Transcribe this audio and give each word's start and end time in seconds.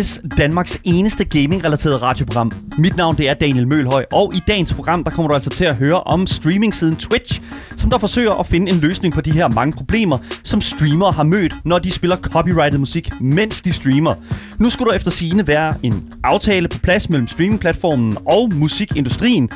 Gameboys, 0.00 0.20
Danmarks 0.38 0.78
eneste 0.84 1.24
gaming-relateret 1.24 2.02
radioprogram. 2.02 2.52
Mit 2.78 2.96
navn 2.96 3.16
det 3.16 3.28
er 3.28 3.34
Daniel 3.34 3.66
Mølhøj, 3.68 4.04
og 4.12 4.34
i 4.34 4.42
dagens 4.48 4.74
program 4.74 5.04
der 5.04 5.10
kommer 5.10 5.28
du 5.28 5.34
altså 5.34 5.50
til 5.50 5.64
at 5.64 5.76
høre 5.76 6.00
om 6.00 6.26
streaming-siden 6.26 6.96
Twitch, 6.96 7.40
som 7.76 7.90
der 7.90 7.98
forsøger 7.98 8.32
at 8.32 8.46
finde 8.46 8.72
en 8.72 8.78
løsning 8.78 9.14
på 9.14 9.20
de 9.20 9.32
her 9.32 9.48
mange 9.48 9.72
problemer, 9.72 10.18
som 10.42 10.60
streamere 10.60 11.12
har 11.12 11.22
mødt, 11.22 11.54
når 11.64 11.78
de 11.78 11.90
spiller 11.90 12.16
copyrighted 12.16 12.78
musik, 12.78 13.20
mens 13.20 13.62
de 13.62 13.72
streamer. 13.72 14.14
Nu 14.58 14.70
skulle 14.70 14.90
der 14.90 14.96
efter 14.96 15.10
sigende 15.10 15.46
være 15.46 15.74
en 15.82 16.12
aftale 16.24 16.68
på 16.68 16.78
plads 16.78 17.08
mellem 17.08 17.28
streamingplatformen 17.28 18.16
og 18.26 18.50
musikindustrien, 18.54 19.50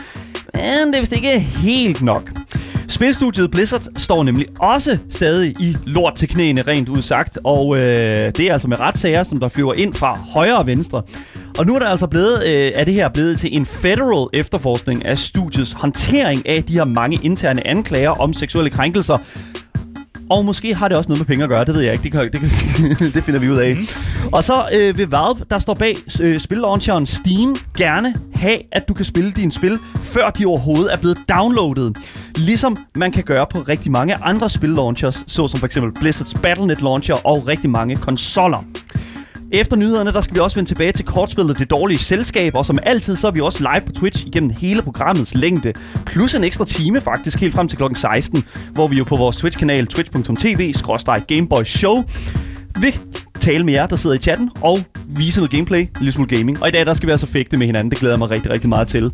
men 0.54 0.86
det 0.86 0.94
er 0.94 1.00
vist 1.00 1.12
ikke 1.12 1.38
helt 1.38 2.02
nok. 2.02 2.30
Spilstudiet 2.94 3.50
Blizzard 3.50 3.82
står 3.96 4.22
nemlig 4.22 4.46
også 4.60 4.98
stadig 5.08 5.56
i 5.60 5.76
lort 5.86 6.14
til 6.14 6.28
knæene, 6.28 6.62
rent 6.62 6.88
udsagt. 6.88 7.38
Og 7.44 7.76
øh, 7.76 7.82
det 8.36 8.40
er 8.40 8.52
altså 8.52 8.68
med 8.68 8.80
retssager, 8.80 9.22
som 9.22 9.40
der 9.40 9.48
flyver 9.48 9.74
ind 9.74 9.94
fra 9.94 10.18
højre 10.34 10.58
og 10.58 10.66
venstre. 10.66 11.02
Og 11.58 11.66
nu 11.66 11.74
er 11.74 11.78
der 11.78 11.86
altså 11.86 12.06
blevet, 12.06 12.44
øh, 12.46 12.72
er 12.74 12.84
det 12.84 12.94
her 12.94 13.08
blevet 13.08 13.38
til 13.38 13.56
en 13.56 13.66
federal 13.66 14.26
efterforskning 14.32 15.04
af 15.04 15.18
studiets 15.18 15.72
håndtering 15.72 16.48
af 16.48 16.64
de 16.64 16.72
her 16.72 16.84
mange 16.84 17.20
interne 17.22 17.66
anklager 17.66 18.10
om 18.10 18.32
seksuelle 18.32 18.70
krænkelser. 18.70 19.18
Og 20.30 20.44
måske 20.44 20.74
har 20.74 20.88
det 20.88 20.96
også 20.96 21.08
noget 21.08 21.20
med 21.20 21.26
penge 21.26 21.44
at 21.44 21.48
gøre, 21.48 21.64
det 21.64 21.74
ved 21.74 21.82
jeg 21.82 21.92
ikke. 21.92 22.02
Det, 22.02 22.12
kan, 22.12 22.32
det, 22.32 22.40
kan, 22.40 23.10
det 23.14 23.24
finder 23.24 23.40
vi 23.40 23.50
ud 23.50 23.56
af. 23.56 23.76
Mm. 23.76 23.86
Og 24.32 24.44
så 24.44 24.68
øh, 24.74 24.98
vil 24.98 25.10
Valve, 25.10 25.44
der 25.50 25.58
står 25.58 25.74
bag 25.74 25.96
øh, 26.20 26.40
spillauncheren 26.40 27.06
Steam, 27.06 27.56
gerne 27.78 28.14
have, 28.34 28.58
at 28.72 28.88
du 28.88 28.94
kan 28.94 29.04
spille 29.04 29.30
dine 29.30 29.52
spil, 29.52 29.78
før 30.02 30.30
de 30.30 30.46
overhovedet 30.46 30.92
er 30.92 30.96
blevet 30.96 31.18
downloadet. 31.28 31.96
Ligesom 32.36 32.76
man 32.94 33.12
kan 33.12 33.24
gøre 33.24 33.46
på 33.50 33.58
rigtig 33.58 33.92
mange 33.92 34.14
andre 34.14 34.48
spillaunchers, 34.48 35.24
såsom 35.26 35.60
for 35.60 35.66
eksempel 35.66 36.00
Blizzards 36.00 36.34
Battle.net 36.42 36.82
launcher 36.82 37.26
og 37.26 37.46
rigtig 37.46 37.70
mange 37.70 37.96
konsoller. 37.96 38.64
Efter 39.54 39.76
nyhederne, 39.76 40.12
der 40.12 40.20
skal 40.20 40.34
vi 40.34 40.40
også 40.40 40.56
vende 40.56 40.70
tilbage 40.70 40.92
til 40.92 41.04
kortspillet 41.04 41.58
Det 41.58 41.70
Dårlige 41.70 41.98
Selskab, 41.98 42.54
og 42.54 42.66
som 42.66 42.78
altid, 42.82 43.16
så 43.16 43.26
er 43.26 43.30
vi 43.30 43.40
også 43.40 43.58
live 43.60 43.80
på 43.86 43.92
Twitch 43.92 44.26
igennem 44.26 44.50
hele 44.50 44.82
programmets 44.82 45.34
længde. 45.34 45.72
Plus 46.06 46.34
en 46.34 46.44
ekstra 46.44 46.64
time 46.64 47.00
faktisk, 47.00 47.40
helt 47.40 47.54
frem 47.54 47.68
til 47.68 47.78
klokken 47.78 47.96
16, 47.96 48.44
hvor 48.72 48.88
vi 48.88 48.96
jo 48.96 49.04
på 49.04 49.16
vores 49.16 49.36
Twitch-kanal 49.36 49.86
twitch.tv-gameboyshow 49.86 52.04
vil 52.80 52.98
tale 53.40 53.64
med 53.64 53.72
jer, 53.72 53.86
der 53.86 53.96
sidder 53.96 54.16
i 54.16 54.18
chatten, 54.18 54.50
og 54.60 54.78
vise 55.08 55.38
noget 55.38 55.50
gameplay, 55.50 55.78
en 55.80 55.88
lille 55.98 56.12
smule 56.12 56.36
gaming. 56.36 56.62
Og 56.62 56.68
i 56.68 56.70
dag, 56.70 56.86
der 56.86 56.94
skal 56.94 57.06
vi 57.06 57.10
altså 57.10 57.26
fægte 57.26 57.56
med 57.56 57.66
hinanden. 57.66 57.90
Det 57.90 57.98
glæder 57.98 58.14
jeg 58.14 58.18
mig 58.18 58.30
rigtig, 58.30 58.50
rigtig 58.52 58.68
meget 58.68 58.88
til. 58.88 59.10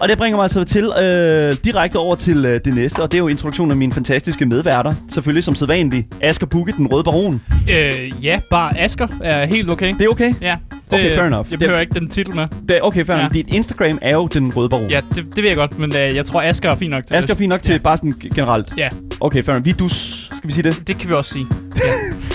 Og 0.00 0.08
det 0.08 0.18
bringer 0.18 0.36
mig 0.36 0.42
altså 0.42 0.64
til 0.64 0.84
øh, 1.02 1.56
direkte 1.64 1.96
over 1.96 2.14
til 2.16 2.44
øh, 2.46 2.60
det 2.64 2.74
næste, 2.74 3.02
og 3.02 3.12
det 3.12 3.18
er 3.18 3.22
jo 3.22 3.28
introduktionen 3.28 3.70
af 3.70 3.76
mine 3.76 3.92
fantastiske 3.92 4.46
medværter. 4.46 4.94
Selvfølgelig 5.08 5.44
som 5.44 5.54
sædvanligt. 5.54 6.06
Asger 6.22 6.46
Bukke, 6.46 6.72
den 6.76 6.86
røde 6.86 7.04
baron. 7.04 7.40
Øh, 7.70 8.24
ja, 8.24 8.40
bare 8.50 8.78
Asker 8.80 9.08
er 9.22 9.46
helt 9.46 9.70
okay. 9.70 9.94
Det 9.98 10.02
er 10.04 10.08
okay? 10.08 10.34
Ja. 10.40 10.56
Det, 10.90 10.98
Okay, 10.98 11.14
fair 11.14 11.24
enough. 11.24 11.46
Jeg 11.50 11.58
behøver 11.58 11.78
Det- 11.78 11.82
ikke 11.88 12.00
den 12.00 12.08
titel 12.08 12.34
med. 12.34 12.46
Det 12.68 12.78
okay, 12.82 13.04
fair 13.04 13.16
Ja. 13.16 13.22
ja. 13.22 13.28
Dit 13.28 13.46
Instagram 13.48 13.98
er 14.02 14.12
jo 14.12 14.26
den 14.26 14.52
røde 14.56 14.68
baron. 14.68 14.90
Ja, 14.90 15.00
det, 15.14 15.26
det 15.36 15.42
ved 15.42 15.50
jeg 15.50 15.56
godt, 15.56 15.78
men 15.78 15.96
øh, 15.96 16.14
jeg 16.16 16.26
tror, 16.26 16.42
Asker 16.42 16.70
er 16.70 16.74
fint 16.76 16.90
nok 16.90 17.06
til 17.06 17.14
Asger 17.14 17.34
er 17.34 17.38
fint 17.38 17.48
nok 17.48 17.62
til 17.62 17.72
Ja. 17.72 17.78
bare 17.78 17.96
sådan 17.96 18.14
generelt. 18.34 18.72
Ja, 18.76 18.88
Okay, 19.20 19.42
fair 19.44 19.54
enough. 19.54 19.66
Vi 19.66 19.72
dus, 19.72 19.92
skal 20.36 20.48
vi 20.48 20.52
sige 20.52 20.62
det? 20.62 20.82
det 20.86 20.98
kan 20.98 21.08
vi 21.08 21.14
også 21.14 21.32
sige. 21.32 21.46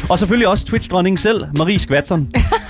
Og 0.09 0.19
selvfølgelig 0.19 0.47
også 0.47 0.65
Twitch-dronningen 0.65 1.17
selv, 1.17 1.45
Marie 1.57 1.79
Skvatson. 1.79 2.29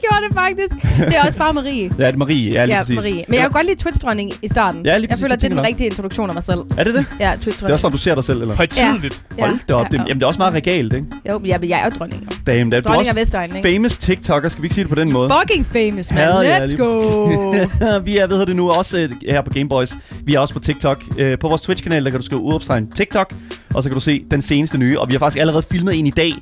Du 0.00 0.06
gjorde 0.08 0.28
det 0.28 0.34
faktisk. 0.38 0.98
Det 1.10 1.16
er 1.16 1.22
også 1.26 1.38
bare 1.38 1.54
Marie. 1.54 1.90
Ja, 1.98 2.06
det 2.06 2.12
er 2.14 2.16
Marie. 2.18 2.50
Ja, 2.52 2.64
lige 2.64 2.76
Ja, 2.76 2.82
præcis. 2.82 2.96
Marie. 2.96 3.24
Men 3.28 3.34
jeg 3.34 3.40
kan 3.42 3.50
godt 3.50 3.66
lide 3.66 3.76
Twitch-dronning 3.82 4.32
i 4.42 4.48
starten. 4.48 4.86
Ja, 4.86 4.96
lige 4.96 5.02
jeg 5.02 5.08
præcis, 5.08 5.22
føler, 5.24 5.34
det 5.34 5.40
det 5.42 5.46
er 5.46 5.48
den 5.48 5.58
jeg 5.58 5.66
rigtige 5.66 5.86
introduktion 5.86 6.30
af 6.30 6.34
mig 6.34 6.44
selv. 6.44 6.58
Er 6.76 6.84
det 6.84 6.94
det? 6.94 7.06
Ja, 7.20 7.24
Det 7.24 7.24
er 7.24 7.30
også 7.32 7.50
Twitch-dronning. 7.50 7.76
sådan, 7.78 7.92
du 7.92 7.98
ser 7.98 8.14
dig 8.14 8.24
selv, 8.24 8.40
eller? 8.42 8.54
Højtidligt. 8.56 9.22
Ja. 9.38 9.46
Hold 9.46 9.58
da 9.68 9.74
op. 9.74 9.86
Det, 9.86 9.94
ja. 9.98 9.98
jamen, 10.08 10.16
det 10.16 10.22
er 10.22 10.26
også 10.26 10.38
meget 10.38 10.54
regalt, 10.54 10.92
ikke? 10.92 11.06
Jo, 11.28 11.40
ja, 11.44 11.58
men 11.58 11.68
jeg 11.70 11.80
er 11.80 11.84
jo 11.84 11.90
dronning. 11.98 12.28
Damn, 12.46 12.70
det 12.70 12.76
er 12.76 12.80
du 12.80 12.88
Dronning 12.88 13.08
af 13.18 13.20
også 13.20 13.40
ikke? 13.42 13.68
famous 13.74 13.96
TikToker. 13.96 14.48
Skal 14.48 14.62
vi 14.62 14.66
ikke 14.66 14.74
sige 14.74 14.84
det 14.84 14.88
på 14.88 14.94
den 15.00 15.12
måde? 15.12 15.30
Fucking 15.40 15.66
famous, 15.66 16.12
man. 16.12 16.18
Hell 16.18 16.52
Let's 16.52 16.76
go. 16.76 17.52
vi 18.06 18.16
er, 18.18 18.26
hvad 18.26 18.36
hedder 18.36 18.44
det 18.44 18.56
nu, 18.56 18.70
også 18.70 18.98
øh, 18.98 19.10
her 19.28 19.42
på 19.42 19.50
Gameboys. 19.50 19.92
Vi 20.24 20.34
er 20.34 20.38
også 20.40 20.54
på 20.54 20.60
TikTok. 20.60 21.02
Øh, 21.18 21.38
på 21.38 21.48
vores 21.48 21.62
Twitch-kanal, 21.62 22.04
der 22.04 22.10
kan 22.10 22.20
du 22.20 22.26
skrive 22.26 22.40
udopstegn 22.40 22.90
TikTok, 22.90 23.34
og 23.74 23.82
så 23.82 23.88
kan 23.88 23.94
du 23.94 24.00
se 24.00 24.24
den 24.30 24.42
seneste 24.42 24.78
nye. 24.78 25.00
Og 25.00 25.08
vi 25.08 25.12
har 25.12 25.18
faktisk 25.18 25.40
allerede 25.40 25.62
filmet 25.70 25.98
en 25.98 26.06
i 26.06 26.10
dag, 26.10 26.32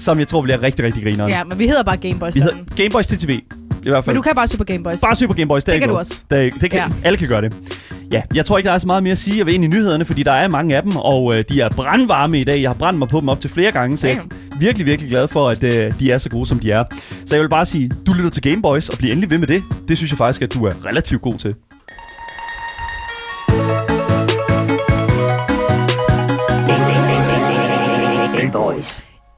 som 0.00 0.18
jeg 0.18 0.28
tror 0.28 0.42
bliver 0.42 0.62
rigtig, 0.62 0.84
rigtig 0.84 1.02
grineren. 1.02 1.30
ja, 1.30 1.44
men 1.44 1.58
vi 1.58 1.66
hedder 1.66 1.82
bare 1.82 1.96
Gameboys 1.96 2.34
Vi 2.34 2.40
hedder. 2.40 2.56
Gameboys 2.76 3.06
TTV. 3.06 3.30
I 3.82 3.88
hvert 3.88 4.04
fald. 4.04 4.14
Men 4.14 4.16
du 4.16 4.22
kan 4.22 4.34
bare 4.34 4.48
søge 4.48 4.58
på 4.58 4.64
Gameboys. 4.64 5.00
Bare 5.00 5.14
søg 5.14 5.28
på 5.28 5.34
Gameboys. 5.34 5.64
Det 5.64 5.74
er 5.74 5.78
kan 5.78 5.88
du 5.88 5.96
også. 5.96 6.24
Det, 6.30 6.52
det 6.60 6.70
kan, 6.70 6.78
Ja. 6.80 6.86
Alle 7.04 7.16
kan 7.16 7.28
gøre 7.28 7.42
det. 7.42 7.52
Ja, 8.12 8.22
jeg 8.34 8.44
tror 8.44 8.58
ikke, 8.58 8.68
der 8.68 8.74
er 8.74 8.78
så 8.78 8.86
meget 8.86 9.02
mere 9.02 9.12
at 9.12 9.18
sige. 9.18 9.38
Jeg 9.38 9.46
vil 9.46 9.54
ind 9.54 9.64
i 9.64 9.66
nyhederne, 9.66 10.04
fordi 10.04 10.22
der 10.22 10.32
er 10.32 10.48
mange 10.48 10.76
af 10.76 10.82
dem, 10.82 10.96
og 10.96 11.38
øh, 11.38 11.44
de 11.48 11.60
er 11.60 11.68
brandvarme 11.68 12.40
i 12.40 12.44
dag. 12.44 12.62
Jeg 12.62 12.70
har 12.70 12.74
brændt 12.74 12.98
mig 12.98 13.08
på 13.08 13.20
dem 13.20 13.28
op 13.28 13.40
til 13.40 13.50
flere 13.50 13.72
gange, 13.72 13.96
så 13.98 14.06
jeg 14.06 14.16
er 14.16 14.20
virkelig, 14.58 14.86
virkelig 14.86 15.10
glad 15.10 15.28
for, 15.28 15.48
at 15.48 15.64
øh, 15.64 15.92
de 16.00 16.12
er 16.12 16.18
så 16.18 16.28
gode, 16.28 16.46
som 16.46 16.58
de 16.58 16.70
er. 16.70 16.84
Så 17.26 17.34
jeg 17.34 17.42
vil 17.42 17.48
bare 17.48 17.66
sige, 17.66 17.90
du 18.06 18.12
lytter 18.12 18.30
til 18.30 18.42
Gameboys, 18.42 18.88
og 18.88 18.98
bliv 18.98 19.10
endelig 19.10 19.30
ved 19.30 19.38
med 19.38 19.46
det. 19.48 19.62
Det 19.88 19.96
synes 19.98 20.10
jeg 20.12 20.18
faktisk, 20.18 20.42
at 20.42 20.54
du 20.54 20.64
er 20.64 20.72
relativt 20.86 21.22
god 21.22 21.34
til. 21.38 21.54
Gameboys. 28.36 28.86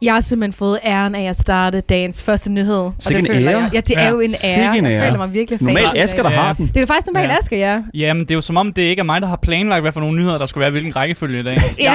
Jeg 0.03 0.15
har 0.15 0.21
simpelthen 0.21 0.53
fået 0.53 0.79
æren 0.85 1.15
af 1.15 1.29
at 1.29 1.37
starte 1.37 1.81
dagens 1.81 2.23
første 2.23 2.53
nyhed. 2.53 2.75
Og 2.77 2.95
Sikke 2.99 3.23
det 3.23 3.31
føler 3.31 3.51
ære. 3.53 3.61
jeg. 3.61 3.71
Ja, 3.75 3.81
det 3.81 3.97
er 3.97 4.03
Ja, 4.05 4.11
jo 4.11 4.21
en 4.21 4.31
ære. 4.45 4.79
en 4.79 4.85
Jeg 4.85 4.93
ære. 4.93 5.03
føler 5.07 5.19
mig 5.19 5.33
virkelig 5.33 5.59
fan. 5.59 5.67
Normalt. 5.67 5.99
Asger, 5.99 6.23
der 6.23 6.31
Ja. 6.31 6.37
har 6.41 6.53
den. 6.53 6.67
Det 6.67 6.77
er 6.77 6.81
jo 6.81 6.87
faktisk 6.87 7.07
normalt 7.07 7.31
Ja. 7.31 7.37
Asger, 7.39 7.57
ja. 7.57 7.83
Jamen, 7.95 8.23
det 8.23 8.31
er 8.31 8.35
jo 8.35 8.41
som 8.41 8.57
om, 8.57 8.73
det 8.73 8.83
ikke 8.83 9.01
er 9.01 9.05
mig, 9.05 9.21
der 9.23 9.29
har 9.29 9.37
planlagt, 9.43 9.83
hvad 9.83 9.93
for 9.93 10.01
nogle 10.01 10.19
nyheder, 10.19 10.39
der 10.39 10.47
skulle 10.47 10.61
være, 10.62 10.69
i 10.69 10.71
hvilken 10.71 10.97
rækkefølge 10.97 11.41
i 11.41 11.43
dag. 11.43 11.57
Ja, 11.79 11.95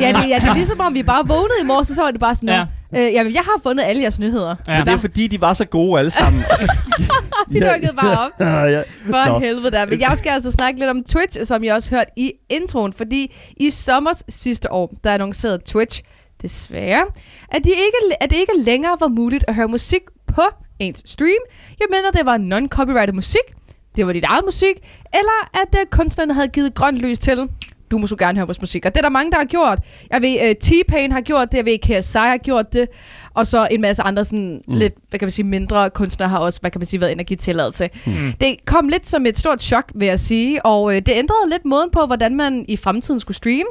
ja, 0.00 0.08
det, 0.08 0.28
ja, 0.28 0.36
det 0.40 0.48
er 0.48 0.54
ligesom 0.54 0.80
om, 0.80 0.94
vi 0.94 1.02
bare 1.02 1.26
vågnede 1.28 1.54
i 1.62 1.66
morges, 1.66 1.88
så 1.88 2.02
var 2.02 2.10
det 2.10 2.20
bare 2.20 2.34
sådan, 2.34 2.48
Ja. 2.48 2.62
øh, 3.06 3.12
jamen, 3.14 3.32
jeg 3.32 3.42
har 3.44 3.60
fundet 3.62 3.84
alle 3.84 4.02
jeres 4.02 4.18
nyheder. 4.18 4.54
Ja. 4.68 4.76
Men 4.76 4.86
det 4.86 4.92
er 4.92 4.98
fordi, 4.98 5.26
de 5.26 5.40
var 5.40 5.52
så 5.52 5.64
gode 5.64 5.98
alle 5.98 6.10
sammen. 6.10 6.42
Og 6.50 6.56
så- 6.60 6.76
De 7.52 7.60
dukkede 7.60 7.92
bare 8.00 8.18
op. 8.26 8.30
For 9.06 9.28
Nå. 9.28 9.38
helvede 9.38 9.70
da. 9.70 9.86
Men 9.86 10.00
jeg 10.00 10.12
skal 10.16 10.30
altså 10.30 10.50
snakke 10.50 10.80
lidt 10.80 10.90
om 10.90 11.02
Twitch, 11.04 11.44
som 11.44 11.64
jeg 11.64 11.74
også 11.74 11.90
hørte 11.90 12.10
i 12.16 12.32
introen, 12.50 12.92
fordi 12.92 13.34
i 13.60 13.70
sommers 13.70 14.22
sidste 14.28 14.72
år, 14.72 14.94
der 15.04 15.10
annoncerede 15.14 15.58
Twitch 15.66 16.02
desværre, 16.42 17.06
at, 17.48 17.64
de 17.64 17.70
ikke, 17.70 18.16
at 18.20 18.30
det 18.30 18.36
ikke 18.36 18.52
længere 18.56 18.96
var 19.00 19.08
muligt 19.08 19.44
at 19.48 19.54
høre 19.54 19.68
musik 19.68 20.02
på 20.34 20.42
ens 20.78 21.02
stream, 21.06 21.42
jeg 21.80 21.86
mener 21.90 22.10
det 22.10 22.26
var 22.26 22.38
non-copyrighted 22.38 23.12
musik, 23.12 23.42
det 23.96 24.06
var 24.06 24.12
dit 24.12 24.24
eget 24.24 24.44
musik, 24.44 24.76
eller 25.14 25.62
at 25.62 25.74
uh, 25.74 25.90
kunstnerne 25.90 26.34
havde 26.34 26.48
givet 26.48 26.74
grønt 26.74 26.98
lys 26.98 27.18
til, 27.18 27.48
du 27.90 27.98
må 27.98 28.06
så 28.06 28.16
gerne 28.16 28.38
høre 28.38 28.46
vores 28.46 28.60
musik. 28.60 28.86
Og 28.86 28.94
det 28.94 28.98
er 28.98 29.02
der 29.02 29.08
mange, 29.08 29.30
der 29.30 29.38
har 29.38 29.44
gjort. 29.44 29.78
Jeg 30.10 30.22
ved, 30.22 30.40
uh, 30.40 30.54
T-Pain 30.64 31.12
har 31.12 31.20
gjort 31.20 31.52
det, 31.52 31.58
jeg 31.58 31.64
ved, 31.64 31.78
KSI 31.78 32.18
har 32.18 32.36
gjort 32.36 32.72
det, 32.72 32.88
og 33.36 33.46
så 33.46 33.68
en 33.70 33.80
masse 33.80 34.02
andre 34.02 34.24
sådan 34.24 34.60
mm. 34.68 34.74
lidt, 34.74 34.94
hvad 35.10 35.18
kan 35.18 35.26
man 35.26 35.30
sige, 35.30 35.46
mindre 35.46 35.90
kunstnere 35.90 36.28
har 36.28 36.38
også, 36.38 36.60
hvad 36.60 36.70
kan 36.70 36.78
man 36.78 36.86
sige, 36.86 37.00
været 37.00 37.12
energitilladet 37.12 37.74
til. 37.74 37.90
Mm. 38.06 38.32
Det 38.40 38.56
kom 38.64 38.88
lidt 38.88 39.08
som 39.08 39.26
et 39.26 39.38
stort 39.38 39.62
chok, 39.62 39.92
vil 39.94 40.08
jeg 40.08 40.18
sige, 40.20 40.66
og 40.66 40.96
øh, 40.96 40.96
det 40.96 41.12
ændrede 41.12 41.50
lidt 41.50 41.64
måden 41.64 41.90
på, 41.90 42.06
hvordan 42.06 42.36
man 42.36 42.64
i 42.68 42.76
fremtiden 42.76 43.20
skulle 43.20 43.36
streame. 43.36 43.68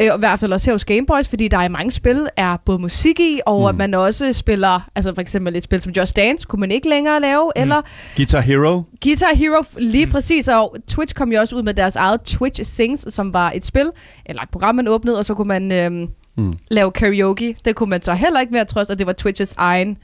Øh, 0.00 0.08
og 0.10 0.16
i 0.16 0.18
hvert 0.18 0.40
fald 0.40 0.52
også 0.52 0.70
her 0.70 0.74
hos 0.74 0.84
Gameboys, 0.84 1.28
fordi 1.28 1.48
der 1.48 1.62
i 1.62 1.68
mange 1.68 1.90
spil 1.90 2.28
er 2.36 2.56
både 2.56 2.78
musik 2.78 3.20
i, 3.20 3.40
og 3.46 3.60
mm. 3.60 3.66
at 3.66 3.78
man 3.78 3.94
også 3.94 4.32
spiller, 4.32 4.88
altså 4.94 5.14
for 5.14 5.20
eksempel 5.20 5.56
et 5.56 5.62
spil 5.62 5.80
som 5.80 5.92
Just 5.92 6.16
Dance, 6.16 6.46
kunne 6.46 6.60
man 6.60 6.70
ikke 6.70 6.88
længere 6.88 7.20
lave, 7.20 7.52
mm. 7.56 7.62
eller 7.62 7.82
Guitar 8.16 8.40
Hero. 8.40 8.82
Guitar 9.02 9.34
Hero 9.34 9.64
lige 9.78 10.06
mm. 10.06 10.12
præcis, 10.12 10.48
og 10.48 10.76
Twitch 10.88 11.14
kom 11.14 11.32
jo 11.32 11.40
også 11.40 11.56
ud 11.56 11.62
med 11.62 11.74
deres 11.74 11.96
eget 11.96 12.20
Twitch 12.20 12.64
Sings, 12.64 13.14
som 13.14 13.32
var 13.32 13.52
et 13.54 13.66
spil, 13.66 13.90
eller 14.26 14.42
et 14.42 14.48
program, 14.52 14.74
man 14.74 14.88
åbnede, 14.88 15.18
og 15.18 15.24
så 15.24 15.34
kunne 15.34 15.48
man 15.48 15.72
øhm, 15.72 16.08
Mm. 16.36 16.54
lave 16.70 16.92
karaoke. 16.92 17.56
Det 17.64 17.74
kunne 17.76 17.90
man 17.90 18.02
så 18.02 18.14
heller 18.14 18.40
ikke 18.40 18.52
mere, 18.52 18.64
trods 18.64 18.90
at 18.90 18.98
det 18.98 19.06
var 19.06 19.12
Twitches 19.12 19.54
egen, 19.58 19.96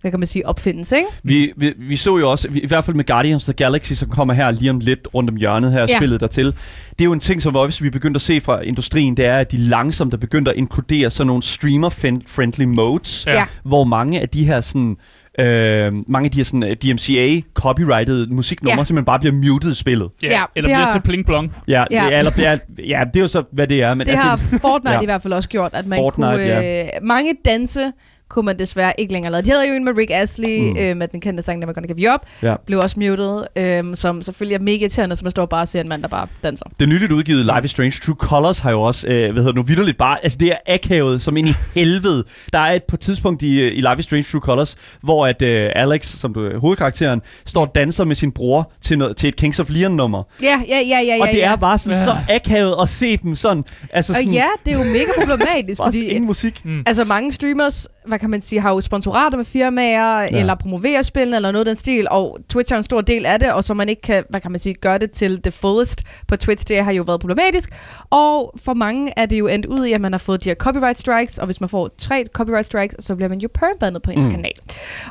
hvad 0.00 0.10
kan 0.10 0.20
man 0.20 0.26
sige, 0.26 0.46
opfindelse, 0.46 0.96
ikke? 0.96 1.08
Vi, 1.22 1.52
vi, 1.56 1.72
vi 1.78 1.96
så 1.96 2.18
jo 2.18 2.30
også, 2.30 2.48
i 2.54 2.66
hvert 2.66 2.84
fald 2.84 2.96
med 2.96 3.04
Guardians 3.06 3.48
of 3.48 3.54
the 3.54 3.64
Galaxy, 3.64 3.92
som 3.92 4.08
kommer 4.08 4.34
her 4.34 4.50
lige 4.50 4.70
om 4.70 4.80
lidt 4.80 5.08
rundt 5.14 5.30
om 5.30 5.36
hjørnet 5.36 5.72
her, 5.72 5.80
Ja. 5.80 5.86
ja. 5.88 5.96
spillet 5.96 6.20
dertil. 6.20 6.46
Det 6.90 7.00
er 7.00 7.04
jo 7.04 7.12
en 7.12 7.20
ting, 7.20 7.42
som 7.42 7.56
også 7.56 7.82
vi 7.84 7.90
begyndte 7.90 8.18
at 8.18 8.22
se 8.22 8.40
fra 8.40 8.60
industrien, 8.60 9.16
det 9.16 9.26
er, 9.26 9.36
at 9.36 9.52
de 9.52 9.56
langsomt 9.58 10.14
er 10.14 10.18
begyndt 10.18 10.48
at 10.48 10.56
inkludere 10.56 11.10
sådan 11.10 11.26
nogle 11.26 11.42
streamer-friendly 11.42 12.64
modes. 12.64 13.26
Ja. 13.26 13.44
hvor 13.62 13.84
mange 13.84 14.20
af 14.20 14.28
de 14.28 14.44
her 14.44 14.60
sådan... 14.60 14.96
Øh, 15.38 15.92
mange 16.08 16.24
af 16.26 16.30
de 16.30 16.38
her 16.38 16.44
sådan, 16.44 16.62
øh, 16.62 16.76
DMCA 16.76 17.40
copyrighted 17.54 18.26
musiknumre 18.26 18.78
Ja. 18.78 18.84
simpelthen 18.84 19.04
bare 19.04 19.18
bliver 19.18 19.32
muted 19.34 19.72
i 19.72 19.74
spillet. 19.74 20.08
Ja, 20.22 20.28
Ja, 20.28 20.32
eller 20.34 20.44
det 20.54 20.62
bliver 20.62 20.76
har- 20.76 20.92
til 20.92 21.00
pling 21.00 21.26
plong. 21.26 21.52
Ja, 21.68 21.84
Ja. 21.90 22.04
Det, 22.04 22.14
er, 22.14 22.18
eller, 22.18 22.30
det 22.32 22.46
er, 22.46 22.56
ja, 22.86 23.02
det 23.06 23.16
er 23.16 23.20
jo 23.20 23.26
så, 23.26 23.42
hvad 23.52 23.66
det 23.66 23.82
er. 23.82 23.94
Men 23.94 24.06
Det 24.06 24.14
har 24.18 24.30
altså, 24.32 24.46
Fortnite 24.60 24.90
ja. 24.90 24.96
ja. 24.98 25.02
i 25.02 25.04
hvert 25.04 25.22
fald 25.22 25.32
også 25.32 25.48
gjort, 25.48 25.70
at 25.74 25.86
man 25.86 25.98
Fortnite, 25.98 26.28
kunne... 26.30 26.42
Øh, 26.42 26.48
ja. 26.66 26.88
Mange 27.02 27.32
danse 27.44 27.92
kunne 28.30 28.44
man 28.46 28.58
desværre 28.58 28.92
ikke 28.98 29.12
længere 29.12 29.32
lave. 29.32 29.42
De 29.42 29.50
havde 29.50 29.68
jo 29.68 29.74
en 29.74 29.84
med 29.84 29.96
Rick 29.98 30.10
Astley, 30.14 30.60
Mm. 30.60 30.66
mm. 30.70 30.76
øh, 30.78 30.96
med 30.96 31.08
den 31.08 31.20
kendte 31.20 31.42
sang, 31.42 31.62
der 31.62 31.66
var 31.66 31.72
Gonna 31.72 31.86
Give 31.94 32.06
You 32.08 32.14
Up, 32.14 32.20
Ja. 32.42 32.54
blev 32.66 32.78
også 32.78 32.96
muted, 33.00 33.44
øh, 33.56 33.96
som 33.96 34.22
selvfølgelig 34.22 34.54
er 34.54 34.60
mega 34.60 34.76
irriterende, 34.80 35.16
som 35.16 35.24
man 35.24 35.30
står 35.30 35.46
bare 35.46 35.60
og 35.62 35.68
ser 35.68 35.80
en 35.80 35.88
mand, 35.88 36.02
der 36.02 36.08
bare 36.08 36.26
danser. 36.44 36.64
Det 36.80 36.88
nyligt 36.88 37.12
udgivet 37.12 37.44
Life 37.44 37.64
is 37.64 37.70
Strange 37.70 37.92
True 38.04 38.16
Colors 38.18 38.58
har 38.58 38.70
jo 38.70 38.82
også, 38.82 39.08
øh, 39.08 39.14
hvad 39.14 39.28
hedder 39.32 39.46
det 39.46 39.54
nu, 39.54 39.62
vidderligt 39.62 39.98
bare, 39.98 40.18
altså 40.22 40.38
det 40.38 40.48
er 40.48 40.56
akavet 40.74 41.22
som 41.22 41.36
ind 41.36 41.48
i 41.48 41.52
helvede. 41.80 42.24
Der 42.52 42.58
er 42.58 42.72
et 42.72 42.82
på 42.84 42.96
et 42.96 43.00
tidspunkt 43.00 43.42
i, 43.42 43.60
øh, 43.60 43.72
i 43.72 43.80
Life 43.80 43.96
is 43.98 44.04
Strange 44.04 44.24
True 44.32 44.40
Colors, 44.40 44.76
hvor 45.02 45.26
at 45.26 45.42
øh, 45.42 45.70
Alex, 45.74 46.06
som 46.06 46.34
du 46.34 46.46
er 46.46 46.58
hovedkarakteren, 46.58 47.22
står 47.46 47.66
og 47.66 47.74
danser 47.74 48.04
med 48.04 48.14
sin 48.16 48.32
bror 48.32 48.72
til, 48.80 48.98
noget, 48.98 49.16
til 49.16 49.28
et 49.28 49.36
Kings 49.36 49.60
of 49.60 49.66
Leon 49.70 49.92
nummer. 49.92 50.22
Ja, 50.42 50.60
ja, 50.68 50.80
ja, 50.80 51.00
ja, 51.00 51.16
og 51.22 51.28
det 51.28 51.36
ja. 51.38 51.52
er 51.52 51.56
bare 51.56 51.78
sådan 51.78 51.96
Ja. 51.98 52.04
så 52.04 52.16
akavet 52.28 52.74
at 52.82 52.88
se 52.88 53.16
dem 53.16 53.34
sådan, 53.34 53.64
altså 53.92 54.14
sådan, 54.14 54.28
Og 54.28 54.34
ja, 54.34 54.46
det 54.66 54.74
er 54.74 54.78
jo 54.78 54.84
mega 54.84 55.10
problematisk, 55.26 55.80
fordi 55.86 56.04
ingen 56.06 56.26
musik. 56.26 56.62
Altså 56.86 57.04
mange 57.04 57.32
streamers, 57.32 57.88
hvad 58.16 58.20
kan 58.20 58.30
man 58.30 58.42
sige, 58.42 58.60
har 58.60 58.70
jo 58.70 58.80
sponsorater 58.80 59.36
med 59.36 59.44
firmaer, 59.44 60.20
ja. 60.20 60.40
eller 60.40 60.54
promoverer 60.54 61.02
spillene, 61.02 61.36
eller 61.36 61.52
noget 61.52 61.66
af 61.66 61.70
den 61.70 61.76
stil, 61.76 62.06
og 62.10 62.38
Twitch 62.48 62.72
er 62.72 62.76
en 62.76 62.82
stor 62.82 63.00
del 63.00 63.26
af 63.26 63.38
det, 63.40 63.52
og 63.52 63.64
så 63.64 63.74
man 63.74 63.88
ikke 63.88 64.02
kan, 64.02 64.24
hvad 64.30 64.40
kan 64.40 64.50
man 64.50 64.60
sige, 64.60 64.74
gøre 64.74 64.98
det 64.98 65.10
til 65.10 65.42
the 65.42 65.50
fullest 65.50 66.02
på 66.28 66.36
Twitch, 66.36 66.68
det 66.68 66.84
har 66.84 66.92
jo 66.92 67.02
været 67.02 67.20
problematisk. 67.20 67.70
Og 68.10 68.54
for 68.64 68.74
mange 68.74 69.12
er 69.16 69.26
det 69.26 69.38
jo 69.38 69.46
endt 69.46 69.66
ud 69.66 69.84
i, 69.86 69.92
at 69.92 70.00
man 70.00 70.12
har 70.12 70.18
fået 70.18 70.44
de 70.44 70.48
her 70.48 70.54
copyright 70.54 70.98
strikes, 70.98 71.38
og 71.38 71.46
hvis 71.46 71.60
man 71.60 71.68
får 71.68 71.90
tre 71.98 72.24
copyright 72.32 72.66
strikes, 72.66 73.04
så 73.04 73.16
bliver 73.16 73.28
man 73.28 73.38
jo 73.38 73.48
permabandet 73.54 74.02
på 74.02 74.10
ens 74.10 74.26
mm. 74.26 74.32
kanal. 74.32 74.52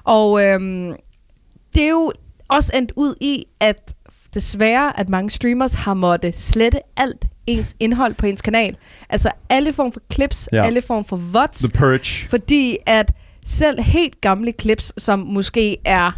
Og 0.04 0.44
øhm, 0.44 0.96
det 1.74 1.84
er 1.84 1.90
jo 1.90 2.12
også 2.50 2.72
endt 2.76 2.92
ud 2.96 3.16
i, 3.22 3.46
at 3.60 3.94
desværre, 4.36 5.00
at 5.00 5.10
mange 5.10 5.30
streamers 5.30 5.74
har 5.74 5.94
måttet 5.94 6.36
slette 6.36 6.80
alt 6.98 7.26
ens 7.48 7.76
indhold 7.80 8.14
på 8.14 8.26
ens 8.26 8.42
kanal. 8.42 8.76
Altså 9.10 9.30
alle 9.50 9.74
form 9.74 9.92
for 9.92 10.02
clips, 10.14 10.50
Ja. 10.54 10.66
alle 10.66 10.82
form 10.82 11.06
for 11.06 11.18
VODs, 11.18 11.60
The 11.60 11.70
Purge. 11.78 12.28
fordi 12.30 12.78
at 12.86 13.12
selv 13.46 13.82
helt 13.82 14.22
gamle 14.22 14.54
clips, 14.62 14.94
som 14.98 15.20
måske 15.20 15.78
er 15.86 16.12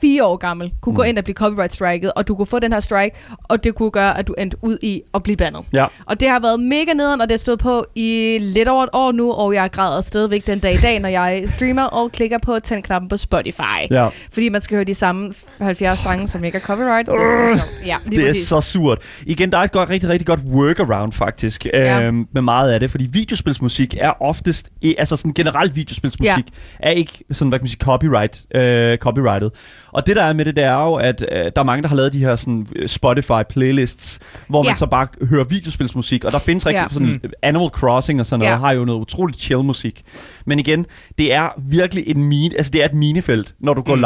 fire 0.00 0.24
år 0.24 0.36
gammel, 0.36 0.72
kunne 0.80 0.92
mm. 0.92 0.96
gå 0.96 1.02
ind 1.02 1.18
og 1.18 1.24
blive 1.24 1.34
copyright 1.34 1.74
striket, 1.74 2.12
og 2.12 2.28
du 2.28 2.34
kunne 2.34 2.46
få 2.46 2.58
den 2.58 2.72
her 2.72 2.80
strike, 2.80 3.16
og 3.44 3.64
det 3.64 3.74
kunne 3.74 3.90
gøre, 3.90 4.18
at 4.18 4.28
du 4.28 4.34
endte 4.38 4.56
ud 4.62 4.78
i 4.82 5.02
at 5.14 5.22
blive 5.22 5.36
bandet. 5.36 5.60
Ja. 5.72 5.86
Og 6.06 6.20
det 6.20 6.28
har 6.28 6.40
været 6.40 6.60
mega 6.60 6.92
nederen, 6.92 7.20
og 7.20 7.28
det 7.28 7.32
har 7.32 7.38
stået 7.38 7.58
på 7.58 7.84
i 7.94 8.38
lidt 8.40 8.68
over 8.68 8.82
et 8.84 8.90
år 8.92 9.12
nu, 9.12 9.32
og 9.32 9.54
jeg 9.54 9.70
græder 9.72 10.00
stadigvæk 10.00 10.46
den 10.46 10.58
dag 10.58 10.74
i 10.74 10.78
dag, 10.78 10.98
når 11.00 11.08
jeg 11.08 11.42
streamer 11.46 11.82
og 11.82 12.12
klikker 12.12 12.38
på 12.38 12.58
tændknappen 12.58 13.08
på 13.08 13.16
Spotify. 13.16 13.62
Ja. 13.90 14.08
Fordi 14.32 14.48
man 14.48 14.62
skal 14.62 14.74
høre 14.74 14.84
de 14.84 14.94
samme 14.94 15.32
70 15.60 15.98
sange, 15.98 16.28
som 16.28 16.44
ikke 16.44 16.56
er 16.56 16.62
copyright. 16.62 17.06
Det 17.08 17.14
er 17.14 17.56
så. 17.56 17.64
Ja, 17.86 17.96
Det 18.10 18.30
er 18.30 18.34
så 18.34 18.60
surt. 18.60 18.98
Igen, 19.26 19.52
der 19.52 19.58
er 19.58 19.62
et 19.62 19.72
godt, 19.72 19.88
rigtig, 19.88 20.08
rigtig 20.10 20.26
godt 20.26 20.40
workaround 20.40 21.12
faktisk 21.12 21.66
Ja. 21.74 22.02
øhm, 22.02 22.26
med 22.32 22.42
meget 22.42 22.72
af 22.72 22.80
det, 22.80 22.90
fordi 22.90 23.08
videospilsmusik 23.12 23.96
er 24.00 24.22
oftest, 24.22 24.70
altså 24.98 25.16
sådan 25.16 25.32
generelt 25.32 25.76
videospilsmusik, 25.76 26.28
Ja. 26.30 26.36
er 26.80 26.90
ikke 26.90 27.24
sådan, 27.32 27.48
hvad 27.48 27.58
kan 27.58 27.62
man 27.64 27.68
sige, 27.68 27.78
copyright, 27.80 28.44
øh, 28.54 28.98
copyrighted. 28.98 29.50
Og 29.92 30.06
det 30.06 30.16
der 30.16 30.22
er 30.22 30.32
med 30.32 30.44
det, 30.44 30.56
det 30.56 30.64
er 30.64 30.72
jo, 30.82 30.94
at 30.94 31.24
øh, 31.32 31.38
der 31.38 31.50
er 31.56 31.62
mange, 31.62 31.82
der 31.82 31.88
har 31.88 31.96
lavet 31.96 32.12
de 32.12 32.18
her 32.18 32.36
sådan, 32.36 32.66
øh, 32.76 32.88
Spotify 32.88 33.42
playlists, 33.50 34.18
hvor 34.48 34.62
man 34.62 34.70
Ja. 34.70 34.74
så 34.74 34.86
bare 34.86 35.06
hører 35.30 35.44
videospilsmusik, 35.44 36.24
og 36.24 36.32
der 36.32 36.38
findes 36.38 36.66
rigtig 36.66 36.80
Ja. 36.82 36.88
sådan 36.94 37.08
Mm. 37.22 37.30
Animal 37.42 37.68
Crossing 37.68 38.20
og 38.20 38.26
sådan 38.26 38.38
noget, 38.38 38.52
Ja. 38.52 38.58
har 38.58 38.72
jo 38.72 38.84
noget 38.84 39.00
utroligt 39.00 39.40
chill 39.40 39.64
musik. 39.64 40.02
Men 40.46 40.58
igen, 40.58 40.86
det 41.18 41.34
er 41.34 41.48
virkelig 41.58 42.04
en 42.08 42.24
mine, 42.24 42.56
altså 42.56 42.70
det 42.72 42.80
er 42.82 42.84
et 42.84 42.94
minefelt, 42.94 43.54
når 43.60 43.74
du 43.74 43.82
går 43.82 43.94
Mm. 43.96 44.00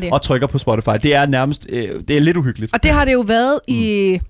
live 0.00 0.12
og 0.12 0.22
trykker 0.22 0.46
på 0.46 0.58
Spotify. 0.58 0.90
Det 1.02 1.14
er 1.14 1.26
nærmest, 1.26 1.66
øh, 1.70 1.88
det 2.08 2.16
er 2.16 2.20
lidt 2.20 2.36
uhyggeligt. 2.36 2.72
Og 2.74 2.82
det 2.82 2.90
har 2.90 3.04
det 3.04 3.12
jo 3.12 3.20
været 3.26 3.60
mm. 3.68 3.74
i 3.74 4.20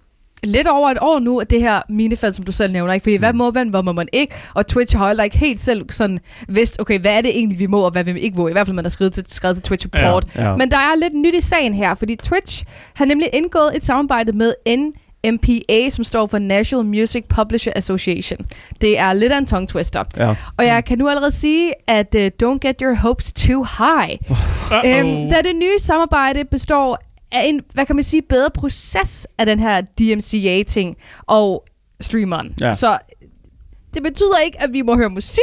lidt 0.44 0.66
over 0.66 0.90
et 0.90 0.98
år 1.00 1.18
nu, 1.18 1.38
at 1.38 1.50
det 1.50 1.60
her 1.60 1.80
minefelt, 1.88 2.34
som 2.34 2.44
du 2.44 2.52
selv 2.52 2.72
nævner. 2.72 2.92
Ikke? 2.92 3.04
Fordi 3.04 3.16
hvad 3.16 3.32
må 3.32 3.50
man, 3.50 3.68
hvad 3.68 3.82
må 3.82 3.92
man 3.92 4.08
ikke? 4.12 4.34
Og 4.54 4.66
Twitch 4.66 4.96
har 4.96 5.06
heller 5.06 5.24
ikke 5.24 5.38
helt 5.38 5.60
selv 5.60 5.90
sådan 5.90 6.20
vidst, 6.48 6.80
okay, 6.80 7.00
hvad 7.00 7.16
er 7.16 7.20
det 7.20 7.30
egentlig, 7.30 7.58
vi 7.58 7.66
må, 7.66 7.80
og 7.80 7.90
hvad 7.90 8.04
vi 8.04 8.20
ikke 8.20 8.36
må? 8.36 8.48
I 8.48 8.52
hvert 8.52 8.66
fald, 8.66 8.74
man 8.74 8.84
har 8.84 8.90
skrevet 8.90 9.12
til, 9.12 9.24
skrevet 9.28 9.56
til 9.56 9.64
Twitch 9.64 9.82
Support. 9.82 10.26
Ja. 10.36 10.56
Men 10.56 10.70
der 10.70 10.76
er 10.76 10.96
lidt 10.96 11.14
nyt 11.14 11.34
i 11.34 11.40
sagen 11.40 11.74
her, 11.74 11.94
fordi 11.94 12.16
Twitch 12.16 12.64
har 12.94 13.04
nemlig 13.04 13.28
indgået 13.32 13.70
et 13.76 13.84
samarbejde 13.84 14.32
med 14.32 14.54
NMPA, 15.26 15.90
som 15.90 16.04
står 16.04 16.26
for 16.26 16.38
National 16.38 16.84
Music 16.86 17.24
Publisher 17.28 17.72
Association. 17.76 18.38
Det 18.80 18.98
er 18.98 19.12
lidt 19.12 19.32
af 19.32 19.38
en 19.38 19.46
tongue 19.46 19.66
twister. 19.66 20.04
Ja. 20.16 20.34
Og 20.56 20.66
jeg 20.66 20.84
kan 20.84 20.98
nu 20.98 21.08
allerede 21.08 21.30
sige, 21.30 21.72
at 21.86 22.14
uh, 22.14 22.26
don't 22.42 22.58
get 22.58 22.80
your 22.82 22.94
hopes 22.94 23.32
too 23.32 23.66
high. 23.78 24.18
Uh-oh. 24.20 24.88
Øhm, 24.88 25.30
da 25.30 25.36
det 25.36 25.56
nye 25.56 25.78
samarbejde 25.80 26.44
består 26.44 26.98
af 27.32 27.42
en, 27.46 27.60
hvad 27.74 27.86
kan 27.86 27.96
man 27.96 28.02
sige, 28.02 28.22
bedre 28.22 28.50
proces 28.54 29.26
af 29.38 29.46
den 29.46 29.60
her 29.60 29.80
DMCA-ting 29.80 30.96
og 31.26 31.64
streameren. 32.00 32.54
Ja. 32.60 32.72
Så 32.72 32.98
det 33.94 34.02
betyder 34.02 34.38
ikke, 34.44 34.62
at 34.62 34.72
vi 34.72 34.82
må 34.82 34.96
høre 34.96 35.08
musik, 35.10 35.42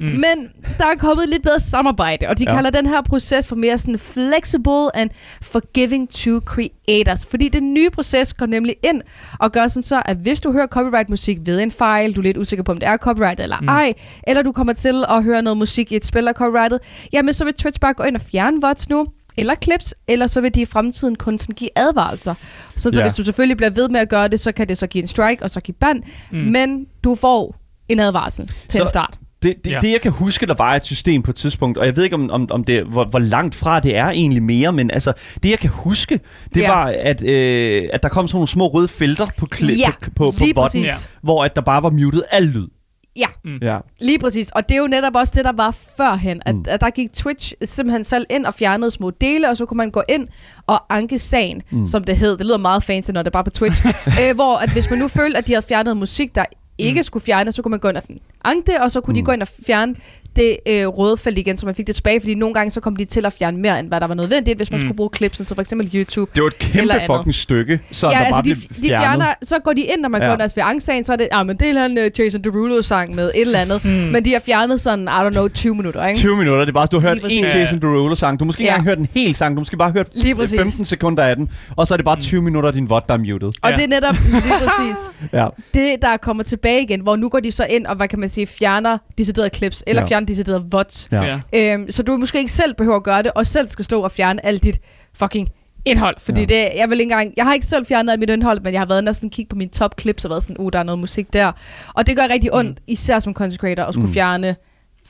mm. 0.00 0.06
men 0.06 0.52
der 0.78 0.84
er 0.84 0.96
kommet 0.98 1.28
lidt 1.28 1.42
bedre 1.42 1.60
samarbejde, 1.60 2.28
og 2.28 2.38
de 2.38 2.44
Ja. 2.48 2.54
kalder 2.54 2.70
den 2.70 2.86
her 2.86 3.02
proces 3.02 3.46
for 3.46 3.56
mere 3.56 3.78
sådan 3.78 3.98
flexible 3.98 4.96
and 4.96 5.10
forgiving 5.42 6.10
to 6.10 6.30
creators. 6.44 7.26
Fordi 7.26 7.48
den 7.48 7.74
nye 7.74 7.90
proces 7.90 8.34
går 8.34 8.46
nemlig 8.46 8.76
ind 8.82 9.02
og 9.38 9.52
gør 9.52 9.68
sådan 9.68 9.82
så, 9.82 10.02
at 10.04 10.16
hvis 10.16 10.40
du 10.40 10.52
hører 10.52 10.66
copyright 10.66 11.10
musik 11.10 11.38
ved 11.44 11.60
en 11.60 11.70
fejl, 11.70 12.12
du 12.12 12.20
er 12.20 12.24
lidt 12.24 12.36
usikker 12.36 12.62
på, 12.62 12.72
om 12.72 12.78
det 12.78 12.88
er 12.88 12.96
copyright 12.96 13.40
eller 13.40 13.60
mm. 13.60 13.68
ej, 13.68 13.92
eller 14.26 14.42
du 14.42 14.52
kommer 14.52 14.72
til 14.72 15.04
at 15.08 15.24
høre 15.24 15.42
noget 15.42 15.56
musik 15.56 15.92
i 15.92 15.96
et 15.96 16.04
spil, 16.04 16.22
der 16.22 16.28
er 16.28 16.32
copyrightet, 16.32 16.78
jamen 17.12 17.34
så 17.34 17.44
vil 17.44 17.54
Twitch 17.54 17.80
bare 17.80 17.94
gå 17.94 18.02
ind 18.02 18.16
og 18.16 18.22
fjerne 18.22 18.58
VODs 18.62 18.88
nu, 18.88 19.06
eller 19.38 19.54
clips, 19.64 19.94
eller 20.08 20.26
så 20.26 20.40
vil 20.40 20.54
de 20.54 20.60
i 20.60 20.64
fremtiden 20.64 21.16
kun 21.16 21.38
sådan 21.38 21.54
give 21.54 21.70
advarelser. 21.76 22.34
Så, 22.76 22.82
så 22.92 23.00
Ja. 23.00 23.02
hvis 23.06 23.14
du 23.14 23.24
selvfølgelig 23.24 23.56
bliver 23.56 23.70
ved 23.70 23.88
med 23.88 24.00
at 24.00 24.08
gøre 24.08 24.28
det, 24.28 24.40
så 24.40 24.52
kan 24.52 24.68
det 24.68 24.78
så 24.78 24.86
give 24.86 25.02
en 25.02 25.08
strike, 25.08 25.42
og 25.42 25.50
så 25.50 25.60
give 25.60 25.74
ban, 25.80 26.02
Mm. 26.32 26.38
men 26.38 26.86
du 27.04 27.14
får 27.14 27.56
en 27.88 28.00
advarsel 28.00 28.46
til 28.46 28.56
Så- 28.78 28.82
en 28.82 28.88
start. 28.88 29.18
Det, 29.42 29.54
det, 29.64 29.70
Ja. 29.70 29.74
ja. 29.76 29.80
det, 29.80 29.92
jeg 29.92 30.00
kan 30.00 30.12
huske, 30.12 30.46
der 30.46 30.54
var 30.58 30.74
et 30.74 30.84
system 30.84 31.22
på 31.22 31.30
et 31.30 31.34
tidspunkt, 31.36 31.78
og 31.78 31.86
jeg 31.86 31.96
ved 31.96 32.04
ikke, 32.04 32.14
om, 32.16 32.30
om, 32.30 32.46
om 32.50 32.64
det, 32.64 32.82
hvor, 32.84 33.04
hvor 33.04 33.18
langt 33.18 33.54
fra 33.54 33.80
det 33.80 33.96
er 33.96 34.06
egentlig 34.08 34.42
mere, 34.42 34.72
men 34.72 34.90
altså, 34.90 35.12
det 35.42 35.50
jeg 35.50 35.58
kan 35.58 35.70
huske, 35.70 36.20
det 36.54 36.60
Ja. 36.60 36.68
var, 36.72 36.94
at, 36.98 37.24
øh, 37.24 37.88
at 37.92 38.02
der 38.02 38.08
kom 38.08 38.28
sådan 38.28 38.36
nogle 38.36 38.48
små 38.48 38.66
røde 38.68 38.88
felter 38.88 39.26
på, 39.36 39.46
kli- 39.54 39.78
Ja, 39.78 39.90
på, 40.00 40.10
på, 40.16 40.30
på 40.30 40.44
bottom, 40.54 40.62
præcis. 40.82 41.08
hvor 41.22 41.44
at 41.44 41.56
der 41.56 41.62
bare 41.62 41.82
var 41.82 41.90
muted 41.90 42.22
al 42.30 42.42
lyd. 42.42 42.66
Ja, 43.16 43.26
Ja. 43.62 43.78
lige 44.00 44.18
præcis. 44.18 44.50
Og 44.50 44.68
det 44.68 44.74
er 44.76 44.78
jo 44.80 44.86
netop 44.86 45.14
også 45.14 45.32
det, 45.36 45.44
der 45.44 45.52
var 45.52 45.70
førhen. 45.96 46.42
At, 46.46 46.54
Mm. 46.54 46.58
mm. 46.58 46.64
at 46.68 46.80
der 46.80 46.90
gik 46.90 47.12
Twitch 47.12 47.52
simpelthen 47.64 48.04
selv 48.04 48.26
ind 48.30 48.46
og 48.46 48.54
fjernede 48.54 48.90
små 48.90 49.10
dele, 49.10 49.48
og 49.48 49.56
så 49.56 49.66
kunne 49.66 49.76
man 49.78 49.90
gå 49.90 50.02
ind 50.08 50.28
og 50.66 50.96
anke 50.96 51.18
sagen, 51.18 51.62
Mm. 51.70 51.78
mm. 51.78 51.86
som 51.86 52.04
det 52.04 52.16
hed. 52.16 52.30
Det 52.38 52.46
lyder 52.46 52.58
meget 52.58 52.82
fancy, 52.82 53.10
når 53.10 53.22
det 53.22 53.26
er 53.28 53.30
bare 53.32 53.44
på 53.44 53.50
Twitch. 53.50 53.86
øh, 54.22 54.34
hvor 54.34 54.56
at 54.56 54.70
hvis 54.72 54.90
man 54.90 54.98
nu 54.98 55.08
følte, 55.08 55.38
at 55.38 55.46
de 55.46 55.52
havde 55.52 55.66
fjernet 55.68 55.96
musik, 55.96 56.34
der 56.34 56.44
ikke 56.78 56.98
Mm. 57.00 57.04
skulle 57.04 57.22
fjernes, 57.24 57.54
så 57.54 57.62
kunne 57.62 57.70
man 57.70 57.80
gå 57.80 57.88
ind 57.88 57.96
og 57.96 58.02
sådan 58.02 58.20
anke 58.44 58.72
det, 58.72 58.80
og 58.80 58.90
så 58.90 59.00
kunne 59.00 59.12
mm. 59.12 59.18
Mm. 59.18 59.22
de 59.24 59.26
gå 59.26 59.32
ind 59.32 59.42
og 59.42 59.48
fjerne 59.66 59.94
det 60.36 60.56
øh, 60.68 60.86
røde 60.86 61.16
felt 61.16 61.38
igen, 61.38 61.58
så 61.58 61.66
man 61.66 61.74
fik 61.74 61.86
det 61.86 61.94
tilbage, 61.94 62.20
fordi 62.20 62.34
nogle 62.34 62.54
gange 62.54 62.70
så 62.70 62.80
kom 62.80 62.96
de 62.96 63.04
til 63.04 63.26
at 63.26 63.32
fjerne 63.32 63.58
mere, 63.58 63.80
end 63.80 63.88
hvad 63.88 64.00
der 64.00 64.06
var 64.06 64.14
nødvendigt, 64.14 64.58
hvis 64.58 64.70
man 64.70 64.76
Mm. 64.80 64.82
mm. 64.84 64.88
skulle 64.88 64.96
bruge 64.96 65.10
clipsen, 65.16 65.46
så 65.46 65.54
for 65.54 65.62
eksempel 65.62 65.90
YouTube. 65.94 66.30
Det 66.34 66.42
var 66.42 66.48
et 66.48 66.58
kæmpe 66.58 66.78
Eller 66.78 66.94
andet. 66.94 67.06
fucking 67.16 67.34
stykke, 67.34 67.80
så 67.92 68.06
ja, 68.06 68.12
der 68.12 68.18
altså 68.18 68.32
bare 68.34 68.42
de, 68.42 68.48
blev 68.54 68.68
de 68.82 68.88
fjernet. 68.88 69.04
fjerner, 69.06 69.26
så 69.42 69.58
går 69.64 69.72
de 69.72 69.80
ind, 69.80 70.00
når 70.00 70.08
man 70.08 70.20
Ja. 70.22 70.26
går 70.26 70.34
ind 70.34 70.42
og 70.42 70.50
ved 70.56 70.62
angstsagen, 70.66 71.04
så 71.04 71.12
er 71.12 71.16
det, 71.16 71.28
ja, 71.32 71.42
men 71.42 71.56
det 71.56 71.68
er 71.76 71.84
en 71.86 71.98
uh, 71.98 72.04
Jason 72.20 72.40
Derulo-sang 72.40 73.14
med 73.14 73.24
et 73.34 73.40
eller 73.40 73.58
andet, 73.58 73.84
Mm. 73.84 73.90
men 73.90 74.24
de 74.24 74.32
har 74.32 74.40
fjernet 74.40 74.80
sådan, 74.80 75.04
I 75.04 75.08
don't 75.08 75.30
know, 75.30 75.48
20 75.48 75.74
minutter, 75.74 76.06
ikke? 76.06 76.18
20 76.20 76.36
minutter, 76.36 76.60
det 76.60 76.68
er 76.68 76.72
bare, 76.72 76.86
du 76.86 76.98
har 77.00 77.08
hørt 77.08 77.18
en. 77.30 77.44
Jason 77.44 77.80
Derulo-sang. 77.82 78.40
Du 78.40 78.44
måske 78.44 78.60
ikke 78.60 78.72
Ja. 78.72 78.78
engang 78.78 78.88
hørt 78.88 78.98
en 78.98 79.08
hel 79.14 79.34
sang, 79.34 79.56
du 79.56 79.60
måske 79.60 79.76
bare 79.76 79.90
hørt 79.90 80.06
Lige 80.14 80.34
præcis. 80.34 80.58
15 80.58 80.84
sekunder 80.84 81.22
af 81.24 81.36
den, 81.36 81.50
og 81.76 81.86
så 81.86 81.94
er 81.94 81.96
det 81.96 82.04
bare 82.04 82.20
20 82.20 82.42
minutter 82.42 82.66
af 82.68 82.72
din 82.72 82.90
VOD, 82.90 83.02
der 83.08 83.14
er 83.14 83.18
muted. 83.18 83.48
Og 83.62 83.70
Ja. 83.70 83.76
det 83.76 83.84
er 83.84 83.88
netop 83.88 84.14
lige 84.30 84.42
præcis 84.64 84.96
Ja. 85.32 85.46
det, 85.74 85.86
der 86.02 86.16
kommer 86.16 86.42
tilbage 86.42 86.82
igen, 86.82 87.00
hvor 87.00 87.16
nu 87.16 87.28
går 87.28 87.40
de 87.40 87.52
så 87.52 87.66
ind 87.70 87.86
og, 87.86 87.96
hvad 87.96 88.08
kan 88.08 88.18
man 88.20 88.28
sige, 88.28 88.46
fjerner 88.46 88.98
deciderede 89.18 89.50
clips, 89.56 89.82
eller 89.86 90.02
ja. 90.02 90.08
fjerner 90.08 90.25
deciderede 90.28 90.64
VODs. 90.70 91.08
Ja. 91.12 91.40
Ja. 91.54 91.72
Øhm, 91.74 91.90
så 91.90 92.02
du 92.02 92.16
måske 92.16 92.38
ikke 92.38 92.52
selv 92.52 92.74
behøver 92.74 92.96
at 92.96 93.02
gøre 93.02 93.22
det, 93.22 93.32
og 93.34 93.46
selv 93.46 93.68
skal 93.68 93.84
stå 93.84 94.02
og 94.02 94.12
fjerne 94.12 94.46
alt 94.46 94.64
dit 94.64 94.78
fucking 95.14 95.48
indhold. 95.84 96.16
Fordi 96.20 96.40
Ja. 96.40 96.46
det, 96.46 96.68
jeg 96.76 96.90
vil 96.90 97.00
ikke 97.00 97.12
engang, 97.12 97.32
jeg 97.36 97.44
har 97.44 97.54
ikke 97.54 97.66
selv 97.66 97.86
fjernet 97.86 98.12
alt 98.12 98.20
mit 98.20 98.30
indhold, 98.30 98.60
men 98.60 98.72
jeg 98.72 98.80
har 98.80 98.86
været 98.86 99.00
inde 99.00 99.10
og 99.10 99.16
sådan 99.16 99.30
kigge 99.30 99.48
på 99.48 99.56
mine 99.56 99.70
top 99.70 100.00
clips 100.00 100.24
og 100.24 100.28
været 100.30 100.42
sådan, 100.42 100.56
uh, 100.58 100.70
der 100.72 100.78
er 100.78 100.82
noget 100.82 100.98
musik 100.98 101.32
der. 101.32 101.52
Og 101.94 102.06
det 102.06 102.16
gør 102.16 102.28
rigtig 102.30 102.54
ondt, 102.54 102.70
mm. 102.78 102.84
især 102.86 103.18
som 103.18 103.34
content 103.34 103.60
creator, 103.60 103.82
at 103.82 103.94
skulle 103.94 104.04
Mm. 104.04 104.08
mm. 104.10 104.14
fjerne 104.14 104.56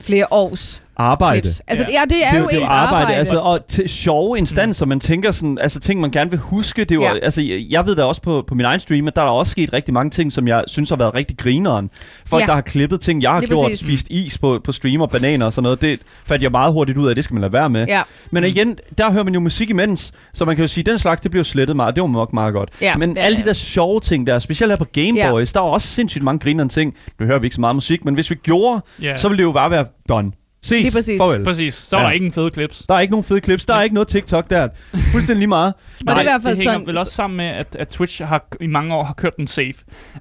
flere 0.00 0.26
års 0.30 0.82
Arbejde. 0.96 1.40
clips. 1.40 1.62
Altså, 1.66 1.84
Ja. 1.90 1.98
ja, 2.00 2.04
det 2.04 2.24
er, 2.26 2.30
det 2.30 2.36
er 2.36 2.40
jo 2.40 2.44
er 2.44 2.62
ens 2.62 2.70
arbejde, 2.72 2.96
arbejde. 2.96 3.14
altså, 3.18 3.38
og 3.38 3.66
til 3.68 3.88
sjove 3.88 4.38
instanser, 4.38 4.84
mm. 4.84 4.88
man 4.88 5.00
tænker 5.00 5.30
sådan, 5.30 5.58
altså 5.58 5.80
ting, 5.80 6.00
man 6.00 6.10
gerne 6.10 6.30
vil 6.30 6.38
huske, 6.38 6.80
det 6.84 6.90
er 6.90 6.94
jo, 6.94 7.02
ja. 7.02 7.12
Ja. 7.14 7.18
altså, 7.22 7.42
jeg 7.42 7.66
jeg 7.70 7.86
ved 7.86 7.96
da 7.96 8.02
også 8.02 8.22
på, 8.22 8.44
på 8.46 8.54
min 8.54 8.64
egen 8.66 8.80
stream, 8.80 9.08
at 9.08 9.16
der 9.16 9.22
er 9.22 9.26
også 9.26 9.50
sket 9.52 9.72
rigtig 9.72 9.94
mange 9.94 10.10
ting, 10.10 10.32
som 10.32 10.48
jeg 10.48 10.64
synes 10.66 10.88
har 10.90 10.96
været 10.96 11.14
rigtig 11.14 11.36
grineren. 11.38 11.90
Folk, 12.26 12.42
Ja. 12.42 12.46
der 12.46 12.54
har 12.54 12.60
klippet 12.60 13.00
ting, 13.00 13.22
jeg 13.22 13.30
har 13.30 13.40
Lige 13.40 13.48
gjort, 13.48 13.64
præcis. 13.64 13.86
spist 13.86 14.06
is 14.10 14.38
på, 14.38 14.60
på 14.64 14.72
stream 14.72 15.00
og 15.00 15.10
bananer 15.10 15.46
og 15.46 15.52
sådan 15.52 15.62
noget, 15.62 15.80
det 15.82 15.98
fandt 16.24 16.42
jeg 16.42 16.50
meget 16.50 16.72
hurtigt 16.72 16.98
ud 16.98 17.08
af, 17.08 17.14
det 17.14 17.24
skal 17.24 17.34
man 17.34 17.40
lade 17.40 17.52
være 17.52 17.70
med. 17.70 17.86
Ja. 17.88 18.02
Men 18.30 18.44
igen, 18.44 18.78
der 18.98 19.10
hører 19.12 19.24
man 19.24 19.34
jo 19.34 19.40
musik 19.40 19.70
imens, 19.70 20.12
så 20.34 20.44
man 20.44 20.56
kan 20.56 20.62
jo 20.62 20.68
sige, 20.68 20.84
den 20.84 20.98
slags, 20.98 21.20
det 21.20 21.30
bliver 21.30 21.40
jo 21.40 21.44
slettet 21.44 21.76
meget, 21.76 21.94
det 21.96 22.02
var 22.02 22.08
nok 22.08 22.32
meget 22.32 22.52
godt. 22.54 22.68
Ja, 22.80 22.96
men 22.96 23.10
det 23.10 23.18
alle 23.18 23.38
de 23.38 23.44
der 23.44 23.52
sjove 23.52 24.00
ting 24.00 24.26
der, 24.26 24.38
specielt 24.38 24.70
her 24.72 24.76
på 24.76 24.84
Game 24.92 25.12
Ja. 25.16 25.30
Boys, 25.30 25.52
der 25.52 25.60
er 25.60 25.64
også 25.64 25.86
sindssygt 25.88 26.24
mange 26.24 26.38
grinerende 26.38 26.74
ting. 26.74 26.94
Nu 27.20 27.26
hører 27.26 27.38
vi 27.38 27.46
ikke 27.46 27.54
så 27.54 27.60
meget 27.60 27.76
musik, 27.76 28.04
men 28.04 28.14
hvis 28.14 28.30
vi 28.30 28.34
gjorde, 28.34 28.80
Ja. 29.02 29.16
så 29.16 29.28
ville 29.28 29.38
det 29.38 29.44
jo 29.44 29.52
bare 29.52 29.70
være 29.70 29.84
done. 30.08 30.32
Ses, 30.66 30.82
Lige 30.82 30.92
præcis. 30.92 31.18
farvel. 31.20 31.44
Præcis. 31.44 31.75
Så 31.75 31.96
er 31.96 32.00
Ja. 32.00 32.06
der 32.06 32.12
ikke 32.12 32.26
en 32.26 32.32
fed 32.32 32.50
clips. 32.54 32.78
Der 32.88 32.94
er 32.94 33.00
ikke 33.00 33.11
nogen 33.12 33.25
fede 33.25 33.40
clips. 33.44 33.66
Der 33.66 33.75
er 33.75 33.82
ikke 33.82 33.94
noget 33.94 34.08
TikTok 34.08 34.50
der. 34.50 34.68
Fuldstændig 35.12 35.37
lige 35.37 35.46
meget. 35.46 35.75
Og 36.00 36.06
det 36.06 36.16
er 36.16 36.20
i 36.20 36.23
hvert 36.23 36.42
fald 36.42 36.54
det 36.54 36.58
hænger 36.58 36.73
sådan- 36.73 36.87
vel 36.87 36.99
også 36.99 37.12
sammen 37.12 37.37
med, 37.37 37.44
at, 37.46 37.76
at 37.78 37.88
Twitch 37.88 38.23
har 38.25 38.46
i 38.61 38.66
mange 38.66 38.94
år 38.94 39.04
har 39.04 39.14
kørt 39.14 39.37
den 39.37 39.46
safe. 39.46 39.75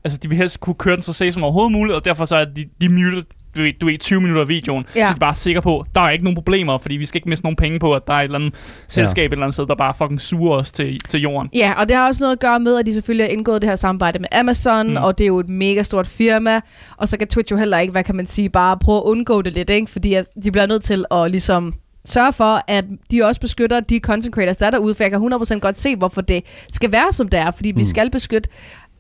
Altså, 0.03 0.19
de 0.23 0.29
vil 0.29 0.37
helst 0.37 0.59
kunne 0.59 0.73
køre 0.79 0.95
den 0.95 1.03
så 1.03 1.13
safe 1.13 1.31
som 1.31 1.43
overhovedet 1.43 1.71
muligt, 1.71 1.95
og 1.95 2.05
derfor 2.05 2.25
så 2.25 2.35
er 2.35 2.45
de, 2.45 2.65
de 2.81 2.89
muted 2.89 3.23
du, 3.55 3.61
ved, 3.61 3.73
du 3.81 3.85
ved, 3.85 3.97
20 3.97 4.21
minutter 4.21 4.41
af 4.41 4.49
videoen, 4.49 4.85
Ja. 4.95 4.99
ja. 4.99 5.05
så 5.05 5.09
er 5.09 5.13
de 5.13 5.19
bare 5.19 5.35
sikre 5.35 5.61
på, 5.61 5.85
der 5.95 6.01
er 6.01 6.09
ikke 6.09 6.23
nogen 6.23 6.35
problemer, 6.35 6.77
fordi 6.77 6.95
vi 6.95 7.05
skal 7.05 7.17
ikke 7.17 7.29
miste 7.29 7.45
nogen 7.45 7.55
penge 7.55 7.79
på, 7.79 7.93
at 7.93 8.01
der 8.07 8.13
er 8.13 8.17
et 8.19 8.23
eller 8.23 8.39
andet 8.39 8.53
selskab 8.87 9.25
et 9.25 9.31
eller 9.31 9.43
andet 9.45 9.53
sted, 9.53 9.65
der 9.67 9.75
bare 9.75 9.93
fucking 9.93 10.21
suger 10.21 10.57
os 10.57 10.71
til, 10.71 10.99
til 11.09 11.21
jorden. 11.21 11.49
Ja, 11.53 11.73
og 11.77 11.87
det 11.89 11.95
har 11.97 12.07
også 12.07 12.23
noget 12.23 12.33
at 12.33 12.39
gøre 12.39 12.59
med, 12.59 12.77
at 12.79 12.85
de 12.85 12.93
selvfølgelig 12.93 13.25
har 13.25 13.31
indgået 13.31 13.61
det 13.61 13.69
her 13.69 13.75
samarbejde 13.75 14.19
med 14.19 14.27
Amazon. 14.31 14.89
Mm. 14.89 14.95
og 14.97 15.17
det 15.17 15.23
er 15.23 15.27
jo 15.27 15.39
et 15.39 15.49
mega 15.49 15.83
stort 15.83 16.07
firma, 16.07 16.61
og 16.97 17.07
så 17.09 17.17
kan 17.17 17.27
Twitch 17.27 17.51
jo 17.51 17.57
heller 17.57 17.77
ikke, 17.77 17.91
hvad 17.91 18.03
kan 18.03 18.15
man 18.15 18.27
sige, 18.27 18.49
bare 18.49 18.77
prøve 18.77 18.97
at 18.97 19.03
undgå 19.03 19.41
det 19.41 19.53
lidt, 19.53 19.69
ikke? 19.69 19.91
fordi 19.91 20.13
at 20.13 20.25
de 20.43 20.51
bliver 20.51 20.65
nødt 20.65 20.83
til 20.83 21.05
at 21.11 21.31
ligesom 21.31 21.73
sørge 22.07 22.33
for, 22.33 22.61
at 22.67 22.85
de 23.11 23.23
også 23.25 23.41
beskytter 23.41 23.79
de 23.79 23.99
content 23.99 24.33
creators, 24.35 24.57
der 24.57 24.65
er 24.65 24.71
derude, 24.71 24.95
for 24.95 25.03
jeg 25.03 25.11
kan 25.11 25.33
100% 25.33 25.59
godt 25.59 25.79
se, 25.79 25.95
hvorfor 25.95 26.21
det 26.21 26.43
skal 26.69 26.91
være, 26.91 27.11
som 27.13 27.27
det 27.29 27.39
er, 27.39 27.51
fordi 27.51 27.71
mm. 27.71 27.77
vi 27.79 27.85
skal 27.85 28.11
beskytte 28.11 28.49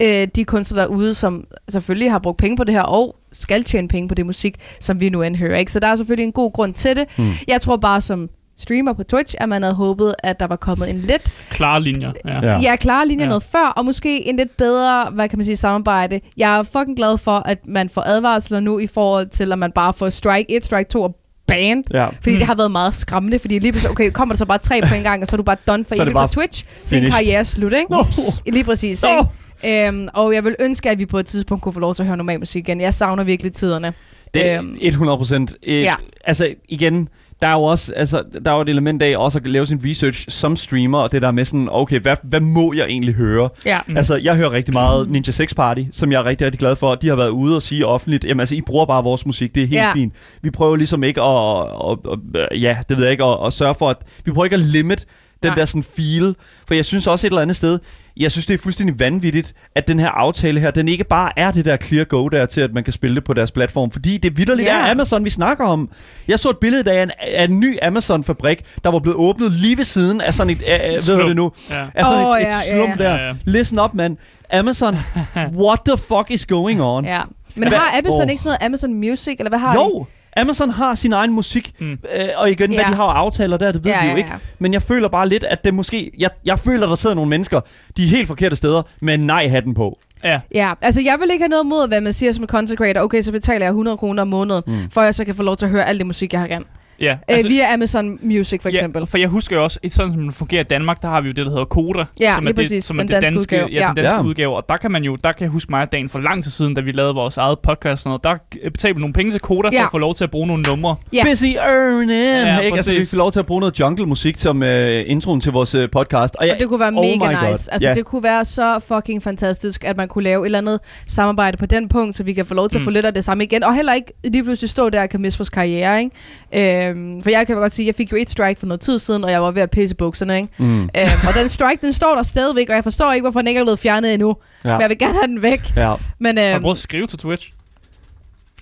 øh, 0.01 0.27
de 0.35 0.43
kunstnere 0.45 0.81
derude, 0.83 1.13
som 1.13 1.47
selvfølgelig 1.69 2.11
har 2.11 2.19
brugt 2.19 2.37
penge 2.37 2.57
på 2.57 2.63
det 2.63 2.73
her, 2.73 2.81
og 2.81 3.15
skal 3.33 3.63
tjene 3.63 3.87
penge 3.87 4.07
på 4.09 4.15
det 4.15 4.25
musik, 4.25 4.55
som 4.79 4.99
vi 4.99 5.09
nu 5.09 5.21
end 5.21 5.35
hører. 5.35 5.57
Ikke? 5.59 5.71
Så 5.71 5.79
der 5.79 5.87
er 5.87 5.95
selvfølgelig 5.95 6.23
en 6.25 6.31
god 6.31 6.51
grund 6.53 6.73
til 6.73 6.95
det. 6.95 7.05
Mm. 7.17 7.31
Jeg 7.47 7.61
tror 7.61 7.77
bare 7.77 8.01
som 8.01 8.29
streamer 8.57 8.93
på 8.93 9.03
Twitch, 9.03 9.35
at 9.39 9.49
man 9.49 9.63
havde 9.63 9.75
håbet, 9.75 10.15
at 10.23 10.39
der 10.39 10.47
var 10.47 10.55
kommet 10.55 10.89
en 10.89 10.97
lidt 10.99 11.31
Klare 11.49 11.81
linjer. 11.81 12.11
Ja. 12.25 12.59
Ja. 12.61 12.75
Klare 12.75 13.07
linjer 13.07 13.25
ja. 13.25 13.29
Noget 13.29 13.43
før, 13.43 13.73
og 13.77 13.85
måske 13.85 14.27
en 14.27 14.35
lidt 14.37 14.57
bedre, 14.57 15.09
hvad 15.11 15.29
kan 15.29 15.39
man 15.39 15.45
sige, 15.45 15.57
samarbejde. 15.57 16.19
Jeg 16.37 16.57
er 16.59 16.63
fucking 16.63 16.97
glad 16.97 17.17
for, 17.17 17.31
at 17.31 17.67
man 17.67 17.89
får 17.89 18.01
advarsler 18.01 18.59
nu 18.59 18.79
i 18.79 18.87
forhold 18.87 19.27
til, 19.27 19.51
at 19.51 19.59
man 19.59 19.71
bare 19.71 19.93
får 19.93 20.09
strike 20.09 20.55
1, 20.57 20.65
strike 20.65 20.89
2 20.89 21.01
og 21.03 21.15
banned. 21.47 21.83
Ja. 21.93 22.05
Fordi 22.05 22.31
Mm. 22.31 22.37
det 22.37 22.47
har 22.47 22.55
været 22.55 22.71
meget 22.71 22.93
skræmmende, 22.93 23.39
fordi 23.39 23.59
lige 23.59 23.71
pludselig, 23.71 23.91
okay, 23.91 24.11
kommer 24.11 24.33
der 24.35 24.37
så 24.37 24.45
bare 24.45 24.57
tre 24.57 24.81
på 24.89 24.95
en 24.95 25.03
gang, 25.03 25.21
og 25.21 25.27
så 25.27 25.35
er 25.35 25.37
du 25.37 25.43
bare 25.43 25.57
done 25.67 25.85
for 25.85 25.95
er 25.95 26.01
evigt 26.01 26.13
på 26.17 26.27
Twitch. 26.27 26.65
Så 26.85 26.95
din 26.95 27.09
karriere 27.11 27.39
er 27.39 27.43
slut, 27.43 27.73
ikke? 27.73 27.91
Nå. 27.91 28.05
Lige 28.47 28.63
præcis, 28.63 29.03
Nå. 29.03 29.09
ikke? 29.09 29.23
Øhm, 29.67 30.07
og 30.13 30.33
jeg 30.33 30.43
vil 30.43 30.55
ønske, 30.59 30.89
at 30.89 30.99
vi 30.99 31.05
på 31.05 31.17
et 31.19 31.25
tidspunkt 31.25 31.63
kunne 31.63 31.73
få 31.73 31.79
lov 31.79 31.95
til 31.95 32.03
at 32.03 32.07
høre 32.07 32.17
normal 32.17 32.39
musik 32.39 32.67
igen. 32.69 32.81
Jeg 32.81 32.93
savner 32.93 33.23
virkelig 33.23 33.53
tiderne. 33.53 33.93
Det 34.33 34.51
er 34.51 34.59
Øhm, 34.59 34.77
100 34.81 35.17
procent. 35.17 35.55
Øh, 35.67 35.81
ja. 35.81 35.95
Altså 36.23 36.53
igen, 36.69 37.09
der 37.41 37.47
er 37.47 37.51
jo 37.51 37.63
også 37.63 37.93
altså, 37.95 38.23
der 38.45 38.51
er 38.51 38.55
jo 38.55 38.61
et 38.61 38.69
element 38.69 39.01
af 39.01 39.17
også 39.17 39.39
at 39.39 39.47
lave 39.47 39.65
sin 39.65 39.81
research 39.85 40.25
som 40.29 40.55
streamer, 40.55 40.99
og 40.99 41.11
det 41.11 41.21
der 41.21 41.31
med 41.31 41.45
sådan, 41.45 41.67
okay, 41.71 41.99
hvad, 41.99 42.15
hvad 42.23 42.39
må 42.39 42.73
jeg 42.73 42.85
egentlig 42.85 43.13
høre? 43.15 43.49
Ja. 43.65 43.79
Mm. 43.87 43.97
Altså, 43.97 44.15
jeg 44.15 44.35
hører 44.35 44.51
rigtig 44.51 44.73
meget 44.73 45.07
Ninja 45.11 45.31
Sex 45.31 45.55
Party, 45.55 45.81
som 45.91 46.11
jeg 46.11 46.19
er 46.19 46.25
rigtig, 46.25 46.45
rigtig 46.45 46.59
glad 46.59 46.75
for. 46.75 46.95
De 46.95 47.07
har 47.07 47.15
været 47.15 47.29
ude 47.29 47.55
og 47.55 47.61
sige 47.61 47.85
offentligt, 47.85 48.25
jamen 48.25 48.39
altså, 48.39 48.55
I 48.55 48.61
bruger 48.61 48.85
bare 48.85 49.03
vores 49.03 49.25
musik, 49.25 49.55
det 49.55 49.63
er 49.63 49.67
helt 49.67 49.79
Ja. 49.79 49.87
ja. 49.87 49.93
fint. 49.93 50.13
Vi 50.41 50.49
prøver 50.51 50.75
ligesom 50.75 51.03
ikke 51.03 51.21
at, 51.21 51.61
at, 51.91 51.97
at, 52.35 52.41
at 52.51 52.61
ja, 52.61 52.77
det 52.89 52.97
ved 52.97 53.03
jeg 53.03 53.11
ikke, 53.11 53.23
at, 53.23 53.37
at 53.45 53.53
sørge 53.53 53.75
for, 53.75 53.89
at 53.89 53.97
vi 54.25 54.31
prøver 54.31 54.45
ikke 54.45 54.53
at 54.53 54.59
limit 54.59 55.05
den 55.45 55.51
Nej. 55.51 55.55
der 55.59 55.65
sådan 55.65 55.83
feel. 55.95 56.35
For 56.67 56.73
jeg 56.73 56.85
synes 56.85 57.07
også 57.07 57.27
et 57.27 57.31
eller 57.31 57.41
andet 57.41 57.55
sted, 57.55 57.79
jeg 58.17 58.31
synes 58.31 58.45
det 58.45 58.53
er 58.53 58.57
fuldstændig 58.57 58.99
vanvittigt, 58.99 59.53
at 59.75 59.87
den 59.87 59.99
her 59.99 60.07
aftale 60.09 60.59
her, 60.59 60.71
den 60.71 60.87
ikke 60.87 61.03
bare 61.03 61.31
er 61.39 61.51
det 61.51 61.65
der 61.65 61.77
clear 61.77 62.03
go 62.03 62.27
der 62.27 62.45
til, 62.45 62.61
at 62.61 62.73
man 62.73 62.83
kan 62.83 62.93
spille 62.93 63.15
det 63.15 63.23
på 63.23 63.33
deres 63.33 63.51
platform. 63.51 63.91
Fordi 63.91 64.17
det 64.17 64.37
vidderligt 64.37 64.67
Ja. 64.67 64.75
er 64.77 64.91
Amazon, 64.91 65.25
vi 65.25 65.29
snakker 65.29 65.65
om. 65.65 65.89
Jeg 66.27 66.39
så 66.39 66.49
et 66.49 66.57
billede 66.57 66.91
af 66.91 67.03
en, 67.03 67.11
af 67.21 67.43
en 67.43 67.59
ny 67.59 67.77
Amazon-fabrik, 67.81 68.61
der 68.83 68.89
var 68.91 68.99
blevet 68.99 69.17
åbnet 69.17 69.51
lige 69.51 69.77
ved 69.77 69.83
siden 69.83 70.21
af 70.21 70.33
sådan 70.33 70.51
et, 70.53 70.61
af, 70.61 70.89
ved 70.91 70.97
du 70.99 71.03
Slum. 71.03 71.27
det 71.27 71.35
nu, 71.35 71.51
Ja. 71.69 71.85
af 71.95 72.05
sådan 72.05 72.25
Åh, 72.25 72.37
et, 72.37 72.41
et 72.41 72.47
ja, 72.47 72.71
slum 72.75 72.89
ja. 72.89 72.95
der. 73.03 73.15
Ja, 73.15 73.27
ja. 73.27 73.33
Listen 73.45 73.79
up, 73.79 73.93
man. 73.93 74.17
Amazon, 74.53 74.95
what 75.65 75.79
the 75.87 75.97
fuck 75.97 76.25
is 76.31 76.45
going 76.45 76.81
on? 76.83 77.05
ja. 77.05 77.21
Men 77.55 77.67
Hvad- 77.67 77.77
har 77.77 77.99
Amazon 77.99 78.21
Åh. 78.21 78.29
ikke 78.29 78.41
sådan 78.43 78.49
noget 78.61 78.65
Amazon 78.65 78.93
Music, 78.93 79.35
eller 79.39 79.49
hvad 79.49 79.59
har 79.59 79.71
de? 79.75 80.05
Amazon 80.35 80.69
har 80.69 80.95
sin 80.95 81.13
egen 81.13 81.31
musik, 81.33 81.71
mm. 81.79 81.91
Øh, 81.91 82.27
og 82.35 82.51
igen, 82.51 82.73
hvad 82.73 82.83
Ja. 82.83 82.89
de 82.89 82.95
har 82.95 83.03
af 83.03 83.13
aftaler 83.19 83.57
der, 83.57 83.71
det 83.71 83.83
ved 83.83 83.91
Ja, 83.91 83.99
vi 84.01 84.05
jo 84.05 84.11
ja, 84.11 84.17
ikke. 84.17 84.29
ja. 84.29 84.35
Men 84.59 84.73
jeg 84.73 84.81
føler 84.81 85.07
bare 85.09 85.29
lidt, 85.29 85.43
at 85.43 85.65
det 85.65 85.73
måske... 85.73 86.11
Jeg, 86.19 86.29
jeg 86.45 86.59
føler, 86.59 86.87
der 86.87 86.95
sidder 86.95 87.15
nogle 87.15 87.29
mennesker, 87.29 87.59
de 87.97 88.03
er 88.03 88.07
helt 88.07 88.27
forkerte 88.27 88.55
steder, 88.55 88.81
med 89.01 89.17
nej-hatten 89.17 89.73
på. 89.73 89.99
Ja. 90.23 90.39
Ja, 90.55 90.73
altså 90.81 91.01
jeg 91.01 91.17
vil 91.19 91.29
ikke 91.31 91.41
have 91.43 91.49
noget 91.49 91.65
mod, 91.65 91.87
hvad 91.87 92.01
man 92.01 92.13
siger 92.13 92.31
som 92.31 92.43
en 92.43 92.47
content 92.47 92.77
creator. 92.77 93.01
Okay, 93.01 93.21
så 93.21 93.31
betaler 93.31 93.65
jeg 93.65 93.69
100 93.69 93.97
kroner 93.97 94.21
om 94.21 94.27
måneden, 94.27 94.63
mm. 94.67 94.73
for 94.91 95.01
at 95.01 95.05
jeg 95.05 95.15
så 95.15 95.25
kan 95.25 95.35
få 95.35 95.43
lov 95.43 95.57
til 95.57 95.65
at 95.65 95.71
høre 95.71 95.85
alt 95.87 95.97
det 95.99 96.07
musik, 96.07 96.33
jeg 96.33 96.41
har 96.41 96.47
gerne. 96.47 96.65
Ja. 96.99 97.17
Altså, 97.27 97.47
øh, 97.47 97.51
via 97.51 97.73
Amazon 97.73 98.19
Music 98.21 98.61
for 98.61 98.69
eksempel. 98.69 98.99
Ja, 98.99 99.05
for 99.05 99.17
jeg 99.17 99.27
husker 99.27 99.55
jo 99.55 99.63
også, 99.63 99.79
et 99.83 99.93
sådan 99.93 100.13
som 100.13 100.23
det 100.25 100.33
fungerer 100.33 100.61
i 100.61 100.63
Danmark, 100.63 101.01
der 101.01 101.07
har 101.07 101.21
vi 101.21 101.27
jo 101.27 101.33
det, 101.33 101.45
der 101.45 101.51
hedder 101.51 101.65
Koda. 101.65 102.05
Ja, 102.19 102.33
som 102.35 102.43
lige 102.43 102.49
er 102.49 102.53
det, 102.53 102.55
præcis. 102.55 102.85
Som 102.85 102.97
Den 102.97 103.01
er 103.11 103.13
det 103.13 103.13
danske 103.13 103.55
danske, 103.55 103.55
udgave, 103.55 103.81
Ja, 103.81 103.87
den 103.87 103.95
danske 103.95 104.15
ja. 104.15 104.21
udgave. 104.23 104.55
Og 104.55 104.65
der 104.69 104.77
kan 104.77 104.91
man 104.91 105.03
jo, 105.03 105.15
der 105.23 105.31
kan 105.31 105.41
jeg 105.41 105.49
huske 105.49 105.71
mig 105.71 105.81
og 105.81 105.91
dagen 105.91 106.09
for 106.09 106.19
lang 106.19 106.43
tid 106.43 106.51
siden, 106.51 106.73
da 106.73 106.81
vi 106.81 106.91
lavede 106.91 107.13
vores 107.15 107.37
eget 107.37 107.59
podcast 107.59 108.05
og 108.05 108.09
noget, 108.09 108.23
der 108.23 108.69
betalte 108.71 108.95
vi 108.95 108.99
nogle 108.99 109.13
penge 109.13 109.31
til 109.31 109.39
Koda 109.39 109.67
for 109.67 109.73
Ja. 109.73 109.83
at 109.83 109.91
få 109.91 109.97
lov 109.97 110.15
til 110.15 110.23
at 110.23 110.31
bruge 110.31 110.47
nogle 110.47 110.63
numre. 110.63 110.95
Ja. 111.13 111.23
Busy 111.25 111.45
earning! 111.45 112.11
Ja, 112.11 112.59
ikke? 112.59 112.75
Altså, 112.77 112.91
vi 112.91 112.97
fik 113.05 113.13
lov 113.13 113.31
til 113.31 113.39
at 113.39 113.45
bruge 113.45 113.59
noget 113.59 113.79
jungle-musik 113.79 114.37
som 114.37 114.63
øh, 114.63 115.03
introen 115.07 115.41
til 115.41 115.51
vores 115.51 115.75
øh, 115.75 115.89
podcast. 115.91 116.35
Og 116.35 116.45
det 116.59 116.67
kunne 116.67 116.79
være 116.79 116.87
oh 116.89 116.93
mega 116.95 117.29
nice. 117.31 117.39
God. 117.41 117.49
Altså, 117.51 117.77
Ja. 117.81 117.93
det 117.93 118.05
kunne 118.05 118.23
være 118.23 118.45
så 118.45 118.79
fucking 118.87 119.23
fantastisk, 119.23 119.83
at 119.83 119.97
man 119.97 120.07
kunne 120.07 120.23
lave 120.23 120.41
et 120.41 120.45
eller 120.45 120.57
andet 120.57 120.79
samarbejde 121.07 121.57
på 121.57 121.65
den 121.65 121.89
punkt, 121.89 122.15
så 122.15 122.23
vi 122.23 122.33
kan 122.33 122.45
få 122.45 122.53
lov 122.53 122.69
til 122.69 122.77
at 122.77 122.83
få 122.83 122.89
Mm. 122.89 122.93
lidt 122.93 123.05
af 123.05 123.13
det 123.13 123.23
samme 123.23 123.43
igen. 123.43 123.63
Og 123.63 123.75
heller 123.75 123.93
ikke 123.93 124.13
lige 124.23 124.43
pludselig 124.43 124.69
stå 124.69 124.89
der 124.89 125.01
og 125.01 125.09
kan 125.09 125.21
miste 125.21 125.39
vores 125.39 125.49
karriere, 125.49 125.99
ikke? 125.99 126.84
Øhm, 126.89 127.23
for 127.23 127.29
jeg 127.29 127.47
kan 127.47 127.55
godt 127.55 127.73
sige, 127.73 127.85
jeg 127.85 127.95
fik 127.95 128.11
jo 128.11 128.17
et 128.17 128.29
strike 128.29 128.59
for 128.59 128.67
noget 128.67 128.81
tid 128.81 128.99
siden, 128.99 129.23
og 129.23 129.31
jeg 129.31 129.41
var 129.41 129.51
ved 129.51 129.61
at 129.61 129.71
pisse 129.71 129.95
bukserne, 129.95 130.35
ikke? 130.37 130.49
Mm. 130.57 130.81
Øhm, 130.83 130.89
og 131.27 131.33
den 131.39 131.49
strike, 131.49 131.85
den 131.85 131.93
står 131.93 132.15
der 132.15 132.23
stadigvæk, 132.23 132.69
og 132.69 132.75
jeg 132.75 132.83
forstår 132.83 133.11
ikke, 133.13 133.23
hvorfor 133.23 133.39
den 133.39 133.47
ikke 133.47 133.59
er 133.59 133.63
blevet 133.63 133.79
fjernet 133.79 134.13
endnu. 134.13 134.35
Ja. 134.65 134.71
Men 134.71 134.81
jeg 134.81 134.89
vil 134.89 134.97
gerne 134.97 135.13
have 135.13 135.27
den 135.27 135.41
væk. 135.41 135.75
Ja. 135.75 135.93
Men 136.19 136.37
Har 136.37 136.45
du 136.45 136.53
øhm, 136.53 136.61
prøvet 136.61 136.75
at 136.75 136.81
skrive 136.81 137.07
til 137.07 137.19
Twitch? 137.19 137.51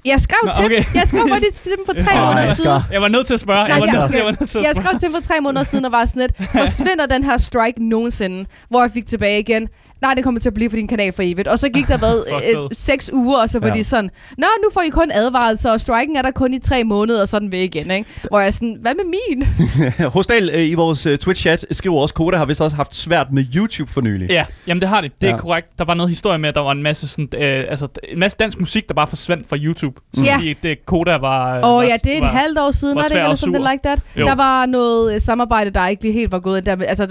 jeg 0.05 0.19
skrev 0.21 0.39
Nå, 0.45 0.51
til 0.55 0.65
okay. 0.65 0.75
dem. 0.75 0.85
Jeg 0.95 1.07
skrev 1.07 1.29
faktisk 1.29 1.63
til 1.63 1.71
dem 1.71 1.85
for 1.85 1.93
tre 1.93 2.13
Ja, 2.19 2.25
måneder 2.25 2.45
jeg 2.45 2.55
siden. 2.55 2.81
Jeg 2.91 3.01
var 3.01 3.07
nødt 3.07 3.27
til 3.27 3.33
at 3.33 3.39
spørge. 3.39 3.67
Nej, 3.67 3.77
jeg, 3.77 3.87
var 3.87 3.93
nødt, 3.93 4.03
okay. 4.03 4.17
jeg 4.17 4.25
var 4.25 4.35
nødt 4.39 4.49
til 4.49 4.57
at 4.57 4.63
Jeg 4.63 4.75
skrev 4.75 4.99
til 4.99 5.09
for 5.11 5.19
tre 5.21 5.33
måneder 5.41 5.63
siden 5.63 5.85
og 5.85 5.91
var 5.91 6.05
sådan 6.05 6.21
lidt, 6.21 6.49
forsvinder 6.51 7.05
den 7.05 7.23
her 7.23 7.37
strike 7.37 7.83
nogensinde? 7.89 8.45
Hvor 8.69 8.81
jeg 8.81 8.91
fik 8.91 9.05
tilbage 9.07 9.39
igen, 9.39 9.67
nej, 10.03 10.13
det 10.13 10.23
kommer 10.23 10.39
til 10.39 10.49
at 10.49 10.53
blive 10.53 10.69
for 10.69 10.77
din 10.77 10.87
kanal 10.87 11.11
for 11.13 11.23
evigt. 11.25 11.47
Og 11.47 11.59
så 11.59 11.69
gik 11.69 11.87
der 11.87 11.97
hvad, 11.97 12.23
øh, 12.63 12.69
seks 12.71 13.09
uger, 13.13 13.37
og 13.41 13.49
så 13.49 13.59
var 13.59 13.67
Ja. 13.67 13.73
de 13.73 13.83
sådan, 13.83 14.09
nå, 14.37 14.47
nu 14.63 14.69
får 14.73 14.81
I 14.81 14.89
kun 14.89 15.11
advarelser, 15.13 15.71
og 15.71 15.79
striken 15.79 16.15
er 16.15 16.21
der 16.21 16.31
kun 16.31 16.53
i 16.53 16.59
tre 16.59 16.83
måneder, 16.83 17.21
og 17.21 17.27
så 17.27 17.35
er 17.35 17.39
den 17.39 17.51
væk 17.51 17.75
igen, 17.75 17.91
ikke? 17.91 18.09
Hvor 18.29 18.39
jeg 18.39 18.47
er 18.47 18.51
sådan, 18.51 18.77
hvad 18.81 18.93
med 18.95 19.03
min? 19.05 19.47
Hosdal 20.15 20.49
øh, 20.53 20.61
i 20.69 20.73
vores 20.73 21.05
øh, 21.05 21.17
Twitch-chat 21.27 21.65
skriver 21.71 22.01
også, 22.01 22.15
Koda 22.15 22.37
har 22.37 22.45
vist 22.45 22.61
også 22.61 22.75
haft 22.75 22.95
svært 22.95 23.27
med 23.31 23.45
YouTube 23.55 23.91
for 23.91 24.01
nylig. 24.01 24.29
Ja, 24.29 24.45
jamen 24.67 24.81
det 24.81 24.89
har 24.89 25.01
det. 25.01 25.11
Det 25.21 25.27
er 25.27 25.31
Ja. 25.31 25.37
korrekt. 25.37 25.67
Der 25.79 25.85
var 25.85 25.93
noget 25.93 26.09
historie 26.09 26.37
med, 26.37 26.49
at 26.49 26.55
der 26.55 26.61
var 26.61 26.71
en 26.71 26.83
masse, 26.83 27.07
sådan, 27.07 27.29
øh, 27.41 27.65
altså, 27.69 27.87
en 28.09 28.19
masse 28.19 28.37
dansk 28.37 28.59
musik, 28.59 28.87
der 28.87 28.93
bare 28.93 29.07
forsvandt 29.07 29.49
fra 29.49 29.57
YouTube. 29.57 30.01
Så 30.13 30.23
Ja. 30.23 30.35
fordi 30.35 30.53
det 30.53 30.85
Koda 30.85 31.17
var... 31.17 31.57
Åh 31.57 31.61
var, 31.63 31.77
oh, 31.77 31.85
ja, 31.85 31.97
det 32.03 32.13
er 32.17 32.21
et 32.21 32.27
halvt 32.29 32.59
år 32.59 32.71
siden, 32.71 32.95
var 32.95 33.01
var 33.01 33.07
det 33.07 33.15
ikke, 33.15 33.23
eller 33.23 33.35
sådan 33.35 33.61
like 33.71 33.79
that? 33.83 33.99
Jo. 34.19 34.25
Der 34.25 34.35
var 34.35 34.65
noget 34.65 35.13
øh, 35.13 35.19
samarbejde, 35.19 35.69
der 35.69 35.87
ikke 35.87 36.03
lige 36.03 36.13
helt 36.13 36.31
var 36.31 36.39
gået. 36.39 36.65
Der, 36.65 36.75
altså, 36.87 37.07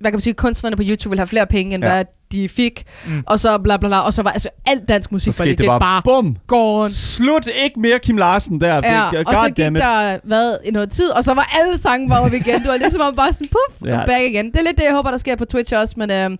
hvad 0.00 0.10
kan 0.10 0.16
man 0.16 0.20
sige, 0.20 0.34
kunstnerne 0.34 0.76
på 0.76 0.82
YouTube 0.86 1.10
ville 1.10 1.20
have 1.20 1.26
flere 1.26 1.46
penge, 1.46 1.74
end 1.74 1.84
Ja. 1.84 1.90
hvad 1.90 2.04
de 2.32 2.48
fik. 2.48 2.82
Mm. 3.06 3.22
Og 3.26 3.40
så 3.40 3.58
bla 3.58 3.76
bla 3.76 3.88
bla, 3.88 3.98
og 4.00 4.12
så 4.12 4.22
var 4.22 4.30
altså 4.30 4.48
alt 4.66 4.88
dansk 4.88 5.12
musik, 5.12 5.32
Så 5.32 5.44
var 5.44 5.50
det, 5.54 5.66
bare, 5.66 5.80
bare 5.80 6.02
bum! 6.04 6.36
gone. 6.46 6.90
Slut 6.90 7.46
ikke 7.64 7.80
mere 7.80 7.98
Kim 7.98 8.16
Larsen 8.16 8.60
der. 8.60 8.74
Ja, 8.74 8.80
Det- 9.10 9.18
og 9.26 9.32
så 9.34 9.40
God 9.40 9.48
gik 9.48 9.56
der 9.64 10.18
hvad, 10.24 10.56
i 10.64 10.70
noget 10.70 10.90
tid, 10.90 11.10
og 11.10 11.24
så 11.24 11.34
var 11.34 11.48
alle 11.62 11.78
sange 11.82 12.08
bare 12.08 12.20
op 12.20 12.32
igen. 12.32 12.62
Du 12.62 12.68
var 12.68 12.76
ligesom 12.76 13.00
om 13.00 13.16
bare 13.16 13.32
sådan, 13.32 13.46
puff, 13.48 13.82
Ja. 13.86 14.04
back 14.06 14.24
igen. 14.24 14.46
Det 14.52 14.56
er 14.56 14.62
lidt 14.62 14.76
det, 14.78 14.84
jeg 14.84 14.92
håber, 14.94 15.10
der 15.10 15.18
sker 15.18 15.36
på 15.36 15.44
Twitch 15.44 15.74
også, 15.76 15.94
men 15.96 16.10
øhm, 16.10 16.38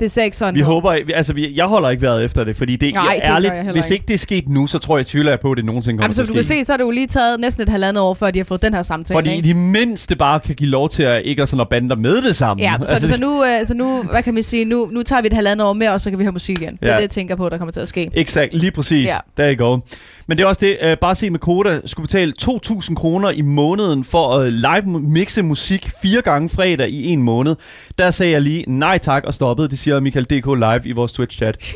det 0.00 0.10
ser 0.10 0.22
ikke 0.22 0.36
sådan 0.36 0.54
Vi 0.54 0.60
ud. 0.60 0.66
håber, 0.66 0.96
altså 1.14 1.32
vi, 1.32 1.52
jeg 1.56 1.66
holder 1.66 1.90
ikke 1.90 2.02
vejret 2.02 2.24
efter 2.24 2.44
det, 2.44 2.56
fordi 2.56 2.76
det 2.76 2.94
Nej, 2.94 3.04
Nej, 3.04 3.14
det 3.14 3.22
ærligt, 3.24 3.54
jeg 3.54 3.72
hvis 3.72 3.90
ikke 3.90 4.04
det 4.08 4.14
er 4.14 4.18
sket 4.18 4.48
nu, 4.48 4.66
så 4.66 4.78
tror 4.78 4.96
jeg, 4.98 5.06
tvivler 5.06 5.30
jeg 5.30 5.40
på, 5.40 5.50
at 5.50 5.56
det 5.56 5.64
nogensinde 5.64 5.98
kommer 5.98 6.04
Jamen, 6.04 6.14
til 6.14 6.26
som 6.26 6.34
at 6.34 6.38
du 6.38 6.42
ske. 6.44 6.54
kan 6.54 6.64
se, 6.64 6.66
så 6.66 6.72
er 6.72 6.76
det 6.76 6.84
jo 6.84 6.90
lige 6.90 7.06
taget 7.06 7.40
næsten 7.40 7.62
et 7.62 7.68
halvandet 7.68 8.02
år, 8.02 8.14
før 8.14 8.30
de 8.30 8.38
har 8.38 8.44
fået 8.44 8.62
den 8.62 8.74
her 8.74 8.82
samtale. 8.82 9.16
Fordi 9.16 9.30
ikke? 9.36 9.48
de 9.48 9.54
mindste 9.54 10.16
bare 10.16 10.40
kan 10.40 10.54
give 10.54 10.70
lov 10.70 10.88
til 10.88 11.02
at 11.02 11.22
ikke 11.24 11.42
at 11.42 11.48
sådan 11.48 11.60
at 11.60 11.68
bande 11.68 11.96
med 11.96 12.22
det 12.22 12.36
samme. 12.36 12.62
Ja, 12.62 12.74
så, 12.84 12.90
altså, 12.92 13.08
så, 13.08 13.20
nu, 13.20 13.44
øh, 13.44 13.66
så 13.66 13.74
nu, 13.74 14.02
hvad 14.10 14.22
kan 14.22 14.34
man 14.34 14.42
sige, 14.42 14.64
nu, 14.64 14.88
nu 14.92 15.02
tager 15.02 15.22
vi 15.22 15.26
et 15.26 15.32
halvandet 15.32 15.66
år 15.66 15.72
mere, 15.72 15.92
og 15.92 16.00
så 16.00 16.10
kan 16.10 16.18
vi 16.18 16.24
høre 16.24 16.32
musik 16.32 16.60
igen. 16.60 16.72
Det 16.76 16.82
er 16.82 16.86
Ja. 16.90 16.94
det, 16.96 17.00
jeg 17.02 17.10
tænker 17.10 17.36
på, 17.36 17.48
der 17.48 17.58
kommer 17.58 17.72
til 17.72 17.80
at 17.80 17.88
ske. 17.88 18.10
Exakt, 18.14 18.54
lige 18.54 18.70
præcis. 18.70 19.08
Ja. 19.08 19.16
Der 19.36 19.54
you 19.58 19.66
go. 19.70 19.78
Men 20.26 20.38
det 20.38 20.44
er 20.44 20.48
også 20.48 20.60
det, 20.60 20.76
uh, 20.92 20.98
bare 21.00 21.14
se 21.14 21.30
med 21.30 21.38
Koda 21.38 21.80
skulle 21.84 22.04
betale 22.06 22.32
2.000 22.42 22.94
kroner 22.94 23.30
i 23.30 23.40
måneden 23.40 24.04
for 24.04 24.36
at 24.38 24.52
live 24.52 25.00
mixe 25.00 25.42
musik 25.42 25.90
fire 26.02 26.22
gange 26.22 26.48
fredag 26.48 26.88
i 26.88 27.06
en 27.08 27.22
måned. 27.22 27.56
Der 27.98 28.10
sagde 28.10 28.32
jeg 28.32 28.40
lige 28.40 28.64
nej 28.68 28.98
tak 28.98 29.24
og 29.24 29.34
stoppede. 29.34 29.68
Det 29.68 29.78
siger 29.84 30.00
Michael 30.00 30.24
DK 30.24 30.46
live 30.46 30.80
i 30.84 30.92
vores 30.92 31.12
Twitch-chat. 31.12 31.74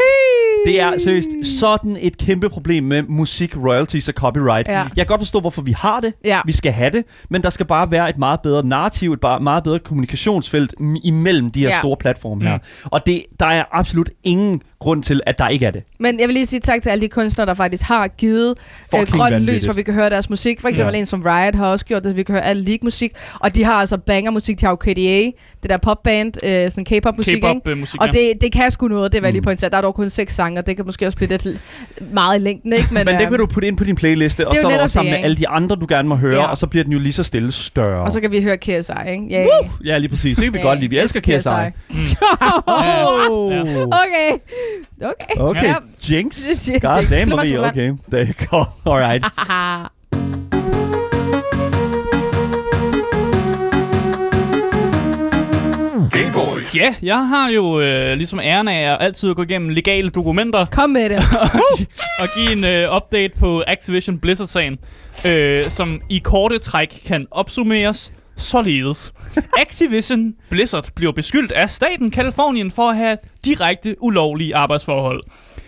Det 0.69 0.81
er 0.81 0.99
seriøst 0.99 1.29
sådan 1.61 1.97
et 2.01 2.19
kæmpe 2.19 2.49
problem 2.49 2.85
med 2.85 3.03
musik, 3.03 3.57
royalties 3.57 4.09
og 4.09 4.15
copyright. 4.15 4.69
Ja. 4.69 4.79
Jeg 4.79 4.89
kan 4.97 5.07
godt 5.07 5.21
forstå, 5.21 5.41
hvorfor 5.41 5.63
vi 5.63 5.73
har 5.73 6.01
det. 6.01 6.13
Ja. 6.25 6.41
Vi 6.47 6.53
skal 6.53 6.73
have 6.73 6.91
det, 6.91 7.05
men 7.31 7.43
der 7.43 7.51
skal 7.51 7.67
bare 7.67 7.91
være 7.91 8.11
et 8.11 8.19
meget 8.19 8.41
bedre 8.43 8.67
narrativ, 8.67 9.13
et 9.13 9.21
bare 9.21 9.41
meget 9.41 9.65
bedre 9.65 9.79
kommunikationsfelt 9.79 10.75
imellem 11.05 11.51
de 11.51 11.61
her 11.61 11.69
Ja. 11.69 11.79
store 11.79 11.97
platforme 11.97 12.45
her. 12.45 12.57
Mm. 12.57 12.89
Og 12.91 13.07
det, 13.07 13.23
der 13.41 13.47
er 13.47 13.65
absolut 13.73 14.11
ingen 14.25 14.63
grund 14.81 15.03
til, 15.03 15.21
at 15.27 15.39
der 15.39 15.49
ikke 15.49 15.67
er 15.67 15.71
det. 15.71 15.83
Men 16.01 16.21
jeg 16.21 16.29
vil 16.29 16.35
lige 16.35 16.47
sige 16.47 16.61
tak 16.61 16.83
til 16.83 16.91
alle 16.91 17.03
de 17.03 17.09
kunstnere, 17.09 17.47
der 17.47 17.55
faktisk 17.55 17.83
har 17.83 18.09
givet 18.09 18.51
øh, 18.51 18.55
Fucking 18.91 19.09
grøn 19.19 19.33
vanvittigt. 19.33 19.57
lys, 19.59 19.65
hvor 19.65 19.75
vi 19.75 19.83
kan 19.83 19.95
høre 19.95 20.11
deres 20.11 20.31
musik. 20.31 20.61
For 20.61 20.69
eksempel 20.69 20.93
Ja. 20.93 20.97
ja. 20.97 21.01
en 21.01 21.07
som 21.07 21.23
Riot 21.27 21.55
har 21.55 21.67
også 21.67 21.85
gjort 21.85 22.05
det, 22.05 22.17
vi 22.17 22.23
kan 22.23 22.33
høre 22.33 22.45
al 22.45 22.57
League-musik. 22.57 23.13
Og 23.41 23.55
de 23.55 23.65
har 23.65 23.73
altså 23.73 23.97
banger-musik. 23.99 24.61
De 24.61 24.67
har 24.67 24.73
jo 24.73 24.77
KDA, 24.77 24.91
det 25.63 25.71
der 25.71 25.77
popband, 25.77 26.33
øh, 26.45 26.71
sådan 26.71 26.85
K-pop-musik, 26.85 27.35
ikke? 27.35 27.49
K-pop-musik, 27.65 28.03
Og 28.03 28.13
det, 28.13 28.33
det 28.41 28.53
kan 28.53 28.71
sgu 28.71 28.89
noget, 28.89 29.13
det 29.13 29.23
vil 29.23 29.27
jeg 29.27 29.33
lige 29.33 29.41
Mm. 29.41 29.45
pointere. 29.45 29.71
Der 29.71 29.77
er 29.77 29.81
dog 29.83 29.95
kun 29.95 30.11
seks 30.11 30.35
sange, 30.35 30.58
og 30.59 30.67
det 30.67 30.77
kan 30.77 30.87
måske 30.87 31.07
også 31.07 31.17
blive 31.17 31.29
lidt 31.31 31.47
meget 32.13 32.41
i 32.41 32.43
længden, 32.43 32.73
ikke? 32.73 32.89
Men 32.95 33.07
det 33.07 33.21
øhm, 33.21 33.29
kan 33.31 33.39
du 33.39 33.47
putte 33.47 33.69
ind 33.69 33.77
på 33.77 33.85
din 33.85 33.97
playliste, 33.97 34.49
og 34.49 34.55
så 34.57 34.67
er 34.67 34.71
der 34.71 34.83
også 34.83 34.95
sammen 34.95 35.13
det, 35.13 35.19
med 35.21 35.25
alle 35.25 35.37
de 35.37 35.49
andre, 35.49 35.77
du 35.77 35.87
gerne 35.89 36.09
må 36.09 36.15
høre, 36.17 36.35
Ja. 36.35 36.47
og 36.51 36.59
så 36.59 36.67
bliver 36.67 36.85
den 36.85 36.93
jo 36.93 36.99
lige 36.99 37.13
så 37.13 37.23
stille 37.23 37.53
større. 37.53 38.03
Og 38.05 38.13
så 38.13 38.21
kan 38.21 38.33
vi 38.33 38.43
høre 38.43 38.57
KSI, 38.57 38.93
ikke? 39.13 39.25
Yeah. 39.35 39.47
Ja, 39.85 39.99
lige 39.99 40.09
præcis. 40.09 40.37
Det 40.37 40.45
kan 40.45 40.55
vi 40.55 40.59
godt 40.59 40.79
lide. 40.81 40.91
Vi 40.91 40.99
elsker 40.99 41.21
KSI. 41.21 41.49
oh, 41.49 43.31
Oh. 43.31 43.53
okay. 43.87 44.39
Okay. 45.03 45.41
Okay, 45.41 45.65
Ja. 45.65 45.75
Jinx. 46.11 46.41
God 46.83 47.07
damn, 47.11 47.31
vand. 47.37 47.59
Okay, 47.59 47.93
there 48.13 48.27
you 48.27 48.47
go. 48.51 48.65
All 48.93 48.99
right. 49.09 49.25
Ja, 56.75 56.95
jeg 57.03 57.29
har 57.29 57.49
jo 57.49 57.81
øh, 57.81 58.17
ligesom 58.17 58.41
æren 58.41 58.69
af 58.69 58.93
at 58.93 58.99
altid 59.01 59.35
gå 59.35 59.43
igennem 59.43 59.69
legale 59.69 60.11
dokumenter 60.11 60.65
Kom 60.65 60.91
med 60.91 61.09
det. 61.09 61.19
og 62.23 62.29
give 62.37 62.53
en 62.53 62.65
øh, 62.65 62.97
update 62.97 63.39
på 63.39 63.63
Activision 63.67 64.19
Blizzard-sagen, 64.19 64.79
øh, 65.27 65.65
som 65.65 66.01
i 66.09 66.19
korte 66.19 66.59
træk 66.59 67.03
kan 67.07 67.27
opsummeres 67.31 68.13
således. 68.37 69.13
Activision 69.63 70.35
Blizzard 70.51 70.89
bliver 70.95 71.13
beskyldt 71.13 71.53
af 71.53 71.71
staten 71.71 72.11
Kalifornien 72.11 72.71
for 72.71 72.91
at 72.91 72.97
have 72.97 73.17
direkte 73.45 73.97
ulovlige 74.01 74.57
arbejdsforhold. 74.57 75.23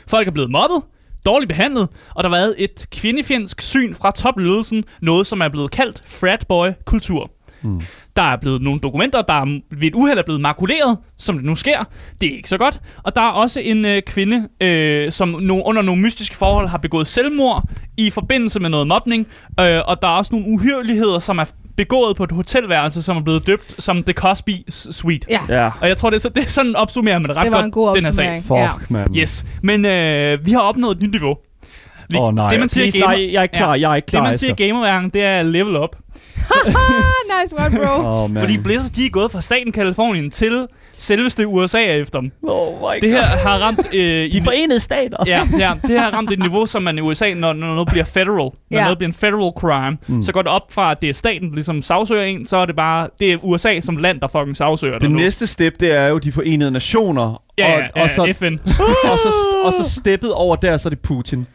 Folk 0.09 0.29
er 0.29 0.33
blevet 0.33 0.51
mobbet, 0.51 0.83
dårligt 1.27 1.49
behandlet, 1.49 1.89
og 2.15 2.25
der 2.25 2.31
har 2.31 2.37
været 2.37 2.55
et 2.59 2.87
kvindefjendsk 2.91 3.63
syn 3.63 3.95
fra 3.95 4.11
topledelsen, 4.11 4.85
noget 5.03 5.27
som 5.27 5.41
er 5.41 5.49
blevet 5.49 5.71
kaldt 5.71 6.03
fratboy-kultur. 6.07 7.31
Mm. 7.63 7.83
Der 8.21 8.27
er 8.27 8.37
blevet 8.37 8.63
nogle 8.63 8.81
dokumenter, 8.81 9.23
der 9.23 9.35
er 9.35 9.61
ved 9.71 9.89
et 9.89 9.95
uheld 9.95 10.19
er 10.19 10.23
blevet 10.23 10.41
makuleret, 10.41 10.99
som 11.19 11.37
det 11.37 11.45
nu 11.45 11.55
sker. 11.55 11.85
Det 12.21 12.33
er 12.33 12.37
ikke 12.37 12.49
så 12.49 12.59
godt. 12.59 12.81
Og 13.03 13.17
der 13.17 13.23
er 13.23 13.31
også 13.31 13.61
en 13.61 13.85
øh, 13.85 14.03
kvinde, 14.03 14.49
øh, 14.61 15.11
som 15.11 15.29
no, 15.29 15.63
under 15.63 15.83
nogle 15.83 16.03
mystiske 16.03 16.37
forhold 16.37 16.69
har 16.69 16.79
begået 16.79 17.07
selvmord 17.07 17.65
i 17.97 18.11
forbindelse 18.11 18.61
med 18.61 18.69
noget 18.69 18.87
mobning. 18.87 19.27
Øh, 19.61 19.81
og 19.87 20.03
der 20.03 20.09
er 20.09 20.13
også 20.13 20.35
nogle 20.35 20.47
uhyreligheder, 20.49 21.19
som 21.19 21.39
er 21.39 21.45
begået 21.77 22.17
på 22.17 22.25
et 22.25 22.33
hotelværelse, 22.33 23.03
som 23.03 23.17
er 23.17 23.21
blevet 23.23 23.47
døbt 23.47 23.75
som 23.83 24.03
The 24.03 24.13
Cosby 24.13 24.55
Suite. 24.69 25.27
Ja, 25.31 25.41
Ja. 25.49 25.71
Og 25.81 25.89
jeg 25.89 25.97
tror, 25.97 26.11
det 26.11 26.17
er, 26.17 26.21
så, 26.21 26.29
det 26.29 26.45
er 26.45 26.49
sådan 26.49 26.77
opsummerer 26.77 27.19
man 27.19 27.37
ret 27.37 27.45
det 27.45 27.53
var 27.53 27.59
godt 27.59 27.67
en 27.67 27.71
god 27.71 27.97
den 27.97 28.05
her 28.05 28.11
sag. 28.11 28.43
Fuck, 28.43 28.91
man. 28.91 29.17
Yes, 29.17 29.45
men 29.63 29.85
øh, 29.85 30.47
vi 30.47 30.53
har 30.53 30.61
opnået 30.61 30.97
et 30.97 31.03
nyt 31.03 31.11
niveau. 31.11 31.37
Vi, 32.11 32.17
Åh 32.17 32.25
oh, 32.27 32.35
nej. 32.35 32.49
Det 32.49 32.61
man 32.61 32.69
siger 32.69 32.85
Please, 32.85 32.99
gamer, 32.99 33.17
nej, 33.17 33.33
jeg 33.33 33.39
er 33.39 33.43
ikke 33.43 33.57
klar. 33.57 33.75
Jeg 33.75 33.91
er 33.91 33.95
ikke 33.95 34.07
klar, 34.07 34.21
det 34.21 34.29
man 34.29 34.39
siger 34.39 34.53
i 34.59 34.67
gamerverdenen, 34.67 35.11
det 35.11 35.23
er 35.25 35.43
level 35.43 35.77
up. 35.77 35.97
Nice 37.43 37.55
one, 37.59 37.77
bro. 37.79 38.23
Oh, 38.25 38.31
man. 38.31 38.41
Fordi 38.41 38.59
Blizzard, 38.59 38.91
de 38.93 39.07
er 39.07 39.11
gået 39.11 39.31
fra 39.31 39.41
staten 39.41 39.73
Kalifornien 39.73 40.31
til 40.31 40.67
selveste 40.99 41.47
USA 41.47 41.79
efter 41.81 42.21
dem. 42.21 42.33
Oh 42.43 42.75
my 42.81 43.01
Det 43.01 43.11
her 43.11 43.23
har 43.23 43.59
ramt... 43.59 43.81
Øh, 43.95 44.01
De 44.03 44.27
i, 44.27 44.41
forenede 44.45 44.81
stater. 44.81 45.17
ja, 45.27 45.43
ja, 45.59 45.73
det 45.83 45.91
her 45.91 46.01
har 46.01 46.11
ramt 46.11 46.33
et 46.33 46.39
niveau, 46.39 46.67
som 46.67 46.83
man 46.83 46.99
i 46.99 47.01
USA, 47.01 47.35
når, 47.35 47.53
når 47.53 47.67
noget 47.67 47.89
bliver 47.89 48.05
federal, 48.05 48.37
når 48.37 48.53
Ja. 48.71 48.83
noget 48.83 48.99
bliver 48.99 49.09
en 49.09 49.15
federal 49.15 49.53
crime, 49.59 49.99
mm. 50.07 50.23
så 50.23 50.33
går 50.33 50.43
det 50.43 50.51
op 50.51 50.63
fra, 50.73 50.91
at 50.91 51.01
det 51.03 51.09
er 51.09 51.15
staten, 51.15 51.49
der 51.49 51.55
ligesom 51.55 51.83
sagsøger 51.83 52.23
en, 52.23 52.47
så 52.47 52.57
er 52.57 52.67
det 52.67 52.77
bare, 52.77 53.09
det 53.21 53.33
er 53.33 53.37
USA 53.45 53.81
som 53.81 53.97
land, 53.97 54.21
der 54.21 54.27
fucking 54.27 54.57
sagsøger 54.57 54.99
Det 54.99 55.11
nu. 55.11 55.17
næste 55.17 55.47
step, 55.47 55.73
det 55.81 55.93
er 55.93 56.07
jo 56.07 56.19
de 56.19 56.33
forenede 56.33 56.71
nationer. 56.71 57.43
Ja, 57.59 57.77
og, 57.77 57.83
ja, 57.97 58.03
og, 58.03 58.11
så, 58.11 58.33
FN. 58.39 58.55
og, 59.13 59.19
så, 59.19 59.33
og 59.65 59.73
så 59.73 59.91
steppet 60.01 60.33
over 60.33 60.57
der, 60.57 60.77
så 60.77 60.89
er 60.89 60.91
det 60.91 60.99
Putin. 61.01 61.47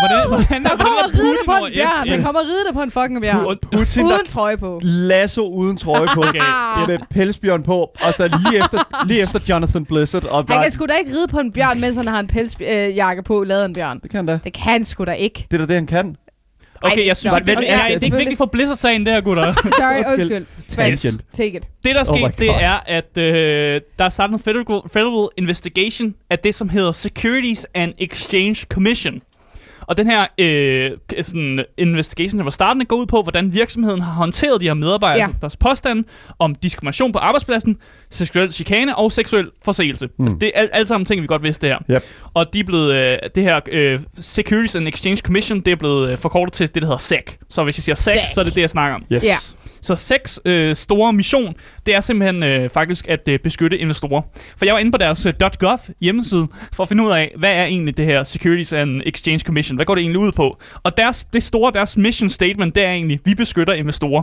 Hvordan, 0.00 0.28
hvordan, 0.28 0.64
Der 0.64 0.70
kommer 0.70 0.98
er 0.98 1.18
ridende 1.18 1.38
på 1.46 1.66
en. 1.66 1.72
FN? 1.72 2.10
Der 2.10 2.22
kommer 2.24 2.40
ridende 2.40 2.72
på 2.72 2.82
en 2.82 2.90
fucking 2.90 3.20
bjørn. 3.22 3.56
Putin, 3.72 4.04
der 4.04 4.14
Uden 4.14 4.26
trøje 4.28 4.56
på. 4.56 4.80
lasso 4.82 5.46
uden 5.48 5.76
trøje 5.76 6.08
på. 6.14 6.20
Okay. 6.20 6.38
Ja, 6.78 6.86
med 6.86 6.98
pelsbjørn 7.10 7.62
på. 7.62 7.80
Og 7.80 8.14
så 8.16 8.28
lige 8.28 8.64
efter, 8.64 9.06
lige 9.06 9.22
efter 9.22 9.40
Jonathan 9.48 9.84
Blizzard. 9.84 10.24
Og 10.24 10.44
Han 10.48 10.62
kan 10.62 10.72
sgu 10.72 10.86
da 10.86 10.92
ikke 10.92 11.10
ride 11.10 11.28
på 11.28 11.38
en 11.38 11.52
bjørn, 11.52 11.80
mens 11.80 11.96
han 11.96 12.06
har 12.06 12.20
en 12.20 12.26
pelsjakke 12.26 13.22
på, 13.22 13.44
lavet 13.44 13.60
af 13.60 13.66
en 13.66 13.74
bjørn. 13.74 13.98
det 14.00 14.10
kan 14.10 14.18
han 14.18 14.26
da. 14.26 14.38
Det 14.44 14.52
kan 14.52 14.72
han 14.72 14.84
sgu 14.84 15.04
da 15.04 15.12
ikke. 15.12 15.46
Det 15.50 15.60
er 15.60 15.66
da 15.66 15.66
det, 15.66 15.76
han 15.76 15.86
kan. 15.86 16.16
Okay, 16.82 17.06
jeg 17.06 17.16
synes, 17.16 17.34
okay, 17.34 17.46
det, 17.46 17.56
okay, 17.56 17.68
nej, 17.68 17.86
ja, 17.88 17.94
det 17.94 18.00
er 18.00 18.04
ikke 18.04 18.16
vigtigt 18.16 18.38
for 18.38 18.46
Blizzard-sagen, 18.46 19.06
det 19.06 19.14
her, 19.14 19.20
gutter. 19.20 19.54
Sorry, 19.80 20.12
Undskyld. 20.12 20.46
Tangent. 20.68 21.24
Take 21.36 21.56
it. 21.56 21.62
Det, 21.84 21.94
der 21.94 22.00
er 22.00 22.24
Oh 22.24 22.30
det 22.38 22.50
er, 22.50 22.80
at 22.86 23.18
øh, 23.18 23.80
der 23.98 24.04
er 24.04 24.08
startet 24.08 24.32
en 24.34 24.38
federal, 24.40 24.82
federal 24.92 25.28
investigation 25.36 26.14
af 26.30 26.38
det, 26.38 26.54
som 26.54 26.68
hedder 26.68 26.92
Securities 26.92 27.66
and 27.74 27.92
Exchange 27.98 28.54
Commission. 28.68 29.20
Og 29.86 29.96
den 29.96 30.06
her 30.06 30.26
øh, 30.38 30.90
sådan 31.22 31.64
investigation, 31.78 32.38
der 32.38 32.44
var 32.44 32.50
startende, 32.50 32.86
går 32.86 32.96
ud 32.96 33.06
på, 33.06 33.22
hvordan 33.22 33.52
virksomheden 33.52 34.00
har 34.00 34.12
håndteret 34.12 34.60
de 34.60 34.66
her 34.66 34.74
medarbejdere, 34.74 35.18
Ja. 35.22 35.26
ja. 35.26 35.38
deres 35.40 35.56
påstande 35.56 36.04
om 36.38 36.54
diskrimination 36.54 37.12
på 37.12 37.18
arbejdspladsen, 37.18 37.76
seksuel 38.10 38.52
chikane 38.52 38.96
og 38.96 39.12
seksuel 39.12 39.46
forseelse. 39.64 40.06
Mm. 40.18 40.24
Altså, 40.24 40.36
det 40.40 40.52
er 40.54 40.60
alt, 40.60 40.70
alt 40.72 40.88
sammen 40.88 41.04
ting, 41.06 41.22
vi 41.22 41.26
godt 41.26 41.42
vidste 41.42 41.66
det 41.68 41.76
her. 41.88 41.96
Yep. 41.96 42.02
Og 42.34 42.54
de 42.54 42.60
er 42.60 42.64
blevet, 42.64 42.94
øh, 42.94 43.18
det 43.34 43.42
her 43.42 43.60
øh, 43.72 44.00
Securities 44.20 44.76
and 44.76 44.88
Exchange 44.88 45.16
Commission, 45.16 45.60
det 45.60 45.72
er 45.72 45.76
blevet 45.76 46.10
øh, 46.10 46.18
forkortet 46.18 46.52
til 46.52 46.66
det, 46.74 46.82
der 46.82 46.88
hedder 46.88 46.98
SEC. 46.98 47.24
Så 47.50 47.64
hvis 47.64 47.78
jeg 47.78 47.82
siger 47.82 47.94
SEC, 47.94 48.14
SEC. 48.14 48.34
så 48.34 48.40
er 48.40 48.44
det 48.44 48.54
det, 48.54 48.60
jeg 48.60 48.70
snakker 48.70 48.94
om. 48.94 49.02
Yes. 49.12 49.24
Ja. 49.24 49.36
Så 49.84 49.96
seks 49.96 50.40
øh, 50.44 50.76
store 50.76 51.12
mission, 51.12 51.54
det 51.86 51.94
er 51.94 52.00
simpelthen 52.00 52.42
øh, 52.42 52.70
faktisk 52.70 53.08
at 53.08 53.28
øh, 53.28 53.38
beskytte 53.38 53.78
investorer. 53.78 54.22
For 54.56 54.64
jeg 54.64 54.74
var 54.74 54.80
inde 54.80 54.92
på 54.92 54.98
deres 54.98 55.26
øh, 55.26 55.32
.gov 55.58 55.78
hjemmeside 56.00 56.48
for 56.72 56.82
at 56.82 56.88
finde 56.88 57.04
ud 57.04 57.10
af, 57.10 57.32
hvad 57.38 57.50
er 57.50 57.64
egentlig 57.64 57.96
det 57.96 58.04
her 58.04 58.24
Securities 58.24 58.72
and 58.72 59.02
Exchange 59.06 59.38
Commission? 59.40 59.76
Hvad 59.76 59.86
går 59.86 59.94
det 59.94 60.02
egentlig 60.02 60.20
ud 60.20 60.32
på? 60.32 60.58
Og 60.82 60.96
deres, 60.96 61.24
det 61.24 61.42
store, 61.42 61.72
deres 61.72 61.96
mission 61.96 62.28
statement, 62.28 62.74
det 62.74 62.84
er 62.84 62.90
egentlig, 62.90 63.20
vi 63.24 63.34
beskytter 63.34 63.72
investorer. 63.72 64.22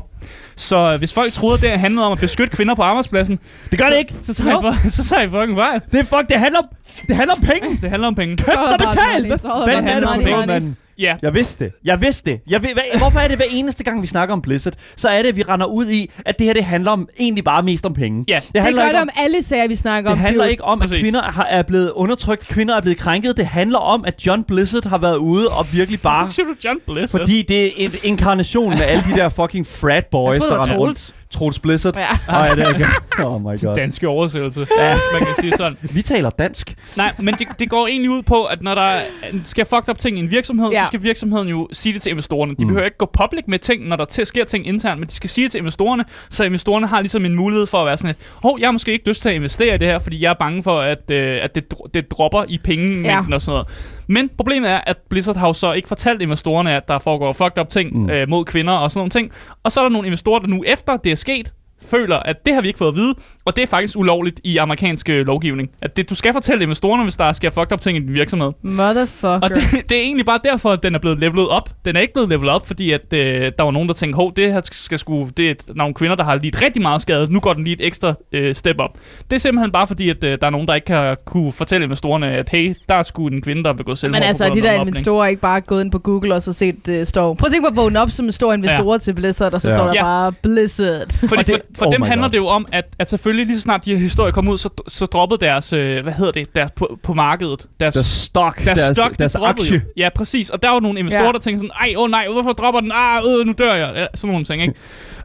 Så 0.55 0.77
øh, 0.93 0.99
hvis 0.99 1.13
folk 1.13 1.33
troede, 1.33 1.55
at 1.55 1.61
det 1.61 1.79
handlede 1.79 2.05
om 2.05 2.11
at 2.11 2.19
beskytte 2.19 2.55
kvinder 2.55 2.75
på 2.75 2.81
arbejdspladsen, 2.81 3.39
Det 3.71 3.79
gør 3.79 3.85
det 3.89 3.97
ikke. 3.97 4.13
så 4.21 4.33
tager, 4.33 4.59
I, 4.59 4.61
for, 4.61 4.89
så 5.01 5.09
tager 5.09 5.21
I 5.21 5.29
fucking 5.29 5.57
fejl. 5.57 5.81
Det 5.91 5.99
er 5.99 6.03
fuck, 6.03 6.29
det 6.29 6.39
handler 6.39 6.59
om, 6.59 6.65
det 7.07 7.15
handler 7.15 7.35
om 7.35 7.41
penge. 7.41 7.79
Det 7.81 7.89
handler 7.89 8.07
om 8.07 8.15
penge. 8.15 8.37
Så 8.37 8.45
der 8.45 8.77
bare 8.77 8.77
betalt. 8.77 9.41
så 9.41 9.47
bare 9.47 9.83
handler 9.83 10.07
om 10.07 10.23
penge, 10.23 10.45
mand? 10.47 10.75
Ja, 10.99 11.15
Jeg 11.21 11.33
vidste 11.33 11.63
det. 11.65 11.73
Jeg 11.85 12.01
vidste 12.01 12.31
det. 12.31 12.39
Jeg 12.49 12.63
ved, 12.63 12.69
hvad, 12.73 12.83
hvorfor 12.97 13.19
er 13.19 13.27
det 13.27 13.35
hver 13.37 13.45
eneste 13.51 13.83
gang, 13.83 14.01
vi 14.01 14.07
snakker 14.07 14.33
om 14.33 14.41
Blizzard, 14.41 14.73
så 14.95 15.09
er 15.09 15.21
det, 15.21 15.29
at 15.29 15.35
vi 15.35 15.43
render 15.43 15.65
ud 15.65 15.89
i, 15.89 16.11
at 16.25 16.39
det 16.39 16.47
her 16.47 16.53
det 16.53 16.63
handler 16.63 16.91
om 16.91 17.07
egentlig 17.19 17.43
bare 17.43 17.63
mest 17.63 17.85
om 17.85 17.93
penge. 17.93 18.25
Ja. 18.27 18.39
Det 18.53 18.61
handler 18.61 18.81
gør 18.81 18.87
ikke 18.87 18.95
det 18.95 19.01
om, 19.01 19.09
om 19.17 19.23
alle 19.23 19.43
sager, 19.43 19.67
vi 19.67 19.75
snakker 19.75 20.09
det 20.09 20.13
om. 20.13 20.19
handler 20.19 20.43
dude. 20.43 20.51
ikke 20.51 20.63
om, 20.63 20.81
at 20.81 20.89
Præcis. 20.89 21.03
kvinder 21.03 21.21
har, 21.21 21.43
er 21.45 21.63
blevet 21.63 21.91
undertrykt, 21.91 22.47
kvinder 22.47 22.75
er 22.75 22.81
blevet 22.81 22.97
krænket. 22.97 23.37
Det 23.37 23.45
handler 23.45 23.79
om, 23.79 24.05
at 24.05 24.25
John 24.25 24.43
Blizzard 24.43 24.85
har 24.89 24.97
været 24.97 25.17
ude 25.17 25.47
og 25.49 25.65
virkelig 25.73 26.01
bare... 26.01 26.25
så 26.27 26.33
siger 26.33 26.45
du 26.45 26.55
John 26.65 26.79
Blizzard. 26.87 27.21
Fordi 27.21 27.41
det 27.41 27.65
er 27.65 27.71
en 27.77 27.91
inkarnation 28.03 28.69
med 28.69 28.81
alle 28.81 29.03
de 29.13 29.17
der 29.19 29.29
fucking 29.29 29.67
frat 29.67 30.05
boys, 30.05 30.33
Jeg 30.33 30.41
troede, 30.41 30.55
der 30.55 30.63
det 30.63 30.69
var 30.69 30.75
render 30.75 30.85
rundt. 30.87 31.13
Troels. 31.31 31.59
Blizzard. 31.59 31.95
Ja. 31.97 32.33
Ej, 32.33 32.55
det 32.55 32.63
er 32.63 32.69
ikke. 32.73 32.85
Oh 33.25 33.41
my 33.41 33.45
god. 33.65 33.75
danske 33.75 34.07
oversættelse, 34.07 34.67
ja. 34.79 34.93
hvis 34.93 35.03
man 35.13 35.25
kan 35.25 35.35
sige 35.39 35.53
sådan. 35.57 35.77
Vi 35.81 36.01
taler 36.01 36.29
dansk. 36.29 36.73
Nej, 36.97 37.13
men 37.19 37.33
det, 37.35 37.47
det 37.59 37.69
går 37.69 37.87
egentlig 37.87 38.09
ud 38.11 38.21
på, 38.23 38.43
at 38.43 38.61
når 38.61 38.75
der 38.75 38.81
er- 38.81 39.01
sker 39.43 39.63
fucked 39.63 39.89
up 39.89 39.97
ting 39.97 40.17
i 40.17 40.19
en 40.19 40.31
virksomhed, 40.31 40.69
ja. 40.71 40.81
Så 40.81 40.87
skal 40.87 41.03
virksomheden 41.03 41.47
jo 41.47 41.67
sige 41.73 41.93
det 41.93 42.01
til 42.01 42.09
investorerne. 42.09 42.51
De 42.51 42.63
mm. 42.63 42.67
behøver 42.67 42.85
ikke 42.85 42.97
gå 42.97 43.09
public 43.13 43.43
med 43.47 43.59
ting, 43.59 43.87
når 43.87 43.95
der 43.95 44.05
til, 44.05 44.25
sker 44.25 44.45
ting 44.45 44.67
internt, 44.67 44.99
men 44.99 45.09
de 45.09 45.13
skal 45.13 45.29
sige 45.29 45.43
det 45.45 45.51
til 45.51 45.59
investorerne, 45.59 46.03
så 46.29 46.43
investorerne 46.43 46.87
har 46.87 46.99
ligesom 47.01 47.25
en 47.25 47.35
mulighed 47.35 47.67
for 47.67 47.77
at 47.77 47.85
være 47.85 47.97
sådan 47.97 48.09
et, 48.09 48.17
hov, 48.43 48.57
jeg 48.59 48.67
har 48.67 48.71
måske 48.71 48.91
ikke 48.91 49.07
lyst 49.07 49.21
til 49.21 49.29
at 49.29 49.35
investere 49.35 49.75
i 49.75 49.77
det 49.77 49.87
her, 49.87 49.99
fordi 49.99 50.23
jeg 50.23 50.29
er 50.29 50.33
bange 50.39 50.63
for, 50.63 50.79
at, 50.81 51.11
øh, 51.11 51.39
at 51.43 51.55
det, 51.55 51.63
dro- 51.73 51.87
det 51.93 52.11
dropper 52.11 52.43
i 52.49 52.59
pengemængden. 52.63 53.05
Ja. 53.29 53.35
og 53.35 53.41
sådan 53.41 53.51
noget. 53.53 53.67
Men 54.07 54.29
problemet 54.37 54.69
er, 54.69 54.81
at 54.87 54.97
Blizzard 55.09 55.37
har 55.37 55.47
jo 55.47 55.53
så 55.53 55.71
ikke 55.71 55.87
fortalt 55.87 56.21
investorerne, 56.21 56.75
at 56.75 56.87
der 56.87 56.99
foregår 56.99 57.31
fucked 57.31 57.57
up 57.61 57.69
ting 57.69 58.01
mm. 58.01 58.09
øh, 58.09 58.29
mod 58.29 58.45
kvinder 58.45 58.73
og 58.73 58.91
sådan 58.91 58.99
nogle 58.99 59.09
ting. 59.09 59.31
Og 59.63 59.71
så 59.71 59.79
er 59.79 59.83
der 59.83 59.89
nogle 59.89 60.07
investorer, 60.07 60.39
der 60.39 60.47
nu 60.47 60.63
efter 60.67 60.97
det 60.97 61.11
er 61.11 61.15
sket, 61.15 61.53
føler, 61.89 62.15
at 62.17 62.45
det 62.45 62.53
har 62.53 62.61
vi 62.61 62.67
ikke 62.67 62.77
fået 62.77 62.87
at 62.89 62.95
vide, 62.95 63.15
og 63.45 63.55
det 63.55 63.61
er 63.63 63.67
faktisk 63.67 63.97
ulovligt 63.97 64.39
i 64.43 64.57
amerikansk 64.57 65.09
øh, 65.09 65.25
lovgivning. 65.25 65.69
At 65.81 65.97
det, 65.97 66.09
du 66.09 66.15
skal 66.15 66.33
fortælle 66.33 66.63
investorerne, 66.63 67.03
hvis 67.03 67.17
der 67.17 67.33
sker 67.33 67.49
fucked 67.49 67.71
up 67.73 67.81
ting 67.81 67.97
i 67.97 68.01
din 68.01 68.13
virksomhed. 68.13 68.51
Motherfucker. 68.63 69.39
Og 69.41 69.49
det, 69.49 69.57
det 69.89 69.97
er 69.97 70.01
egentlig 70.01 70.25
bare 70.25 70.39
derfor, 70.43 70.69
at 70.71 70.83
den 70.83 70.95
er 70.95 70.99
blevet 70.99 71.19
levelet 71.19 71.47
op. 71.49 71.69
Den 71.85 71.95
er 71.95 71.99
ikke 71.99 72.13
blevet 72.13 72.29
levelet 72.29 72.53
op, 72.53 72.67
fordi 72.67 72.91
at, 72.91 73.13
øh, 73.13 73.51
der 73.57 73.63
var 73.63 73.71
nogen, 73.71 73.87
der 73.87 73.93
tænkte, 73.93 74.15
hov, 74.15 74.33
det 74.35 74.53
her 74.53 74.61
skal 74.71 74.99
sgu, 74.99 75.29
det 75.37 75.49
er 75.49 75.53
nogle 75.75 75.93
kvinder, 75.93 76.15
der 76.15 76.23
har 76.23 76.35
lidt 76.35 76.61
rigtig 76.61 76.81
meget 76.81 77.01
skade. 77.01 77.33
Nu 77.33 77.39
går 77.39 77.53
den 77.53 77.63
lige 77.63 77.73
et 77.73 77.85
ekstra 77.87 78.13
øh, 78.31 78.55
step 78.55 78.75
op. 78.79 78.97
Det 79.29 79.35
er 79.35 79.39
simpelthen 79.39 79.71
bare 79.71 79.87
fordi, 79.87 80.09
at 80.09 80.23
øh, 80.23 80.37
der 80.41 80.45
er 80.47 80.49
nogen, 80.49 80.67
der 80.67 80.73
ikke 80.75 80.91
har 80.93 81.15
kunne 81.25 81.51
fortælle 81.51 81.83
investorerne, 81.83 82.27
at 82.31 82.49
hey, 82.49 82.73
der 82.89 82.95
er 82.95 83.03
sgu 83.03 83.27
en 83.27 83.41
kvinde, 83.41 83.63
der 83.63 83.69
har 83.69 83.73
begået 83.73 83.97
selvmord. 83.97 84.21
Men 84.21 84.27
altså, 84.27 84.49
de 84.55 84.61
der 84.61 84.71
investorer 84.81 85.23
er 85.23 85.27
ikke 85.27 85.41
bare 85.41 85.61
gået 85.61 85.83
ind 85.83 85.91
på 85.91 85.99
Google 85.99 86.35
og 86.35 86.41
så 86.41 86.53
set 86.53 86.85
det 86.85 87.07
står. 87.07 87.33
Prøv 87.33 87.47
at 87.47 87.51
tænke 87.51 87.63
på 87.67 87.71
at 87.71 87.75
vågne 87.75 87.99
op 87.99 88.09
som 88.11 88.25
en 88.25 88.31
stor 88.31 88.53
investor 88.53 88.91
ja. 88.93 88.97
til 88.97 89.13
Blizzard, 89.13 89.53
og 89.53 89.61
så 89.61 89.67
Ja. 89.69 89.73
ja. 89.73 89.79
står 89.79 89.87
der 89.87 89.93
Ja. 89.95 90.01
bare 90.03 90.31
Blizzard. 90.31 91.11
Fordi 91.19 91.35
Og 91.37 91.45
det- 91.47 91.61
for, 91.77 91.85
oh 91.85 91.93
dem 91.93 92.01
handler 92.01 92.27
God. 92.27 92.31
det 92.31 92.37
jo 92.37 92.47
om, 92.47 92.65
at, 92.71 92.85
at 92.99 93.09
selvfølgelig 93.09 93.45
lige 93.45 93.55
så 93.57 93.61
snart 93.61 93.85
de 93.85 93.91
her 93.91 93.99
historier 93.99 94.31
kom 94.31 94.47
ud, 94.47 94.57
så, 94.57 94.69
så 94.87 95.05
droppede 95.05 95.45
deres, 95.45 95.73
øh, 95.73 96.03
hvad 96.03 96.13
hedder 96.13 96.31
det, 96.31 96.55
deres, 96.55 96.71
på, 96.71 96.99
på 97.03 97.13
markedet. 97.13 97.65
Deres, 97.79 97.93
Deres 97.93 98.07
stock, 98.07 98.63
deres, 98.65 98.79
deres, 98.79 98.97
stock, 98.97 99.11
det 99.11 99.19
deres 99.19 99.33
droppede 99.33 99.65
aktie. 99.67 99.75
Jo. 99.75 99.91
Ja, 99.97 100.09
præcis. 100.15 100.49
Og 100.49 100.63
der 100.63 100.69
var 100.69 100.79
nogle 100.79 100.99
investorer, 100.99 101.25
Ja. 101.25 101.31
der 101.31 101.39
tænkte 101.39 101.59
sådan, 101.59 101.89
ej, 101.89 101.93
åh 101.97 102.03
oh, 102.03 102.09
nej, 102.11 102.27
hvorfor 102.31 102.51
dropper 102.53 102.81
den? 102.81 102.91
Ah, 102.95 103.23
øh, 103.39 103.45
nu 103.47 103.53
dør 103.57 103.73
jeg. 103.73 103.91
Ja, 103.95 104.05
sådan 104.15 104.31
nogle 104.31 104.45
ting, 104.45 104.61
ikke? 104.61 104.73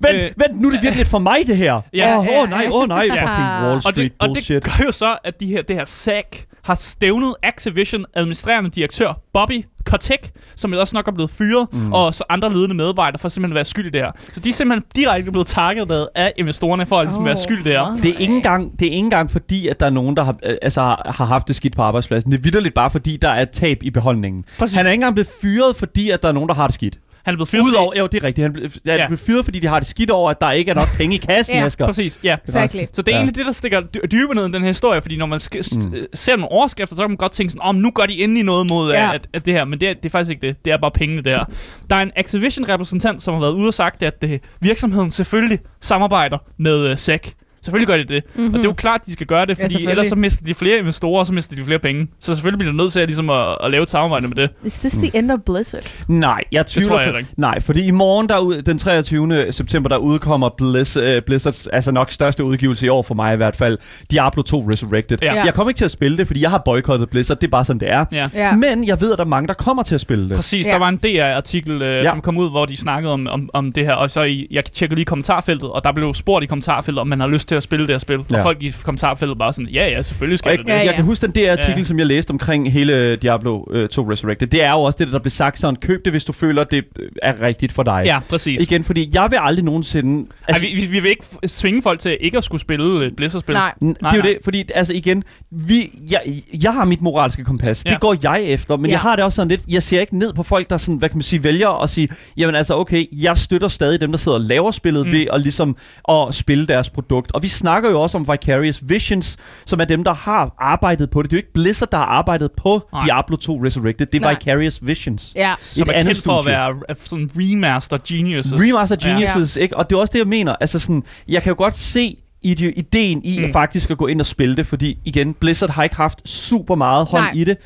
Vent, 0.01 0.17
Øh. 0.25 0.31
vent, 0.37 0.61
nu 0.61 0.69
er 0.69 0.73
det 0.73 0.83
virkelig 0.83 1.07
for 1.07 1.19
mig, 1.19 1.39
det 1.47 1.57
her. 1.57 1.81
Ja. 1.95 2.19
Åh, 2.19 2.27
Ja, 2.27 2.43
oh, 2.43 2.49
nej, 2.51 2.67
åh 2.71 2.83
oh, 2.83 2.89
nej, 2.89 3.05
Ja. 3.05 3.13
fucking 3.13 3.65
Wall 3.67 3.75
Og 3.77 3.83
Street 3.83 3.97
det, 3.97 4.13
og 4.19 4.29
bullshit. 4.29 4.65
det 4.65 4.73
gør 4.79 4.85
jo 4.85 4.93
så, 4.93 5.17
at 5.25 5.41
de 5.41 5.47
her, 5.47 5.63
det 5.63 5.77
her 5.77 5.85
SAG 5.85 6.25
har 6.65 6.75
stævnet 6.75 7.35
Activision 7.43 8.05
administrerende 8.15 8.71
direktør 8.71 9.21
Bobby 9.33 9.65
Kotek, 9.85 10.31
som 10.57 10.73
jo 10.75 10.81
også 10.81 10.97
nok 10.97 11.09
er 11.09 11.13
blevet 11.13 11.31
fyret, 11.31 11.67
mm. 11.73 11.93
og 11.93 12.15
så 12.15 12.25
andre 12.29 12.53
ledende 12.53 12.75
medarbejdere 12.75 13.19
for 13.19 13.29
simpelthen 13.29 13.53
at 13.53 13.55
være 13.55 13.65
skyld 13.65 13.87
i 13.87 13.91
det 13.91 14.01
her. 14.01 14.11
Så 14.33 14.41
de 14.41 14.49
er 14.49 14.53
simpelthen 14.53 14.85
direkte 14.97 15.31
blevet 15.31 15.47
targetet 15.47 16.09
af 16.15 16.33
investorerne 16.37 16.87
for 16.87 16.99
at 17.01 17.07
ligesom 17.07 17.23
Åh, 17.23 17.27
være 17.27 17.37
skyld 17.37 17.61
i 17.61 17.63
det 17.63 17.73
her. 17.73 17.97
Det 18.03 18.05
er 18.15 18.19
ikke 18.19 18.35
engang, 18.35 18.73
det 18.73 18.83
er 18.87 18.91
ikke 18.91 18.97
engang 18.99 19.31
fordi, 19.31 19.69
at 19.69 19.81
der 19.81 19.87
er 19.87 19.91
nogen, 19.91 20.17
der 20.17 20.23
har, 20.25 20.37
øh, 20.43 20.57
altså, 20.63 20.81
har 21.07 21.25
haft 21.25 21.49
det 21.49 21.57
skidt 21.57 21.77
på 21.77 21.83
arbejdspladsen. 21.83 22.33
Det 22.33 22.39
er 22.39 22.43
vidderligt 22.43 22.75
bare 22.75 22.91
fordi, 22.91 23.17
der 23.23 23.29
er 23.29 23.43
et 23.43 23.51
tab 23.51 23.79
i 23.83 23.91
beholdningen. 23.91 24.45
Præcis. 24.59 24.77
Han 24.77 24.87
er 24.87 24.91
ikke 24.91 24.95
engang 24.95 25.15
blevet 25.15 25.29
fyret, 25.43 25.77
fordi 25.77 26.11
at 26.11 26.23
der 26.23 26.29
er 26.29 26.33
nogen, 26.33 26.49
der 26.49 26.55
har 26.55 26.67
det 26.67 26.75
skidt. 26.75 26.99
Han 27.27 27.35
er 27.35 27.37
blevet 27.37 27.49
fyret. 27.49 27.63
Udover, 27.63 27.93
jo, 27.99 28.07
det 28.07 28.23
er 28.23 28.27
rigtigt. 28.27 28.43
Han 28.43 28.53
blev, 28.53 28.71
ja, 28.87 28.95
Ja. 28.95 29.07
blev 29.07 29.19
fyret, 29.19 29.45
fordi 29.45 29.59
de 29.59 29.67
har 29.67 29.79
det 29.79 29.89
skidt 29.89 30.11
over, 30.11 30.31
at 30.31 30.41
der 30.41 30.51
ikke 30.51 30.71
er 30.71 30.75
nok 30.75 30.89
penge 30.97 31.15
i 31.17 31.19
kassen, 31.19 31.55
Ja. 31.55 31.61
ja. 31.61 31.67
Asger. 31.67 31.87
Præcis, 31.87 32.21
ja. 32.25 32.37
Exactly. 32.49 32.81
Så 32.93 33.03
det 33.03 33.09
er 33.09 33.13
Ja. 33.13 33.17
ja. 33.17 33.21
egentlig 33.23 33.37
det, 33.37 33.47
der 33.47 33.53
stikker 33.53 33.81
dy- 33.81 34.07
dybere 34.13 34.35
ned 34.35 34.49
i 34.49 34.53
den 34.53 34.61
her 34.63 34.69
historie, 34.69 35.01
fordi 35.01 35.17
når 35.17 35.27
man 35.27 35.41
skal, 35.41 35.65
mm. 35.73 35.95
ser 36.15 36.37
nogle 36.37 36.53
overskrifter, 36.53 36.97
så 36.97 37.03
kan 37.03 37.11
man 37.11 37.17
godt 37.17 37.33
tænke 37.33 37.51
sådan, 37.51 37.63
om 37.63 37.75
nu 37.75 37.91
gør 37.91 38.07
de 38.07 38.23
endelig 38.23 38.45
noget 38.45 38.67
mod 38.67 38.93
Ja. 38.93 39.15
at, 39.15 39.27
at 39.35 39.47
det 39.47 39.55
her, 39.55 39.65
men 39.65 39.81
det 39.81 39.89
er, 39.89 39.95
det 39.95 40.05
er 40.07 40.11
faktisk 40.11 40.31
ikke 40.31 40.47
det. 40.47 40.65
Det 40.65 40.73
er 40.73 40.77
bare 40.77 40.91
pengene, 40.91 41.23
det 41.23 41.33
her. 41.33 41.45
Der 41.91 41.97
er 41.97 42.01
en 42.03 42.11
Activision-repræsentant, 42.17 43.23
som 43.23 43.35
har 43.35 43.41
været 43.41 43.53
ude 43.53 43.69
og 43.69 43.75
sagt, 43.75 44.03
at 44.03 44.23
det, 44.23 44.41
virksomheden 44.61 45.11
selvfølgelig 45.11 45.59
samarbejder 45.81 46.39
med 46.59 46.91
uh, 46.91 46.97
SEC. 46.97 47.33
Selvfølgelig 47.67 47.87
gør 47.87 47.97
de 47.97 48.05
det. 48.15 48.23
Mm-hmm. 48.35 48.55
Og 48.55 48.59
det 48.59 48.65
er 48.65 48.69
jo 48.69 48.75
klart, 48.75 49.01
at 49.01 49.07
de 49.07 49.13
skal 49.13 49.27
gøre 49.27 49.47
det, 49.47 49.59
Ja, 49.59 49.65
fordi 49.65 49.73
selvfølgelig. 49.73 49.91
ellers 49.91 50.09
så 50.09 50.15
mister 50.17 50.45
de 50.47 50.55
flere 50.55 50.79
investorer, 50.79 51.19
og 51.21 51.27
så 51.27 51.33
mister 51.33 51.57
de 51.57 51.65
flere 51.65 51.79
penge. 51.79 52.07
Så 52.21 52.35
selvfølgelig 52.35 52.59
bliver 52.59 52.73
de 52.73 52.77
nødt 52.77 52.93
til 52.93 53.01
at, 53.01 53.09
ligesom 53.09 53.31
at, 53.31 53.57
at 53.65 53.71
lave 53.71 53.83
et 53.83 53.91
samarbejde 53.91 54.27
med 54.29 54.37
det. 54.37 54.51
Is 54.65 54.79
this 54.79 54.93
the 54.93 55.11
end 55.19 55.31
of 55.31 55.39
Blizzard? 55.47 55.83
Nej, 56.09 56.41
jeg 56.53 56.67
tvivler 56.67 56.89
tror 56.89 57.01
jeg 57.01 57.11
på- 57.11 57.17
ikke. 57.19 57.31
Nej, 57.37 57.61
fordi 57.61 57.87
i 57.87 57.91
morgen, 57.91 58.29
der 58.29 58.39
ud, 58.39 58.63
den 58.63 58.79
23. 58.79 59.53
september, 59.53 59.89
der 59.89 59.97
udkommer 59.97 60.49
Blizz, 60.57 60.97
uh, 60.97 61.03
Blizzards, 61.27 61.67
altså 61.67 61.93
nok 61.93 62.11
største 62.11 62.45
udgivelse 62.45 62.87
i 62.87 62.89
år 62.89 63.03
for 63.03 63.15
mig 63.15 63.35
i 63.35 63.37
hvert 63.37 63.57
fald, 63.57 63.79
Diablo 64.11 64.43
2 64.43 64.59
Resurrected. 64.71 65.19
Ja. 65.23 65.45
Jeg 65.45 65.55
kommer 65.55 65.71
ikke 65.71 65.79
til 65.79 65.85
at 65.85 65.91
spille 65.91 66.17
det, 66.19 66.27
fordi 66.27 66.43
jeg 66.43 66.51
har 66.51 66.63
boykottet 66.65 67.11
Blizzard, 67.11 67.39
det 67.41 67.47
er 67.47 67.51
bare 67.51 67.65
sådan, 67.65 67.81
det 67.81 67.93
er. 67.93 68.05
Ja. 68.13 68.29
Ja. 68.35 68.57
Men 68.57 68.87
jeg 68.87 69.01
ved, 69.01 69.13
at 69.13 69.19
der 69.19 69.25
er 69.25 69.29
mange, 69.29 69.49
der 69.49 69.55
kommer 69.55 69.83
til 69.83 69.95
at 69.95 70.01
spille 70.01 70.29
det. 70.29 70.37
Præcis, 70.37 70.67
Ja. 70.67 70.73
der 70.73 70.79
var 70.79 70.89
en 70.89 70.97
DR-artikel, 70.97 71.83
øh, 71.83 71.95
Ja. 71.97 72.03
ja. 72.03 72.11
som 72.11 72.21
kom 72.21 72.39
ud, 72.39 72.51
hvor 72.51 72.67
de 72.67 72.77
snakkede 72.77 73.13
om, 73.13 73.27
om, 73.27 73.51
om 73.53 73.73
det 73.73 73.85
her, 73.85 73.93
og 73.95 74.11
så 74.11 74.23
i, 74.23 74.47
jeg 74.51 74.65
tjekkede 74.65 74.97
lige 74.99 75.05
kommentarfeltet, 75.05 75.71
og 75.71 75.85
der 75.85 75.93
blev 75.93 76.15
spurgt 76.15 76.45
i 76.45 76.47
kommentarfeltet, 76.47 77.01
om 77.01 77.07
man 77.09 77.21
har 77.21 77.27
lyst 77.27 77.49
til 77.49 77.56
at 77.57 77.63
spille 77.63 77.87
det 77.87 77.95
her 77.95 77.99
spil. 77.99 78.19
Ja. 78.31 78.37
Og 78.37 78.43
folk 78.43 78.63
i 78.63 78.73
kommentarfeltet 78.85 79.39
bare 79.39 79.53
sådan, 79.53 79.69
ja, 79.69 79.89
ja, 79.89 80.03
selvfølgelig 80.03 80.39
skal 80.39 80.53
Og 80.53 80.59
det 80.59 80.59
jeg, 80.59 80.67
det. 80.67 80.73
Ja, 80.73 80.77
jeg 80.79 80.87
ja. 80.87 80.95
kan 80.97 81.05
huske 81.05 81.27
den 81.27 81.35
der 81.35 81.53
artikel, 81.53 81.79
Ja. 81.79 81.85
som 81.85 81.99
jeg 81.99 82.07
læste 82.07 82.31
omkring 82.31 82.73
hele 82.73 83.17
Diablo 83.17 83.65
øh, 83.71 83.89
2 83.89 84.11
Resurrected. 84.11 84.47
Det 84.49 84.63
er 84.63 84.71
jo 84.71 84.79
også 84.83 84.97
det, 85.05 85.13
der 85.13 85.19
blev 85.19 85.31
sagt 85.31 85.59
sådan, 85.59 85.77
køb 85.77 86.05
det, 86.05 86.13
hvis 86.13 86.25
du 86.25 86.33
føler, 86.33 86.65
det 86.65 86.85
øh, 86.99 87.09
er 87.23 87.41
rigtigt 87.43 87.73
for 87.73 87.83
dig. 87.83 88.03
Ja, 88.05 88.19
præcis. 88.31 88.61
Igen, 88.63 88.85
fordi 88.85 89.11
jeg 89.15 89.27
vil 89.31 89.39
aldrig 89.43 89.65
nogensinde... 89.65 90.29
Altså, 90.49 90.65
Ej, 90.67 90.71
vi, 90.75 90.81
vi, 90.81 90.87
vi 90.87 91.01
vil 91.01 91.11
ikke 91.11 91.25
tvinge 91.49 91.83
folk 91.83 92.01
til 92.01 92.17
ikke 92.21 92.39
at 92.39 92.45
skulle 92.45 92.61
spille 92.61 93.07
et 93.07 93.17
Blizzard-spil. 93.17 93.53
Nej. 93.55 93.73
N- 93.85 93.87
det 93.87 93.97
er 94.03 94.17
jo 94.17 94.23
det, 94.23 94.39
fordi 94.45 94.65
altså 94.75 94.93
igen, 94.95 95.23
vi, 95.51 95.91
jeg, 96.11 96.21
jeg 96.63 96.73
har 96.73 96.85
mit 96.85 97.03
moralske 97.03 97.45
kompas. 97.45 97.85
Ja. 97.87 97.91
Det 97.91 98.01
går 98.01 98.17
jeg 98.23 98.43
efter, 98.45 98.77
men 98.77 98.87
Ja. 98.87 98.93
jeg 98.93 99.01
har 99.01 99.17
det 99.17 99.25
også 99.25 99.37
sådan 99.37 99.49
lidt, 99.49 99.61
jeg 99.69 99.83
ser 99.83 100.01
ikke 100.01 100.19
ned 100.19 100.33
på 100.33 100.43
folk, 100.43 100.71
der 100.71 100.77
sådan, 100.77 100.95
hvad 100.99 101.09
kan 101.09 101.17
man 101.19 101.23
sige, 101.23 101.45
vælger 101.45 101.83
at 101.83 101.91
sige, 101.91 102.09
jamen 102.37 102.55
altså 102.55 102.75
okay, 102.75 103.05
jeg 103.13 103.37
støtter 103.39 103.69
stadig 103.69 104.01
dem, 104.01 104.11
der 104.13 104.19
sidder 104.19 104.39
og 104.39 104.45
laver 104.45 104.71
spillet 104.71 105.03
mm. 105.07 105.09
Mm. 105.13 105.13
ved 105.19 105.27
at 105.33 105.41
ligesom 105.41 105.77
at 106.09 106.35
spille 106.35 106.67
deres 106.67 106.91
produkt. 106.91 107.33
Og 107.33 107.43
vi 107.47 107.51
snakker 107.51 107.91
jo 107.91 108.01
også 108.03 108.19
om 108.19 108.29
Vicarious 108.33 108.81
Visions, 108.83 109.37
som 109.67 109.81
er 109.81 109.85
dem, 109.85 110.05
der 110.05 110.15
har 110.15 110.55
arbejdet 110.61 111.11
på 111.11 111.23
det. 111.23 111.31
Det 111.31 111.37
er 111.37 111.39
jo 111.39 111.43
ikke 111.43 111.53
Blizzard, 111.53 111.91
der 111.91 111.99
har 111.99 112.05
arbejdet 112.05 112.51
på 112.53 112.89
Nej. 112.93 113.03
Diablo 113.05 113.37
2 113.37 113.57
Resurrected. 113.65 114.07
Det 114.07 114.15
er 114.15 114.21
Nej. 114.21 114.35
Vicarious 114.35 114.79
Visions. 114.87 115.33
Ja. 115.37 115.55
Som 115.61 115.83
Et 115.91 115.97
er 115.99 116.03
kendt 116.03 116.23
for 116.23 116.39
at 116.39 116.47
være 116.47 116.75
øh, 116.91 116.97
sådan 117.03 117.31
remaster 117.37 117.99
geniuses. 118.09 118.53
Remaster. 118.55 118.97
Geniuses, 118.97 119.57
ja. 119.57 119.63
ikke? 119.63 119.77
Og 119.77 119.91
det 119.91 119.97
er 119.97 120.01
også 120.01 120.13
det, 120.13 120.19
jeg 120.19 120.27
mener. 120.27 120.55
Altså 120.61 120.79
sådan, 120.79 121.03
jeg 121.29 121.43
kan 121.43 121.51
jo 121.51 121.55
godt 121.59 121.77
se 121.77 122.17
ide- 122.43 122.73
ideen 122.73 123.25
i 123.25 123.39
mm. 123.39 123.45
At 123.45 123.51
faktisk 123.53 123.91
at 123.91 123.99
gå 123.99 124.07
ind 124.07 124.21
og 124.21 124.27
spille 124.27 124.57
det, 124.57 124.67
fordi 124.67 124.99
igen, 125.05 125.35
Blizzard 125.35 125.71
har 125.71 125.83
ikke 125.83 125.97
haft 125.97 126.29
super 126.29 126.75
meget 126.75 127.07
hånd 127.07 127.23
Nej. 127.23 127.33
i 127.35 127.45
det. 127.45 127.57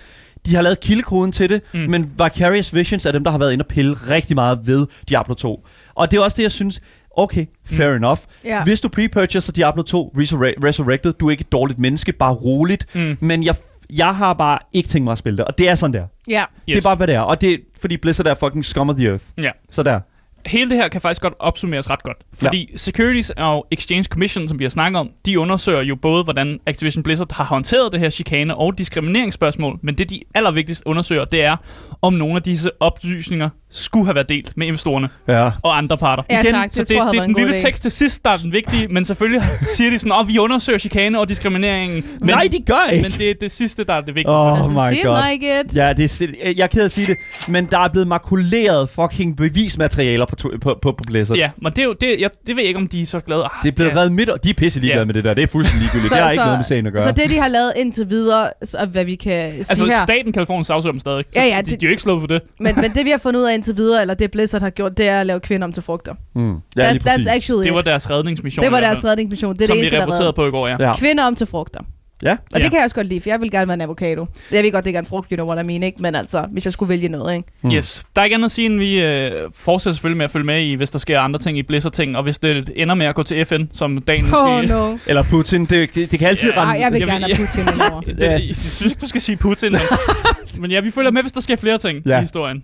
De 0.46 0.54
har 0.54 0.62
lavet 0.62 0.80
kildekoden 0.80 1.32
til 1.32 1.48
det. 1.50 1.62
Mm. 1.74 1.80
men 1.80 2.10
Vicarious 2.24 2.74
Visions 2.74 3.06
er 3.06 3.12
dem, 3.12 3.24
der 3.24 3.30
har 3.30 3.38
været 3.38 3.52
inde 3.52 3.62
og 3.62 3.66
pille 3.68 3.92
rigtig 4.10 4.34
meget 4.34 4.58
ved 4.64 4.86
Diablo 5.08 5.34
2. 5.34 5.66
Og 5.94 6.10
det 6.10 6.16
er 6.16 6.20
også 6.22 6.36
det, 6.36 6.42
jeg 6.42 6.50
synes, 6.52 6.80
okay, 7.16 7.46
fair 7.64 7.90
mm. 7.90 7.96
enough. 8.04 8.18
Ja. 8.44 8.64
Hvis 8.64 8.80
du 8.80 8.88
pre-purchaser 8.88 9.52
Diablo 9.52 9.82
2 9.82 10.12
Resurre- 10.16 10.64
Resurrected, 10.66 11.12
du 11.12 11.26
er 11.26 11.30
ikke 11.30 11.40
et 11.40 11.52
dårligt 11.52 11.80
menneske, 11.80 12.12
bare 12.12 12.34
roligt. 12.34 12.86
Mm. 12.94 13.16
Men 13.20 13.44
jeg, 13.44 13.54
jeg 13.96 14.14
har 14.16 14.34
bare 14.34 14.58
ikke 14.72 14.88
tænkt 14.88 15.04
mig 15.04 15.12
at 15.12 15.18
spille 15.18 15.36
det, 15.36 15.44
og 15.44 15.58
det 15.58 15.68
er 15.68 15.74
sådan 15.74 15.94
der. 15.94 16.06
Ja. 16.28 16.40
Yes. 16.40 16.46
Det 16.66 16.76
er 16.76 16.88
bare, 16.88 16.96
hvad 16.96 17.06
det 17.06 17.14
er. 17.14 17.20
Og 17.20 17.40
det 17.40 17.52
er, 17.52 17.56
fordi 17.80 17.96
Blizzard 17.96 18.26
er 18.26 18.34
fucking 18.34 18.64
scum 18.64 18.90
of 18.90 18.96
the 18.96 19.08
earth. 19.08 19.24
Ja. 19.38 19.50
Så 19.70 19.82
der. 19.82 20.00
Hele 20.46 20.70
det 20.70 20.76
her 20.78 20.88
kan 20.88 21.00
faktisk 21.00 21.22
godt 21.22 21.34
opsummeres 21.38 21.90
ret 21.90 22.02
godt. 22.02 22.16
Fordi 22.34 22.68
ja. 22.72 22.76
Securities 22.76 23.30
og 23.30 23.66
Exchange 23.70 24.04
Commission, 24.04 24.48
som 24.48 24.58
vi 24.58 24.64
har 24.64 24.68
snakket 24.70 25.00
om, 25.00 25.10
de 25.26 25.38
undersøger 25.38 25.82
jo 25.82 25.96
både, 25.96 26.24
hvordan 26.24 26.58
Activision 26.66 27.02
Blizzard 27.02 27.32
har 27.32 27.44
håndteret 27.44 27.92
det 27.92 28.00
her 28.00 28.10
chikane 28.10 28.54
og 28.56 28.78
diskrimineringsspørgsmål, 28.78 29.78
men 29.82 29.94
det 29.98 30.10
de 30.10 30.20
allervigtigst 30.34 30.82
undersøger, 30.86 31.24
det 31.24 31.44
er, 31.44 31.56
om 32.02 32.12
nogle 32.12 32.36
af 32.36 32.42
disse 32.42 32.70
oplysninger 32.80 33.48
skulle 33.72 34.04
have 34.04 34.14
været 34.14 34.28
delt 34.28 34.56
med 34.56 34.66
investorerne 34.66 35.08
Ja. 35.28 35.50
og 35.62 35.78
andre 35.78 35.98
parter. 35.98 36.22
Ja, 36.30 36.40
Igen, 36.40 36.52
tak. 36.54 36.64
Det 36.64 36.74
så 36.74 36.78
tror 36.78 36.84
det, 36.84 36.94
jeg 36.94 37.02
havde 37.02 37.12
det 37.12 37.18
er 37.22 37.26
den 37.26 37.34
lille 37.36 37.54
idé. 37.54 37.60
tekst 37.62 37.82
til 37.82 37.90
sidst, 37.90 38.24
der 38.24 38.30
er 38.30 38.36
den 38.36 38.52
vigtige, 38.52 38.88
men 38.88 39.04
selvfølgelig 39.04 39.42
siger 39.76 39.90
de 39.90 39.98
sådan, 39.98 40.12
at 40.20 40.28
vi 40.28 40.38
undersøger 40.38 40.78
chikane 40.78 41.18
og 41.20 41.28
diskrimineringen. 41.28 42.04
Men, 42.20 42.28
Nej, 42.28 42.48
de 42.52 42.58
gør 42.66 42.90
ikke. 42.92 43.02
men 43.02 43.12
det 43.18 43.30
er 43.30 43.34
det 43.40 43.50
sidste, 43.50 43.84
der 43.84 43.94
er 43.94 44.00
det 44.00 44.14
vigtigste. 44.14 44.30
Oh 44.30 44.70
my 44.70 45.04
god. 45.04 45.30
like 45.30 45.60
it. 45.60 45.76
Ja, 45.76 45.92
det 45.92 46.22
er, 46.22 46.52
jeg 46.56 46.62
er 46.62 46.66
ked 46.66 46.80
af 46.80 46.84
at 46.84 46.90
sige 46.90 47.06
det, 47.06 47.16
men 47.48 47.66
der 47.66 47.78
er 47.78 47.88
blevet 47.88 48.08
makuleret 48.08 48.88
fucking 48.88 49.36
bevismaterialer 49.36 50.26
på, 50.30 50.36
på, 50.60 50.78
på, 50.82 50.92
på 50.92 51.04
Blizzard. 51.06 51.36
Ja, 51.38 51.50
men 51.62 51.72
det, 51.72 51.78
er 51.78 51.84
jo, 51.84 51.92
det, 52.00 52.16
jeg, 52.20 52.30
det 52.46 52.56
ved 52.56 52.62
jeg 52.62 52.68
ikke, 52.68 52.78
om 52.80 52.88
de 52.88 53.02
er 53.02 53.06
så 53.06 53.20
glade. 53.20 53.44
Ah, 53.44 53.50
Det 53.62 53.68
er 53.68 53.72
blevet 53.72 53.90
ja. 53.90 53.96
reddet 53.96 54.12
midt, 54.12 54.28
og 54.28 54.44
de 54.44 54.50
er 54.50 54.54
pisse 54.54 54.80
ligeglade 54.80 55.00
Ja. 55.00 55.04
med 55.04 55.14
det 55.14 55.24
der. 55.24 55.34
Det 55.34 55.42
er 55.42 55.46
fuldstændig 55.46 55.82
ligegyldigt. 55.82 56.08
Så- 56.08 56.14
det 56.14 56.22
har 56.24 56.30
ikke 56.30 56.44
noget 56.44 56.58
med 56.58 56.64
sagen 56.64 56.86
at 56.86 56.92
gøre. 56.92 57.02
Så 57.02 57.12
det, 57.12 57.30
de 57.30 57.38
har 57.38 57.48
lavet 57.48 57.72
indtil 57.76 58.10
videre, 58.10 58.50
så, 58.64 58.88
hvad 58.92 59.04
vi 59.04 59.14
kan 59.14 59.50
sige 59.52 59.58
Altså, 59.70 59.86
her, 59.86 60.02
staten 60.02 60.32
Kalifornien 60.32 60.64
sagsøger 60.64 60.92
dem 60.92 61.00
stadig. 61.00 61.24
Ja, 61.36 61.44
ja, 61.44 61.56
de, 61.60 61.70
det- 61.70 61.80
de 61.80 61.86
er 61.86 61.88
jo 61.88 61.90
ikke 61.90 62.02
slået 62.02 62.20
for 62.22 62.26
det. 62.26 62.40
men, 62.60 62.74
men 62.76 62.92
det 62.94 63.04
vi 63.04 63.10
har 63.10 63.18
fundet 63.18 63.40
ud 63.40 63.44
af 63.46 63.54
indtil 63.54 63.76
videre, 63.76 64.00
eller 64.00 64.14
det 64.14 64.30
Blizzard 64.30 64.62
har 64.62 64.70
gjort, 64.70 64.98
det 64.98 65.08
er 65.08 65.20
at 65.20 65.26
lave 65.26 65.40
kvinder 65.40 65.64
om 65.66 65.72
til 65.72 65.82
frugter. 65.82 66.14
mm. 66.34 66.54
ja, 66.76 66.82
That, 66.82 66.94
that's 66.96 67.02
præcis. 67.14 67.26
actually 67.26 67.64
Det 67.66 67.74
var 67.74 67.80
deres 67.82 68.10
redningsmission. 68.10 68.64
Det 68.64 68.72
var 68.72 68.80
deres 68.80 69.04
redningsmission. 69.04 69.54
Det 69.54 69.62
er 69.62 69.66
som 69.66 69.74
det 69.74 69.76
vi 69.76 69.80
eneste, 69.80 69.96
der 69.96 70.00
har 70.02 70.06
rapporterede 70.06 70.32
på 70.32 70.46
i 70.46 70.50
går, 70.50 70.68
ja. 70.68 70.76
Ja. 70.80 70.96
Kvinder 70.96 71.24
om 71.24 71.34
til 71.34 71.46
frugter. 71.46 71.80
Ja. 72.22 72.30
Og 72.32 72.38
Ja. 72.58 72.58
det 72.58 72.70
kan 72.70 72.78
jeg 72.78 72.84
også 72.84 72.94
godt 72.96 73.06
lide, 73.06 73.20
for 73.20 73.28
jeg 73.30 73.40
vil 73.40 73.50
gerne 73.50 73.66
være 73.68 73.74
en 73.74 73.80
avocado. 73.80 74.26
Jeg 74.52 74.64
ved 74.64 74.72
godt, 74.72 74.84
det 74.84 74.88
ikke 74.88 74.96
er 74.96 75.00
en 75.00 75.06
frugt, 75.06 75.28
you 75.30 75.36
know 75.36 75.46
what 75.46 75.64
I 75.64 75.66
mean, 75.66 75.82
ikke? 75.82 76.02
Men 76.02 76.14
altså, 76.14 76.46
hvis 76.52 76.64
jeg 76.64 76.72
skulle 76.72 76.88
vælge 76.88 77.08
noget, 77.08 77.36
ikke? 77.36 77.48
Mm. 77.62 77.70
Yes. 77.70 78.02
Der 78.16 78.20
er 78.22 78.24
ikke 78.24 78.34
andet 78.34 78.46
at 78.46 78.52
sige, 78.52 78.66
end 78.66 78.78
vi 78.78 79.02
øh, 79.02 79.30
fortsætter 79.54 79.94
selvfølgelig 79.94 80.16
med 80.16 80.24
at 80.24 80.30
følge 80.30 80.46
med 80.46 80.62
i, 80.62 80.74
hvis 80.74 80.90
der 80.90 80.98
sker 80.98 81.20
andre 81.20 81.38
ting 81.40 81.58
i 81.58 81.62
Blizzard-ting, 81.62 82.16
og 82.16 82.22
hvis 82.22 82.38
det 82.38 82.70
ender 82.76 82.94
med 82.94 83.06
at 83.06 83.14
gå 83.14 83.22
til 83.22 83.44
FN, 83.46 83.62
som 83.72 83.98
dagen 83.98 84.24
Oh 84.34 84.62
no. 84.68 84.96
Eller 85.06 85.22
Putin, 85.30 85.64
det, 85.64 85.94
det, 85.94 86.10
det 86.10 86.18
kan 86.18 86.28
altid 86.28 86.50
Ja. 86.54 86.60
rende... 86.62 86.74
Ej, 86.74 86.80
jeg 86.80 86.92
vil 86.92 86.98
Jeg 86.98 87.08
gerne 87.08 87.26
vil- 87.26 87.36
have 87.36 87.46
Putin 87.46 87.62
indover. 87.74 88.00
Det, 88.10 88.18
jeg 88.48 88.56
synes 88.56 88.82
ikke, 88.82 89.00
du 89.00 89.06
skal 89.06 89.20
sige 89.20 89.36
Putin. 89.36 89.72
Men, 89.72 89.80
men 90.60 90.70
ja, 90.70 90.80
vi 90.80 90.90
følger 90.90 91.10
med, 91.10 91.22
hvis 91.22 91.32
der 91.32 91.40
sker 91.40 91.56
flere 91.56 91.78
ting 91.78 92.02
Ja. 92.06 92.18
i 92.18 92.20
historien. 92.20 92.62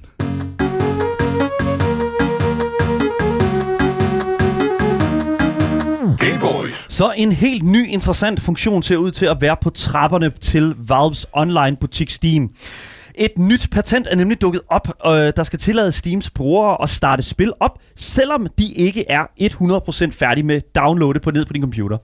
Så 6.88 7.12
en 7.16 7.32
helt 7.32 7.62
ny 7.62 7.88
interessant 7.88 8.40
funktion 8.40 8.82
ser 8.82 8.96
ud 8.96 9.10
til 9.10 9.26
at 9.26 9.36
være 9.40 9.56
på 9.62 9.70
trapperne 9.70 10.30
til 10.30 10.74
Valves 10.78 11.26
online 11.32 11.76
butik 11.76 12.10
Steam. 12.10 12.50
Et 13.14 13.38
nyt 13.38 13.68
patent 13.72 14.06
er 14.10 14.16
nemlig 14.16 14.40
dukket 14.40 14.60
op, 14.70 14.88
øh, 15.06 15.12
der 15.36 15.42
skal 15.42 15.58
tillade 15.58 15.92
Steams 15.92 16.30
brugere 16.30 16.82
at 16.82 16.88
starte 16.88 17.22
spil 17.22 17.52
op, 17.60 17.78
selvom 17.94 18.46
de 18.58 18.72
ikke 18.72 19.04
er 19.10 19.22
100% 19.40 20.12
færdige 20.12 20.44
med 20.44 20.56
at 20.56 20.74
downloade 20.74 21.20
på 21.20 21.30
ned 21.30 21.44
på 21.44 21.52
din 21.52 21.62
computer. 21.62 21.98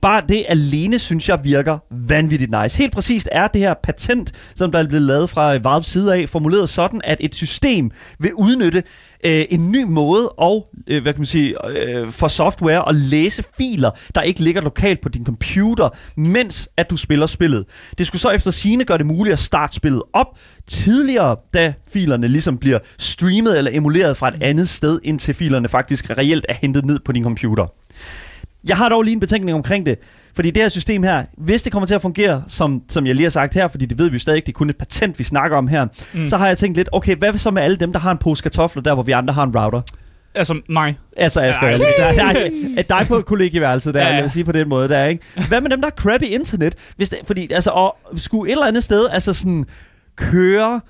Bare 0.00 0.22
det 0.28 0.44
alene, 0.48 0.98
synes 0.98 1.28
jeg, 1.28 1.40
virker 1.44 1.78
vanvittigt 1.90 2.50
nice. 2.62 2.78
Helt 2.78 2.92
præcist 2.92 3.28
er 3.32 3.46
det 3.46 3.60
her 3.60 3.74
patent, 3.82 4.32
som 4.54 4.72
der 4.72 4.78
er 4.78 4.88
blevet 4.88 5.02
lavet 5.02 5.30
fra 5.30 5.58
Valves 5.58 5.86
side 5.86 6.16
af, 6.16 6.28
formuleret 6.28 6.68
sådan, 6.68 7.00
at 7.04 7.18
et 7.20 7.34
system 7.34 7.90
vil 8.18 8.34
udnytte 8.34 8.82
øh, 9.24 9.44
en 9.50 9.72
ny 9.72 9.82
måde 9.82 10.28
og, 10.28 10.68
øh, 10.86 11.02
hvad 11.02 11.12
kan 11.12 11.20
man 11.20 11.26
sige, 11.26 11.68
øh, 11.68 12.10
for 12.10 12.28
software 12.28 12.88
at 12.88 12.94
læse 12.94 13.44
filer, 13.56 13.90
der 14.14 14.22
ikke 14.22 14.40
ligger 14.40 14.60
lokalt 14.62 15.00
på 15.00 15.08
din 15.08 15.24
computer, 15.24 15.88
mens 16.16 16.68
at 16.76 16.90
du 16.90 16.96
spiller 16.96 17.26
spillet. 17.26 17.64
Det 17.98 18.06
skulle 18.06 18.22
så 18.22 18.30
efter 18.30 18.50
sine 18.50 18.84
gøre 18.84 18.98
det 18.98 19.06
muligt 19.06 19.32
at 19.32 19.38
starte 19.38 19.74
spillet 19.74 20.02
op 20.12 20.38
tidligere, 20.66 21.36
da 21.54 21.74
filerne 21.92 22.28
ligesom 22.28 22.58
bliver 22.58 22.78
streamet 22.98 23.58
eller 23.58 23.70
emuleret 23.74 24.16
fra 24.16 24.28
et 24.28 24.42
andet 24.42 24.68
sted, 24.68 25.00
indtil 25.04 25.34
filerne 25.34 25.68
faktisk 25.68 26.10
reelt 26.10 26.46
er 26.48 26.54
hentet 26.54 26.84
ned 26.84 26.98
på 27.04 27.12
din 27.12 27.22
computer. 27.22 27.66
Jeg 28.68 28.76
har 28.76 28.88
dog 28.88 29.02
lige 29.02 29.12
en 29.12 29.20
betænkning 29.20 29.54
omkring 29.56 29.86
det, 29.86 29.98
fordi 30.34 30.50
det 30.50 30.62
her 30.62 30.68
system 30.68 31.02
her, 31.02 31.24
hvis 31.38 31.62
det 31.62 31.72
kommer 31.72 31.86
til 31.86 31.94
at 31.94 32.02
fungere, 32.02 32.42
som, 32.46 32.82
som 32.88 33.06
jeg 33.06 33.14
lige 33.14 33.24
har 33.24 33.30
sagt 33.30 33.54
her, 33.54 33.68
fordi 33.68 33.86
det 33.86 33.98
ved 33.98 34.10
vi 34.10 34.14
jo 34.14 34.18
stadig 34.18 34.36
ikke, 34.36 34.46
det 34.46 34.52
er 34.52 34.56
kun 34.58 34.70
et 34.70 34.76
patent, 34.76 35.18
vi 35.18 35.24
snakker 35.24 35.56
om 35.56 35.68
her, 35.68 35.86
Mm. 36.14 36.28
så 36.28 36.36
har 36.36 36.46
jeg 36.46 36.58
tænkt 36.58 36.76
lidt, 36.76 36.88
okay, 36.92 37.16
hvad 37.16 37.32
så 37.38 37.50
med 37.50 37.62
alle 37.62 37.76
dem, 37.76 37.92
der 37.92 38.00
har 38.00 38.10
en 38.10 38.18
pose 38.18 38.42
kartofler, 38.42 38.82
der 38.82 38.94
hvor 38.94 39.02
vi 39.02 39.12
andre 39.12 39.34
har 39.34 39.42
en 39.42 39.56
router? 39.58 39.80
Altså 40.34 40.60
mig. 40.68 40.98
Altså, 41.16 41.40
Asger, 41.40 41.66
Ja, 41.66 41.72
der, 41.78 42.12
der, 42.32 42.48
er 42.76 42.82
dig 42.98 43.06
på 43.08 43.20
kollegieværelset 43.20 43.94
der, 43.94 44.00
Ja, 44.00 44.06
ja, 44.06 44.12
lad 44.14 44.22
mig 44.22 44.30
sige 44.30 44.44
på 44.44 44.52
den 44.52 44.68
måde 44.68 44.88
der, 44.88 45.04
ikke? 45.04 45.24
Hvad 45.48 45.60
med 45.60 45.70
dem, 45.70 45.80
der 45.80 45.88
har 45.88 45.96
crappy 45.96 46.24
internet? 46.24 46.74
Hvis 46.96 47.08
det, 47.08 47.18
fordi, 47.26 47.52
altså, 47.52 47.70
og 47.70 47.96
skulle 48.16 48.48
et 48.50 48.52
eller 48.52 48.66
andet 48.66 48.84
sted, 48.84 49.06
altså 49.10 49.32
sådan, 49.32 49.64
køre 50.16 50.80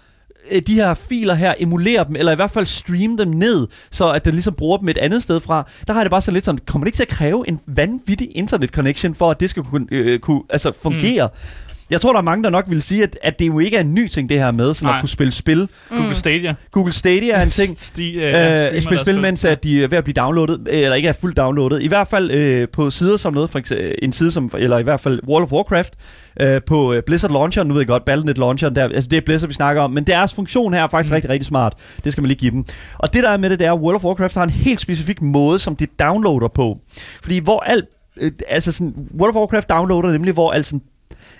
Øh, 0.50 0.62
de 0.66 0.74
her 0.74 0.94
filer 0.94 1.34
her, 1.34 1.54
emulere 1.58 2.04
dem, 2.04 2.16
eller 2.16 2.32
i 2.32 2.34
hvert 2.34 2.50
fald 2.50 2.66
streame 2.66 3.18
dem 3.18 3.28
ned, 3.28 3.66
så 3.90 4.10
at 4.12 4.24
den 4.24 4.32
ligesom 4.34 4.54
bruger 4.54 4.78
dem 4.78 4.88
et 4.88 4.98
andet 4.98 5.22
sted 5.22 5.40
fra. 5.40 5.68
Der 5.86 5.92
har 5.92 6.02
det 6.04 6.10
bare 6.10 6.20
sådan 6.20 6.34
lidt 6.34 6.44
sådan, 6.44 6.58
kommer 6.66 6.84
det 6.84 6.88
ikke 6.88 6.96
til 6.96 7.02
at 7.02 7.08
kræve 7.08 7.48
en 7.48 7.60
vanvittig 7.66 8.28
internet 8.36 8.70
connection, 8.70 9.14
for 9.14 9.30
at 9.30 9.40
det 9.40 9.50
skal 9.50 9.62
kunne, 9.62 9.86
øh, 9.90 10.18
kunne 10.18 10.42
altså 10.50 10.72
fungere? 10.82 11.26
Mm. 11.26 11.63
Jeg 11.90 12.00
tror, 12.00 12.12
der 12.12 12.18
er 12.20 12.24
mange, 12.24 12.44
der 12.44 12.50
nok 12.50 12.64
vil 12.68 12.82
sige, 12.82 13.02
at, 13.02 13.18
at 13.22 13.38
det 13.38 13.46
jo 13.46 13.58
ikke 13.58 13.76
er 13.76 13.80
en 13.80 13.94
ny 13.94 14.06
ting, 14.06 14.28
det 14.28 14.38
her 14.38 14.50
med 14.50 14.74
sådan 14.74 14.86
Nej. 14.86 14.96
at 14.96 15.02
kunne 15.02 15.08
spille 15.08 15.32
spil. 15.32 15.68
Google 15.90 16.14
Stadia. 16.14 16.54
Google 16.70 16.92
Stadia 16.92 17.34
er 17.34 17.42
en 17.42 17.50
ting. 17.60 17.76
Sti, 17.80 18.20
øh, 18.20 18.64
Øh, 18.74 18.82
spille 18.82 19.00
spil, 19.00 19.20
mens 19.20 19.44
at 19.44 19.64
de 19.64 19.84
er 19.84 19.88
ved 19.88 19.98
at 19.98 20.04
blive 20.04 20.14
downloadet, 20.14 20.68
øh, 20.70 20.78
eller 20.78 20.94
ikke 20.94 21.08
er 21.08 21.12
fuldt 21.12 21.36
downloadet. 21.36 21.82
I 21.82 21.88
hvert 21.88 22.08
fald 22.08 22.30
øh, 22.30 22.68
på 22.68 22.90
sider 22.90 23.16
som 23.16 23.34
noget, 23.34 23.50
for 23.50 23.58
eksempel, 23.58 23.94
en 24.02 24.12
side 24.12 24.30
som, 24.30 24.50
eller 24.58 24.78
i 24.78 24.82
hvert 24.82 25.00
fald 25.00 25.20
World 25.28 25.44
of 25.44 25.52
Warcraft, 25.52 25.94
øh, 26.40 26.60
på 26.66 26.92
øh, 26.92 27.02
Blizzard 27.02 27.30
Launcher, 27.30 27.62
nu 27.62 27.74
ved 27.74 27.80
jeg 27.80 27.86
godt, 27.88 28.04
Battle.net 28.04 28.38
Launcher, 28.38 28.68
der, 28.68 28.84
altså 28.84 29.08
det 29.10 29.16
er 29.16 29.20
Blizzard, 29.20 29.48
vi 29.48 29.54
snakker 29.54 29.82
om, 29.82 29.90
men 29.90 30.04
deres 30.04 30.34
funktion 30.34 30.74
her 30.74 30.82
er 30.82 30.88
faktisk 30.88 31.12
mm. 31.12 31.14
rigtig, 31.14 31.30
rigtig 31.30 31.46
smart. 31.46 31.74
Det 32.04 32.12
skal 32.12 32.22
man 32.22 32.28
lige 32.28 32.38
give 32.38 32.50
dem. 32.50 32.64
Og 32.98 33.14
det 33.14 33.22
der 33.22 33.30
er 33.30 33.36
med 33.36 33.50
det, 33.50 33.58
det 33.58 33.66
er, 33.66 33.72
at 33.72 33.80
World 33.80 33.94
of 33.94 34.04
Warcraft 34.04 34.34
har 34.34 34.42
en 34.42 34.50
helt 34.50 34.80
specifik 34.80 35.22
måde, 35.22 35.58
som 35.58 35.76
de 35.76 35.86
downloader 35.86 36.48
på. 36.48 36.78
Fordi 37.22 37.38
hvor 37.38 37.60
alt, 37.60 37.84
øh, 38.20 38.32
altså 38.48 38.72
sådan, 38.72 38.94
World 39.20 39.30
of 39.30 39.40
Warcraft 39.40 39.68
downloader 39.70 40.12
nemlig, 40.12 40.34
hvor 40.34 40.52
alt 40.52 40.66
sådan 40.66 40.82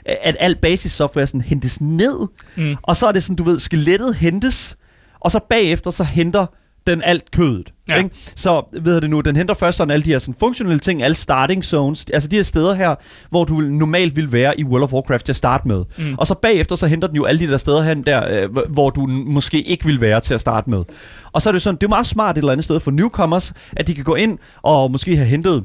at 0.07 0.37
alt 0.41 0.61
basissoftware 0.61 1.27
sådan 1.27 1.41
hentes 1.41 1.81
ned, 1.81 2.29
Mm. 2.57 2.77
og 2.83 2.97
så 2.97 3.07
er 3.07 3.13
det 3.13 3.23
sådan, 3.23 3.37
du 3.37 3.45
ved, 3.45 3.59
skelettet 3.59 4.15
hentes, 4.15 4.77
og 5.21 5.31
så 5.31 5.41
bagefter 5.51 5.91
så 5.91 6.05
henter 6.05 6.47
den 6.87 7.03
alt 7.03 7.31
kødet. 7.31 7.73
Ja. 7.89 7.97
Ikke? 7.97 8.11
Så 8.37 8.79
ved 8.83 9.01
det 9.01 9.11
nu, 9.11 9.21
den 9.21 9.37
henter 9.37 9.55
først 9.55 9.77
sådan 9.79 9.91
alle 9.91 10.05
de 10.05 10.11
her 10.11 10.19
sådan 10.19 10.35
funktionelle 10.41 10.79
ting, 10.79 11.03
alle 11.03 11.15
starting 11.15 11.65
zones, 11.65 12.07
altså 12.13 12.29
de 12.29 12.37
her 12.37 12.43
steder 12.43 12.75
her, 12.75 12.95
hvor 13.31 13.45
du 13.45 13.55
normalt 13.55 14.17
vil 14.17 14.33
være 14.33 14.61
i 14.61 14.65
World 14.65 14.83
of 14.83 14.93
Warcraft 14.93 15.25
til 15.25 15.33
at 15.33 15.37
starte 15.37 15.69
med. 15.69 15.85
Mm. 15.99 16.15
Og 16.19 16.27
så 16.27 16.35
bagefter 16.35 16.77
så 16.77 16.87
henter 16.87 17.09
den 17.09 17.17
jo 17.17 17.25
alle 17.25 17.41
de 17.47 17.51
der 17.51 17.57
steder 17.57 17.83
hen 17.83 18.03
der, 18.03 18.43
øh, 18.45 18.57
hvor- 18.69 18.91
du 18.91 19.07
måske 19.07 19.63
ikke 19.63 19.85
vil 19.85 20.01
være 20.01 20.21
til 20.21 20.35
at 20.35 20.41
starte 20.41 20.71
med. 20.71 20.85
Og 21.33 21.43
så 21.43 21.51
er 21.51 21.53
det 21.53 21.63
sådan, 21.63 21.77
det 21.77 21.85
er 21.85 21.89
meget 21.89 22.07
smart 22.07 22.35
et 22.37 22.39
eller 22.39 22.53
andet 22.53 22.65
sted 22.65 22.81
for 22.81 22.91
newcomers, 22.91 23.53
at 23.77 23.87
de 23.87 23.95
kan 23.95 24.05
gå 24.05 24.15
ind 24.15 24.39
og 24.63 24.91
måske 24.91 25.17
have 25.17 25.29
hentet 25.29 25.65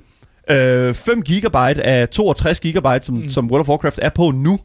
øh, 0.49 0.93
5 0.93 1.21
gigabyte 1.21 1.83
af 1.83 2.09
62 2.09 2.59
gigabyte, 2.59 3.05
som, 3.05 3.15
Mm. 3.15 3.21
mm. 3.21 3.29
som 3.29 3.51
World 3.51 3.59
of 3.61 3.69
Warcraft 3.69 3.99
er 4.01 4.09
på 4.09 4.31
nu, 4.31 4.59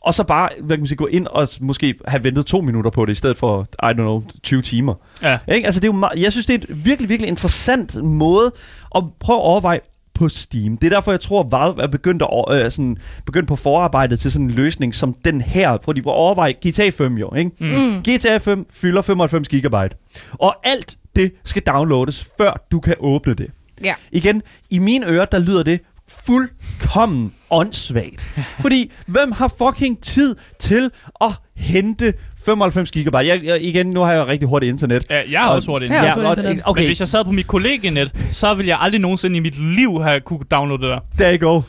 og 0.00 0.14
så 0.14 0.24
bare 0.24 0.48
hvad 0.60 0.76
kan 0.76 0.82
man 0.82 0.86
sige, 0.86 0.96
gå 0.96 1.06
ind 1.06 1.26
og 1.26 1.48
måske 1.60 1.94
have 2.08 2.24
ventet 2.24 2.46
to 2.46 2.60
minutter 2.60 2.90
på 2.90 3.04
det, 3.04 3.12
i 3.12 3.14
stedet 3.14 3.36
for, 3.38 3.66
I 3.82 3.86
don't 3.86 3.92
know, 3.92 4.22
20 4.42 4.62
timer. 4.62 4.94
Ja. 5.22 5.38
Ikke? 5.48 5.64
Altså, 5.66 5.80
det 5.80 5.88
er 5.88 5.92
jo 5.92 5.98
meget, 5.98 6.22
jeg 6.22 6.32
synes, 6.32 6.46
det 6.46 6.54
er 6.64 6.66
en 6.74 6.84
virkelig, 6.84 7.08
virkelig 7.08 7.28
interessant 7.28 8.04
måde 8.04 8.52
at 8.96 9.02
prøve 9.20 9.36
at 9.38 9.42
overveje 9.42 9.80
på 10.14 10.28
Steam. 10.28 10.76
Det 10.76 10.86
er 10.86 10.90
derfor, 10.96 11.10
jeg 11.12 11.20
tror, 11.20 11.40
at 11.40 11.52
Valve 11.52 11.82
er 11.82 11.86
begyndt, 11.86 12.22
at, 12.50 12.64
øh, 12.64 12.70
sådan, 12.70 12.96
begyndt 13.26 13.48
på 13.48 13.56
forarbejdet 13.56 14.20
til 14.20 14.32
sådan 14.32 14.44
en 14.44 14.50
løsning 14.50 14.94
som 14.94 15.14
den 15.24 15.40
her, 15.40 15.78
hvor 15.84 15.92
de 15.92 16.00
vil 16.00 16.10
overveje 16.12 16.52
GTA 16.52 16.88
5 16.90 17.14
jo. 17.18 17.34
Ikke? 17.34 17.50
Mm. 17.60 18.02
GTA 18.02 18.36
5 18.36 18.66
fylder 18.70 19.02
95 19.02 19.48
gigabyte. 19.48 19.96
Og 20.32 20.54
alt 20.64 20.96
det 21.16 21.32
skal 21.44 21.62
downloades, 21.62 22.28
før 22.38 22.66
du 22.72 22.80
kan 22.80 22.94
åbne 23.00 23.34
det. 23.34 23.50
Ja. 23.84 23.94
Igen, 24.12 24.42
i 24.70 24.78
mine 24.78 25.06
ører, 25.06 25.24
der 25.24 25.38
lyder 25.38 25.62
det 25.62 25.80
fuldkommen 26.26 27.32
åndssvagt. 27.50 28.20
Fordi, 28.62 28.92
hvem 29.06 29.32
har 29.32 29.52
fucking 29.58 30.02
tid 30.02 30.36
til 30.58 30.90
at 31.20 31.30
hente 31.56 32.12
95 32.44 32.90
gigabyte? 32.90 33.26
Jeg, 33.26 33.44
jeg, 33.44 33.62
igen, 33.62 33.86
nu 33.86 34.00
har 34.00 34.12
jeg 34.12 34.18
jo 34.20 34.26
rigtig 34.26 34.48
hurtigt 34.48 34.70
internet. 34.70 35.04
Ja, 35.10 35.22
jeg 35.30 35.40
har 35.40 35.48
Og- 35.48 35.54
også 35.54 35.70
hurtigt. 35.70 35.92
Ja, 35.92 36.04
Ja, 36.04 36.14
hurtigt 36.14 36.30
internet. 36.38 36.62
okay, 36.64 36.80
Men 36.80 36.88
hvis 36.88 37.00
jeg 37.00 37.08
sad 37.08 37.24
på 37.24 37.32
mit 37.32 37.46
kollegienet, 37.46 38.14
så 38.30 38.54
ville 38.54 38.68
jeg 38.68 38.78
aldrig 38.80 39.00
nogensinde 39.00 39.36
i 39.36 39.40
mit 39.40 39.58
liv 39.58 40.02
have 40.02 40.20
kunne 40.20 40.44
downloade 40.50 40.82
det 40.82 40.90
der. 40.90 41.00
there 41.18 41.36
you 41.38 41.52
go. 41.52 41.62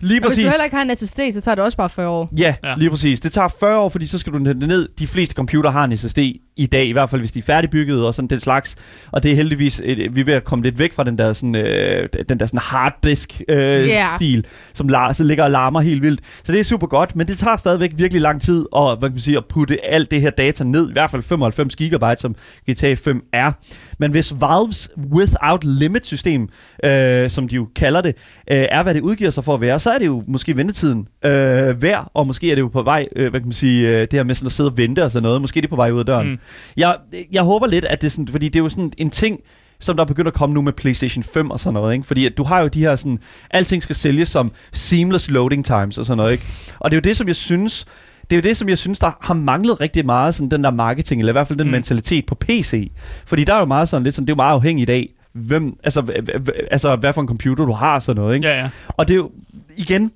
Lige 0.00 0.18
Og 0.18 0.22
hvis 0.22 0.28
præcis. 0.30 0.44
du 0.44 0.50
heller 0.50 0.64
ikke 0.64 0.76
har 0.76 0.82
en 0.82 0.96
SSD, 0.96 1.20
så 1.34 1.40
tager 1.40 1.54
det 1.54 1.64
også 1.64 1.76
bare 1.76 1.90
40 1.90 2.08
år. 2.08 2.28
Ja, 2.38 2.54
Ja. 2.64 2.74
lige 2.78 2.90
præcis. 2.90 3.20
Det 3.20 3.32
tager 3.32 3.48
40 3.60 3.78
år, 3.78 3.88
fordi 3.88 4.06
så 4.06 4.18
skal 4.18 4.32
du 4.32 4.38
det 4.38 4.56
ned. 4.56 4.88
De 4.98 5.06
fleste 5.06 5.34
computer 5.34 5.70
har 5.70 5.84
en 5.84 5.96
SSD 5.96 6.18
i 6.56 6.66
dag, 6.66 6.86
i 6.86 6.92
hvert 6.92 7.10
fald 7.10 7.20
hvis 7.20 7.32
de 7.32 7.38
er 7.38 7.42
færdigbygget 7.42 8.06
og 8.06 8.14
sådan 8.14 8.28
den 8.28 8.40
slags. 8.40 8.76
Og 9.12 9.22
det 9.22 9.30
er 9.32 9.36
heldigvis, 9.36 9.80
et, 9.84 10.14
vi 10.16 10.20
er 10.20 10.24
ved 10.24 10.34
at 10.34 10.44
komme 10.44 10.62
lidt 10.64 10.78
væk 10.78 10.92
fra 10.92 11.04
den 11.04 11.18
der 11.18 11.32
sådan, 11.32 11.54
øh, 11.54 12.08
den 12.28 12.40
der 12.40 12.46
sådan 12.46 12.60
harddisk 12.62 13.42
øh, 13.48 13.56
yeah. 13.88 14.16
stil, 14.16 14.46
som 14.74 14.88
lar- 14.88 15.12
så 15.12 15.24
ligger 15.24 15.44
og 15.44 15.50
larmer 15.50 15.80
helt 15.80 16.02
vildt. 16.02 16.20
Så 16.44 16.52
det 16.52 16.60
er 16.60 16.64
super 16.64 16.86
godt, 16.86 17.16
men 17.16 17.28
det 17.28 17.38
tager 17.38 17.56
stadigvæk 17.56 17.90
virkelig 17.96 18.22
lang 18.22 18.40
tid 18.42 18.66
at, 18.76 18.98
hvad 18.98 19.08
kan 19.08 19.14
man 19.14 19.20
sige, 19.20 19.36
at 19.36 19.44
putte 19.48 19.86
alt 19.86 20.10
det 20.10 20.20
her 20.20 20.30
data 20.30 20.64
ned, 20.64 20.90
i 20.90 20.92
hvert 20.92 21.10
fald 21.10 21.22
95 21.22 21.76
gigabyte, 21.76 22.16
som 22.20 22.34
GTA 22.70 22.94
5 22.94 23.24
er. 23.32 23.52
Men 23.98 24.10
hvis 24.10 24.34
Valves 24.40 24.90
Without 25.12 25.64
Limit 25.64 26.06
system, 26.06 26.48
øh, 26.84 27.30
som 27.30 27.48
de 27.48 27.54
jo 27.56 27.68
kalder 27.76 28.00
det, 28.00 28.16
øh, 28.50 28.64
er 28.70 28.82
hvad 28.82 28.94
det 28.94 29.00
udgiver 29.00 29.30
sig 29.30 29.44
for 29.44 29.54
at 29.54 29.60
være, 29.60 29.80
så 29.84 29.90
er 29.90 29.98
det 29.98 30.06
jo 30.06 30.22
måske 30.26 30.56
ventetiden 30.56 31.08
øh, 31.24 31.82
værd, 31.82 32.10
og 32.14 32.26
måske 32.26 32.50
er 32.50 32.54
det 32.54 32.62
jo 32.62 32.68
på 32.68 32.82
vej, 32.82 33.08
øh, 33.16 33.30
hvad 33.30 33.40
kan 33.40 33.46
man 33.46 33.52
sige, 33.52 33.88
øh, 33.88 34.00
det 34.00 34.12
her 34.12 34.22
med 34.22 34.34
sådan 34.34 34.46
at 34.46 34.52
sidde 34.52 34.70
og 34.70 34.76
vente 34.76 35.04
og 35.04 35.10
sådan 35.10 35.22
noget, 35.22 35.40
måske 35.40 35.58
er 35.58 35.60
det 35.60 35.70
på 35.70 35.76
vej 35.76 35.90
ud 35.90 35.98
af 35.98 36.06
døren. 36.06 36.30
Mm. 36.30 36.38
Jeg, 36.76 36.96
jeg 37.32 37.42
håber 37.42 37.66
lidt, 37.66 37.84
at 37.84 38.00
det 38.00 38.06
er 38.06 38.10
sådan, 38.10 38.28
fordi 38.28 38.48
det 38.48 38.56
er 38.56 38.62
jo 38.62 38.68
sådan 38.68 38.92
en 38.98 39.10
ting, 39.10 39.40
som 39.80 39.96
der 39.96 40.04
er 40.04 40.06
begyndt 40.06 40.28
at 40.28 40.34
komme 40.34 40.54
nu 40.54 40.62
med 40.62 40.72
PlayStation 40.72 41.22
5 41.22 41.50
og 41.50 41.60
sådan 41.60 41.74
noget, 41.74 41.94
ikke? 41.94 42.06
Fordi 42.06 42.26
at 42.26 42.32
du 42.38 42.44
har 42.44 42.60
jo 42.60 42.68
de 42.68 42.80
her 42.80 42.96
sådan, 42.96 43.18
alting 43.50 43.82
skal 43.82 43.96
sælges 43.96 44.28
som 44.28 44.52
seamless 44.72 45.30
loading 45.30 45.64
times 45.64 45.98
og 45.98 46.06
sådan 46.06 46.16
noget, 46.16 46.32
ikke? 46.32 46.44
Og 46.80 46.90
det 46.90 46.96
er 46.96 46.98
jo 46.98 47.08
det, 47.08 47.16
som 47.16 47.26
jeg 47.26 47.36
synes, 47.36 47.84
det 48.30 48.32
er 48.32 48.36
jo 48.36 48.42
det, 48.42 48.56
som 48.56 48.68
jeg 48.68 48.78
synes, 48.78 48.98
der 48.98 49.10
har 49.20 49.34
manglet 49.34 49.80
rigtig 49.80 50.06
meget, 50.06 50.34
sådan 50.34 50.50
den 50.50 50.64
der 50.64 50.70
marketing, 50.70 51.20
eller 51.20 51.32
i 51.32 51.36
hvert 51.36 51.48
fald 51.48 51.58
den 51.58 51.66
mm. 51.66 51.72
mentalitet 51.72 52.26
på 52.26 52.34
PC. 52.34 52.90
Fordi 53.26 53.44
der 53.44 53.54
er 53.54 53.58
jo 53.58 53.64
meget 53.64 53.88
sådan 53.88 54.04
lidt 54.04 54.14
sådan, 54.14 54.26
det 54.26 54.32
er 54.32 54.34
jo 54.34 54.42
meget 54.42 54.54
afhængigt 54.54 54.90
af, 54.90 55.08
hvem, 55.34 55.78
altså, 55.84 56.24
altså 56.70 56.96
hvad 56.96 57.12
for 57.12 57.20
en 57.20 57.28
computer 57.28 57.64
du 57.64 57.72
har 57.72 57.94
og 57.94 58.02
sådan 58.02 58.22
noget, 58.22 58.34
ikke? 58.34 58.48
Ja, 58.48 58.60
ja. 58.60 58.70
Og 58.88 59.08
det 59.08 59.14
er 59.14 59.18
jo, 59.18 59.30
igen, 59.76 60.12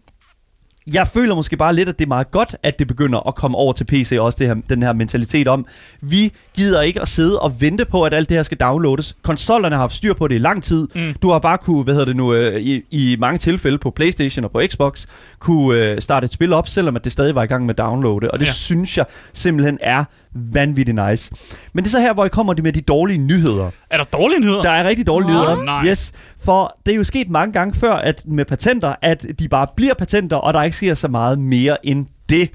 jeg 0.92 1.07
føler 1.07 1.35
måske 1.35 1.57
bare 1.57 1.74
lidt, 1.74 1.88
at 1.88 1.98
det 1.98 2.04
er 2.04 2.09
meget 2.09 2.31
godt, 2.31 2.57
at 2.62 2.78
det 2.78 2.88
begynder 2.88 3.28
at 3.28 3.35
komme 3.35 3.57
over 3.57 3.72
til 3.72 3.85
PC 3.85 4.16
også, 4.20 4.37
det 4.38 4.46
her, 4.46 4.54
den 4.68 4.83
her 4.83 4.92
mentalitet 4.92 5.48
om, 5.48 5.66
vi 6.00 6.33
gider 6.54 6.83
ikke 6.83 7.00
at 7.00 7.09
sidde 7.09 7.40
og 7.40 7.61
vente 7.61 7.85
på, 7.85 8.02
at 8.02 8.14
alt 8.14 8.28
det 8.28 8.37
her 8.37 8.42
skal 8.42 8.57
downloades. 8.57 9.16
Konsollerne 9.22 9.74
har 9.74 9.83
haft 9.83 9.94
styr 9.94 10.14
på 10.14 10.28
det 10.28 10.35
i 10.35 10.38
lang 10.38 10.62
tid. 10.62 10.88
Mm. 10.94 11.14
Du 11.22 11.31
har 11.31 11.38
bare 11.38 11.59
kunne, 11.59 11.85
hvad 11.85 11.94
hedder 11.94 12.07
det 12.07 12.16
nu, 12.16 12.35
øh, 12.35 12.61
i, 12.61 12.83
i 12.90 13.16
mange 13.18 13.38
tilfælde 13.38 13.78
på 13.78 13.90
Playstation 13.90 14.44
og 14.44 14.50
på 14.50 14.62
Xbox, 14.68 15.07
kunne 15.38 15.78
øh, 15.78 16.00
starte 16.00 16.24
et 16.24 16.33
spil 16.33 16.52
op, 16.52 16.68
selvom 16.68 16.96
at 16.96 17.04
det 17.04 17.12
stadig 17.12 17.35
var 17.35 17.42
i 17.42 17.46
gang 17.46 17.66
med 17.66 17.74
at 17.74 17.78
downloade. 17.78 18.31
Og 18.31 18.40
det 18.40 18.46
ja. 18.46 18.52
synes 18.52 18.98
jeg 18.98 19.07
simpelthen 19.33 19.78
er 19.81 20.04
vanvittigt 20.53 21.01
nice. 21.09 21.33
Men 21.72 21.85
det 21.85 21.88
er 21.88 21.92
så 21.92 22.01
her, 22.01 22.14
hvor 22.14 22.24
I 22.24 22.29
kommer 22.29 22.55
med 22.62 22.72
de 22.72 22.81
dårlige 22.81 23.18
nyheder. 23.18 23.70
Er 23.90 23.96
der 23.96 24.05
dårlige 24.05 24.40
nyheder? 24.40 24.62
Der 24.62 24.70
er 24.70 24.88
rigtig 24.88 25.07
dårlige 25.07 25.29
nyheder. 25.31 25.64
Nej. 25.64 25.85
Yes, 25.85 26.12
for 26.44 26.77
det 26.87 26.92
er 26.92 26.96
jo 26.96 27.05
sket 27.05 27.29
mange 27.29 27.53
gange 27.53 27.74
før 27.74 27.92
at 27.92 28.22
med 28.27 28.44
patenter, 28.44 28.94
at 29.03 29.27
de 29.38 29.48
bare 29.48 29.66
bliver 29.77 29.94
patenter, 29.94 30.37
og 30.37 30.55
der 30.55 30.62
ikke 30.62 30.77
sker 30.77 30.94
så 30.94 31.09
meget 31.09 31.38
mere 31.38 31.87
end 31.87 32.07
det. 32.29 32.51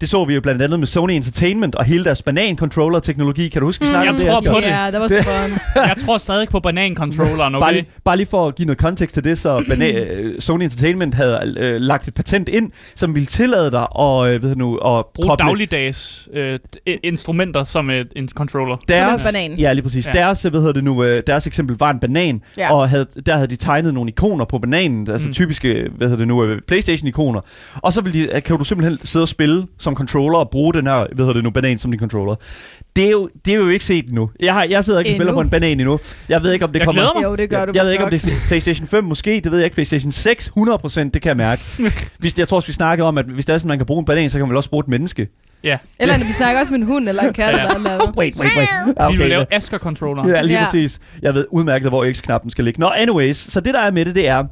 Det 0.00 0.08
så 0.08 0.24
vi 0.24 0.34
jo 0.34 0.40
blandt 0.40 0.62
andet 0.62 0.78
med 0.78 0.86
Sony 0.86 1.10
Entertainment 1.12 1.74
og 1.74 1.84
hele 1.84 2.04
deres 2.04 2.22
banan-controller-teknologi. 2.22 3.48
Kan 3.48 3.60
du 3.60 3.66
huske, 3.66 3.82
vi 3.84 3.86
Mm. 3.86 3.92
snakkede 3.92 4.24
jeg 4.26 4.34
om 4.36 4.42
det? 4.44 4.50
tror 4.52 4.52
Asger? 4.52 4.52
på 4.52 4.60
det. 4.60 4.66
Ja, 4.66 4.90
det 4.90 5.00
var 5.00 5.48
fun. 5.48 5.58
Jeg 5.88 5.94
tror 6.06 6.18
stadig 6.18 6.48
på 6.48 6.60
banan-controlleren, 6.60 7.52
Bare, 7.52 7.62
okay? 7.62 7.72
lige, 7.72 7.86
bare 8.04 8.16
lige 8.16 8.26
for 8.26 8.48
at 8.48 8.54
give 8.54 8.66
noget 8.66 8.78
kontekst 8.78 9.14
til 9.14 9.24
det, 9.24 9.38
så 9.38 9.58
bana- 9.58 9.98
øh, 9.98 10.40
Sony 10.40 10.62
Entertainment 10.62 11.14
havde 11.14 11.54
øh, 11.58 11.80
lagt 11.80 12.08
et 12.08 12.14
patent 12.14 12.48
ind, 12.48 12.70
som 12.94 13.14
ville 13.14 13.26
tillade 13.26 13.70
dig 13.70 13.86
at, 14.00 14.28
øh, 14.34 14.42
ved 14.42 14.52
du 14.52 14.58
nu, 14.58 14.76
at 14.76 15.04
Brug 15.14 15.24
koble 15.28 15.44
dagligdags 15.46 16.28
øh, 16.34 16.58
instrumenter 17.02 17.64
som 17.64 17.90
et, 17.90 18.08
en 18.16 18.28
controller. 18.28 18.76
deres, 18.88 19.20
Som 19.22 19.28
en 19.28 19.34
banan. 19.48 19.58
Ja, 19.58 19.72
lige 19.72 19.82
præcis. 19.82 20.06
Ja. 20.06 20.12
Deres, 20.12 20.42
hvad 20.42 20.60
hedder 20.60 20.72
det 20.72 20.84
nu, 20.84 21.04
øh, 21.04 21.22
deres 21.26 21.46
eksempel 21.46 21.76
var 21.78 21.90
en 21.90 21.98
banan, 22.00 22.42
Ja. 22.58 22.72
og 22.74 22.88
havde, 22.88 23.06
der 23.26 23.34
havde 23.34 23.48
de 23.48 23.56
tegnet 23.56 23.94
nogle 23.94 24.10
ikoner 24.10 24.44
på 24.44 24.58
bananen, 24.58 25.10
altså 25.10 25.26
Mm. 25.26 25.28
mm. 25.30 25.34
typiske, 25.34 25.88
hvad 25.96 26.06
hedder 26.08 26.18
det 26.18 26.28
nu, 26.28 26.44
øh, 26.44 26.60
Playstation-ikoner. 26.68 27.40
Og 27.76 27.92
så 27.92 28.00
vil 28.00 28.12
de, 28.12 28.20
øh, 28.34 28.42
kan 28.42 28.58
du 28.58 28.64
simpelthen 28.64 28.98
sidde 29.06 29.22
og 29.24 29.28
spille 29.28 29.66
som 29.88 29.96
controller 29.96 30.38
og 30.38 30.50
bruge 30.50 30.74
den 30.74 30.86
her, 30.86 30.96
hvad 30.96 31.16
hedder 31.16 31.32
det 31.32 31.44
nu, 31.44 31.50
banan 31.50 31.78
som 31.78 31.90
din 31.90 32.00
controller. 32.00 32.34
Det 32.96 33.04
er 33.06 33.10
jo, 33.10 33.28
det 33.44 33.52
er 33.52 33.56
jo 33.58 33.68
ikke 33.68 33.84
set 33.84 34.04
endnu. 34.04 34.30
Jeg, 34.40 34.54
har, 34.54 34.64
jeg 34.64 34.84
sidder 34.84 34.98
ikke 35.00 35.10
og 35.10 35.14
spiller 35.16 35.32
på 35.32 35.40
en 35.40 35.50
banan 35.50 35.80
endnu. 35.80 36.00
Jeg 36.28 36.42
ved 36.42 36.52
ikke, 36.52 36.64
om 36.64 36.72
det 36.72 36.78
Jeg 36.78 36.86
kommer... 36.86 37.02
glæder 37.02 37.14
mig. 37.14 37.22
Jo, 37.24 37.36
det 37.36 37.50
gør 37.50 37.64
du 37.64 37.72
jeg 37.74 37.84
ved 37.84 37.92
ikke, 37.92 38.04
om 38.04 38.10
det 38.10 38.24
er 38.26 38.30
PlayStation 38.48 38.86
5 38.86 39.04
måske, 39.04 39.40
det 39.44 39.52
ved 39.52 39.58
jeg 39.58 39.64
ikke. 39.66 39.74
PlayStation 39.74 40.12
6, 40.12 40.50
100%, 40.58 41.00
det 41.00 41.22
kan 41.22 41.28
jeg 41.28 41.36
mærke. 41.36 41.62
hvis, 42.18 42.38
jeg 42.38 42.48
tror 42.48 42.56
også, 42.56 42.66
vi 42.66 42.72
snakkede 42.72 43.08
om, 43.08 43.18
at 43.18 43.24
hvis 43.24 43.46
det 43.46 43.54
er 43.54 43.58
sådan, 43.58 43.68
man 43.68 43.78
kan 43.78 43.86
bruge 43.86 43.98
en 43.98 44.04
banan, 44.04 44.30
så 44.30 44.38
kan 44.38 44.44
man 44.46 44.48
vel 44.50 44.56
også 44.56 44.70
bruge 44.70 44.80
et 44.84 44.88
menneske. 44.88 45.28
Ja, 45.64 45.70
nok. 45.72 45.80
Eller 45.98 46.26
vi 46.26 46.32
snakker 46.32 46.60
også 46.60 46.72
med 46.72 46.80
en 46.80 46.86
hund 46.86 47.08
eller 47.08 47.22
en 47.22 47.32
kat 47.32 47.44
Ja. 47.44 47.50
eller 47.62 47.78
noget 47.78 48.00
andet. 48.00 48.16
Wait, 48.16 48.34
wait, 48.40 48.52
wait. 48.56 48.68
vi 49.12 49.16
vil 49.16 49.26
Okay, 49.26 49.28
lave 49.28 49.46
Asker-controller. 49.54 50.28
Ja, 50.28 50.42
lige 50.42 50.58
ja. 50.58 50.64
præcis. 50.64 50.98
Jeg 51.22 51.34
ved 51.34 51.46
udmærket, 51.50 51.88
hvor 51.88 52.12
X-knappen 52.12 52.50
skal 52.50 52.64
ligge. 52.64 52.80
Nå, 52.80 52.88
anyways. 52.88 53.36
Så 53.36 53.60
det, 53.60 53.74
der 53.74 53.80
er 53.80 53.90
med 53.90 54.04
det, 54.04 54.14
det 54.14 54.28
er... 54.28 54.44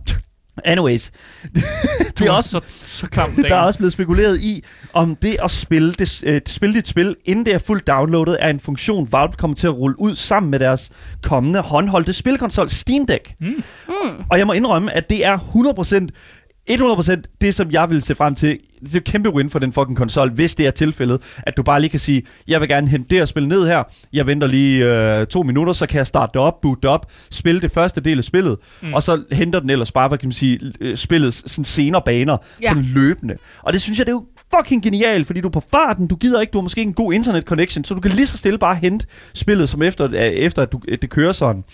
Anyways. 0.65 1.11
Det 2.19 2.27
er 2.27 2.33
også, 2.33 2.49
så, 2.49 2.61
så 2.83 3.07
klam, 3.07 3.35
der 3.49 3.55
er 3.55 3.61
også 3.61 3.79
blevet 3.79 3.93
spekuleret 3.93 4.41
i, 4.41 4.65
om 4.93 5.17
det 5.17 5.37
at 5.43 5.51
spille, 5.51 5.93
det, 5.93 6.25
øh, 6.27 6.41
spille 6.47 6.75
dit 6.75 6.89
spil, 6.89 7.17
inden 7.25 7.47
det 7.47 7.55
er 7.55 7.59
fuldt 7.59 7.87
downloadet, 7.87 8.37
er 8.41 8.49
en 8.49 8.61
funktion, 8.61 9.09
Valve 9.13 9.33
kommer 9.33 9.55
til 9.55 9.67
at 9.67 9.77
rulle 9.77 10.01
ud 10.01 10.15
sammen 10.15 10.51
med 10.51 10.59
deres 10.59 10.91
kommende 11.23 11.61
håndholdte 11.61 12.13
spilkonsol 12.13 12.69
Steam 12.69 13.07
Deck. 13.07 13.35
Mm. 13.41 13.47
Mm. 13.47 14.25
Og 14.31 14.39
jeg 14.39 14.47
må 14.47 14.53
indrømme, 14.53 14.93
at 14.93 15.11
det 15.11 15.27
er 15.27 15.39
100%, 15.39 16.09
100% 16.71 17.23
det, 17.41 17.55
som 17.55 17.71
jeg 17.71 17.91
vil 17.91 18.03
se 18.03 18.15
frem 18.15 18.35
til. 18.35 18.59
Det 18.81 18.93
er 18.95 18.97
et 18.99 19.05
kæmpe 19.05 19.31
win 19.35 19.51
for 19.51 19.59
den 19.59 19.73
fucking 19.73 19.97
konsol, 19.97 20.31
hvis 20.31 20.55
det 20.55 20.67
er 20.67 20.71
tilfældet, 20.71 21.23
at 21.43 21.57
du 21.57 21.63
bare 21.63 21.81
lige 21.81 21.91
kan 21.91 22.01
sige, 22.01 22.23
jeg 22.49 22.61
vil 22.61 22.69
gerne 22.69 22.89
hente 22.89 23.15
det 23.15 23.23
og 23.23 23.29
spille 23.29 23.49
ned 23.49 23.67
her. 23.67 23.83
Jeg 24.13 24.27
venter 24.27 24.47
lige 24.47 24.85
øh, 24.85 25.27
to 25.27 25.43
minutter, 25.43 25.73
så 25.73 25.87
kan 25.87 25.99
jeg 25.99 26.07
starte 26.07 26.31
det 26.35 26.41
op, 26.41 26.61
boot 26.61 26.79
det 26.83 26.91
op, 26.91 27.13
spille 27.31 27.61
det 27.61 27.71
første 27.73 28.01
del 28.01 28.19
af 28.19 28.25
spillet, 28.25 28.57
Mm. 28.83 28.95
og 28.95 29.03
så 29.03 29.23
henter 29.33 29.61
den 29.61 29.71
ellers 29.71 29.93
bare, 29.93 30.09
hvad 30.09 30.19
kan 30.19 30.27
man 30.29 30.33
sige, 30.33 30.61
øh, 30.81 30.97
spillets 30.97 31.51
sådan 31.51 31.65
senere 31.65 32.03
baner, 32.05 32.37
ja. 32.63 32.69
sådan 32.69 32.83
løbende. 32.83 33.35
Og 33.63 33.73
det 33.73 33.83
synes 33.83 33.99
jeg, 33.99 34.07
det 34.07 34.13
er 34.13 34.17
jo 34.17 34.25
fucking 34.57 34.83
genial, 34.83 35.25
fordi 35.25 35.41
du 35.41 35.49
er 35.49 35.53
på 35.53 35.63
farten, 35.71 36.07
du 36.07 36.17
gider 36.17 36.41
ikke, 36.41 36.51
du 36.51 36.59
har 36.59 36.63
måske 36.63 36.79
ikke 36.79 36.89
en 36.89 36.95
god 36.95 37.13
internet 37.13 37.45
connection, 37.45 37.85
så 37.85 37.95
du 37.95 38.01
kan 38.01 38.11
lige 38.11 38.27
så 38.27 38.39
stille 38.39 38.59
bare 38.59 38.75
hente 38.75 39.07
spillet, 39.35 39.69
som 39.69 39.83
efter, 39.83 40.05
øh, 40.05 40.21
efter 40.21 40.63
at 40.63 40.73
du, 40.73 40.81
at 40.93 41.03
det 41.03 41.11
kører 41.11 41.33
sådan. 41.33 41.65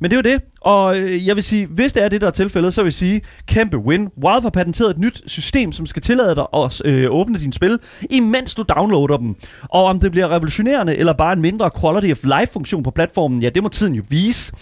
Men 0.00 0.10
det 0.10 0.16
er 0.16 0.30
jo 0.30 0.34
det, 0.34 0.42
og 0.60 0.98
øh, 0.98 1.26
jeg 1.26 1.36
vil 1.36 1.42
sige, 1.42 1.66
hvis 1.66 1.92
det 1.92 2.02
er 2.02 2.08
det, 2.08 2.20
der 2.20 2.26
er 2.26 2.30
tilfældet, 2.30 2.74
så 2.74 2.82
vil 2.82 2.86
jeg 2.86 2.92
sige, 2.92 3.20
kæmpe 3.46 3.78
win. 3.78 4.08
Valve 4.16 4.42
har 4.42 4.50
patenteret 4.50 4.90
et 4.90 4.98
nyt 4.98 5.22
system, 5.26 5.72
som 5.72 5.86
skal 5.86 6.02
tillade 6.02 6.34
dig 6.34 6.46
at 6.54 6.82
øh, 6.84 7.06
åbne 7.10 7.38
dine 7.38 7.52
spil, 7.52 7.78
imens 8.10 8.54
du 8.54 8.62
downloader 8.62 9.16
dem. 9.16 9.34
Og 9.62 9.84
om 9.84 10.00
det 10.00 10.12
bliver 10.12 10.28
revolutionerende 10.28 10.96
eller 10.96 11.12
bare 11.12 11.32
en 11.32 11.40
mindre 11.40 11.70
quality 11.80 12.12
of 12.12 12.24
life 12.24 12.52
funktion 12.52 12.82
på 12.82 12.90
platformen, 12.90 13.42
ja, 13.42 13.48
det 13.48 13.62
må 13.62 13.68
tiden 13.68 13.94
jo 13.94 14.02
vise. 14.08 14.52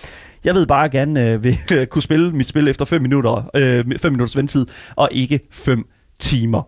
Jeg 0.45 0.55
ved 0.55 0.67
bare 0.67 0.89
gerne 0.89 1.31
øh, 1.31 1.43
vil 1.45 1.59
øh, 1.73 1.87
kunne 1.87 2.03
spille 2.03 2.33
mit 2.33 2.49
spil 2.49 2.69
efter 2.69 2.85
5 2.85 3.03
minutter, 3.03 3.51
øh, 3.55 3.85
5 3.99 4.13
minutters 4.13 4.37
ventetid, 4.37 4.67
og 4.97 5.09
ikke 5.13 5.41
5 5.51 5.85
timer. 6.19 6.63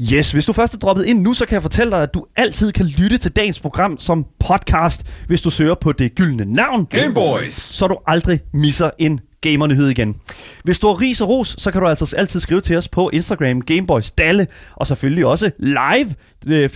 Yes, 0.00 0.32
hvis 0.32 0.46
du 0.46 0.52
først 0.52 0.74
er 0.74 0.78
droppet 0.78 1.06
ind 1.06 1.22
nu, 1.22 1.32
så 1.32 1.46
kan 1.46 1.54
jeg 1.54 1.62
fortælle 1.62 1.90
dig, 1.90 2.02
at 2.02 2.14
du 2.14 2.26
altid 2.36 2.72
kan 2.72 2.86
lytte 2.86 3.18
til 3.18 3.36
dagens 3.36 3.60
program 3.60 3.98
som 3.98 4.26
podcast, 4.40 5.24
hvis 5.26 5.40
du 5.40 5.50
søger 5.50 5.74
på 5.74 5.92
det 5.92 6.14
gyldne 6.14 6.44
navn, 6.44 6.86
Game 6.86 7.14
Boys. 7.14 7.74
så 7.74 7.86
du 7.86 7.96
aldrig 8.06 8.40
misser 8.52 8.90
en 8.98 9.20
gamernyhed 9.40 9.88
igen. 9.88 10.16
Hvis 10.64 10.78
du 10.78 10.86
har 10.86 11.00
ris 11.00 11.20
og 11.20 11.28
ros, 11.28 11.54
så 11.58 11.70
kan 11.70 11.80
du 11.80 11.86
altså 11.88 12.16
altid 12.16 12.40
skrive 12.40 12.60
til 12.60 12.76
os 12.76 12.88
på 12.88 13.10
Instagram, 13.12 13.60
Gameboys 13.60 14.10
Dalle, 14.10 14.46
og 14.76 14.86
selvfølgelig 14.86 15.26
også 15.26 15.50
live 15.58 16.14
øh, 16.46 16.70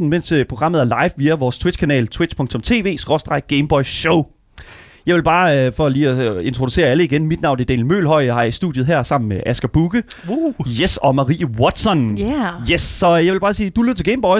14-16, 0.00 0.04
mens 0.04 0.32
øh, 0.32 0.46
programmet 0.46 0.80
er 0.80 0.84
live 0.84 1.10
via 1.16 1.34
vores 1.34 1.58
Twitch-kanal, 1.58 2.08
twitch.tv-gameboysshow. 2.08 4.33
Jeg 5.06 5.14
vil 5.14 5.22
bare, 5.22 5.66
øh, 5.66 5.72
for 5.72 5.88
lige 5.88 6.08
at 6.08 6.36
øh, 6.36 6.46
introducere 6.46 6.86
alle 6.86 7.04
igen, 7.04 7.26
mit 7.26 7.42
navn 7.42 7.60
er 7.60 7.64
Daniel 7.64 7.86
Mølhøj, 7.86 8.24
jeg 8.24 8.34
har 8.34 8.42
i 8.42 8.50
studiet 8.50 8.86
her 8.86 9.02
sammen 9.02 9.28
med 9.28 9.40
Asger 9.46 9.68
Bukke, 9.68 10.02
Uh. 10.28 10.54
yes, 10.80 10.96
og 10.96 11.14
Marie 11.14 11.46
Watson. 11.60 12.18
Yeah. 12.18 12.70
Yes, 12.72 12.80
så 12.80 13.14
jeg 13.14 13.32
vil 13.32 13.40
bare 13.40 13.54
sige, 13.54 13.70
du 13.70 13.82
lytter 13.82 13.94
til 13.94 14.04
Gameboys, 14.04 14.32